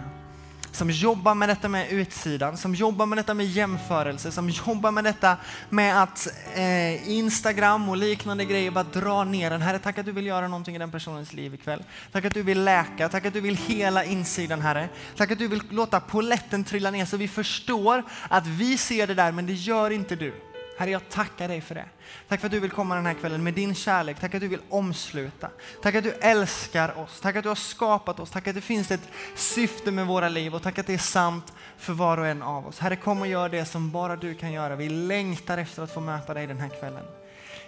som 0.71 0.89
jobbar 0.89 1.35
med 1.35 1.49
detta 1.49 1.67
med 1.67 1.91
utsidan, 1.91 2.57
som 2.57 2.75
jobbar 2.75 3.05
med 3.05 3.17
detta 3.17 3.33
med 3.33 3.45
jämförelse, 3.45 4.31
som 4.31 4.49
jobbar 4.49 4.91
med 4.91 5.03
detta 5.03 5.37
med 5.69 6.03
att 6.03 6.27
eh, 6.55 7.09
Instagram 7.09 7.89
och 7.89 7.97
liknande 7.97 8.45
grejer 8.45 8.71
bara 8.71 8.83
drar 8.83 9.25
ner 9.25 9.49
den. 9.49 9.61
Herre, 9.61 9.79
tack 9.79 9.97
att 9.97 10.05
du 10.05 10.11
vill 10.11 10.25
göra 10.25 10.47
någonting 10.47 10.75
i 10.75 10.79
den 10.79 10.91
personens 10.91 11.33
liv 11.33 11.53
ikväll. 11.53 11.83
Tack 12.11 12.25
att 12.25 12.33
du 12.33 12.43
vill 12.43 12.63
läka, 12.63 13.09
tack 13.09 13.25
att 13.25 13.33
du 13.33 13.41
vill 13.41 13.57
hela 13.57 14.03
insidan 14.03 14.61
Herre. 14.61 14.89
Tack 15.15 15.31
att 15.31 15.39
du 15.39 15.47
vill 15.47 15.61
låta 15.69 15.99
poletten 15.99 16.63
trilla 16.63 16.91
ner 16.91 17.05
så 17.05 17.17
vi 17.17 17.27
förstår 17.27 18.03
att 18.29 18.47
vi 18.47 18.77
ser 18.77 19.07
det 19.07 19.13
där 19.13 19.31
men 19.31 19.45
det 19.45 19.53
gör 19.53 19.89
inte 19.89 20.15
du. 20.15 20.33
Herre, 20.77 20.91
jag 20.91 21.09
tackar 21.09 21.47
dig 21.47 21.61
för 21.61 21.75
det. 21.75 21.85
Tack 22.27 22.39
för 22.39 22.47
att 22.47 22.51
du 22.51 22.59
vill 22.59 22.71
komma 22.71 22.95
den 22.95 23.05
här 23.05 23.13
kvällen 23.13 23.43
med 23.43 23.53
din 23.53 23.75
kärlek. 23.75 24.19
Tack 24.19 24.35
att 24.35 24.41
du 24.41 24.47
vill 24.47 24.61
omsluta. 24.69 25.49
Tack 25.83 25.95
att 25.95 26.03
du 26.03 26.11
älskar 26.11 26.99
oss. 26.99 27.19
Tack 27.21 27.35
att 27.35 27.43
du 27.43 27.49
har 27.49 27.55
skapat 27.55 28.19
oss. 28.19 28.31
Tack 28.31 28.47
att 28.47 28.55
det 28.55 28.61
finns 28.61 28.91
ett 28.91 29.09
syfte 29.35 29.91
med 29.91 30.07
våra 30.07 30.29
liv 30.29 30.55
och 30.55 30.61
tack 30.61 30.79
att 30.79 30.87
det 30.87 30.93
är 30.93 30.97
sant 30.97 31.53
för 31.77 31.93
var 31.93 32.17
och 32.17 32.27
en 32.27 32.41
av 32.41 32.67
oss. 32.67 32.79
Herre, 32.79 32.95
kom 32.95 33.21
och 33.21 33.27
gör 33.27 33.49
det 33.49 33.65
som 33.65 33.91
bara 33.91 34.15
du 34.15 34.35
kan 34.35 34.51
göra. 34.51 34.75
Vi 34.75 34.89
längtar 34.89 35.57
efter 35.57 35.83
att 35.83 35.93
få 35.93 35.99
möta 35.99 36.33
dig 36.33 36.47
den 36.47 36.59
här 36.59 36.69
kvällen. 36.79 37.05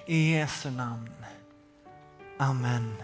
I 0.05 0.33
Jesu 0.33 0.71
namn. 0.71 1.09
Amen. 2.37 2.95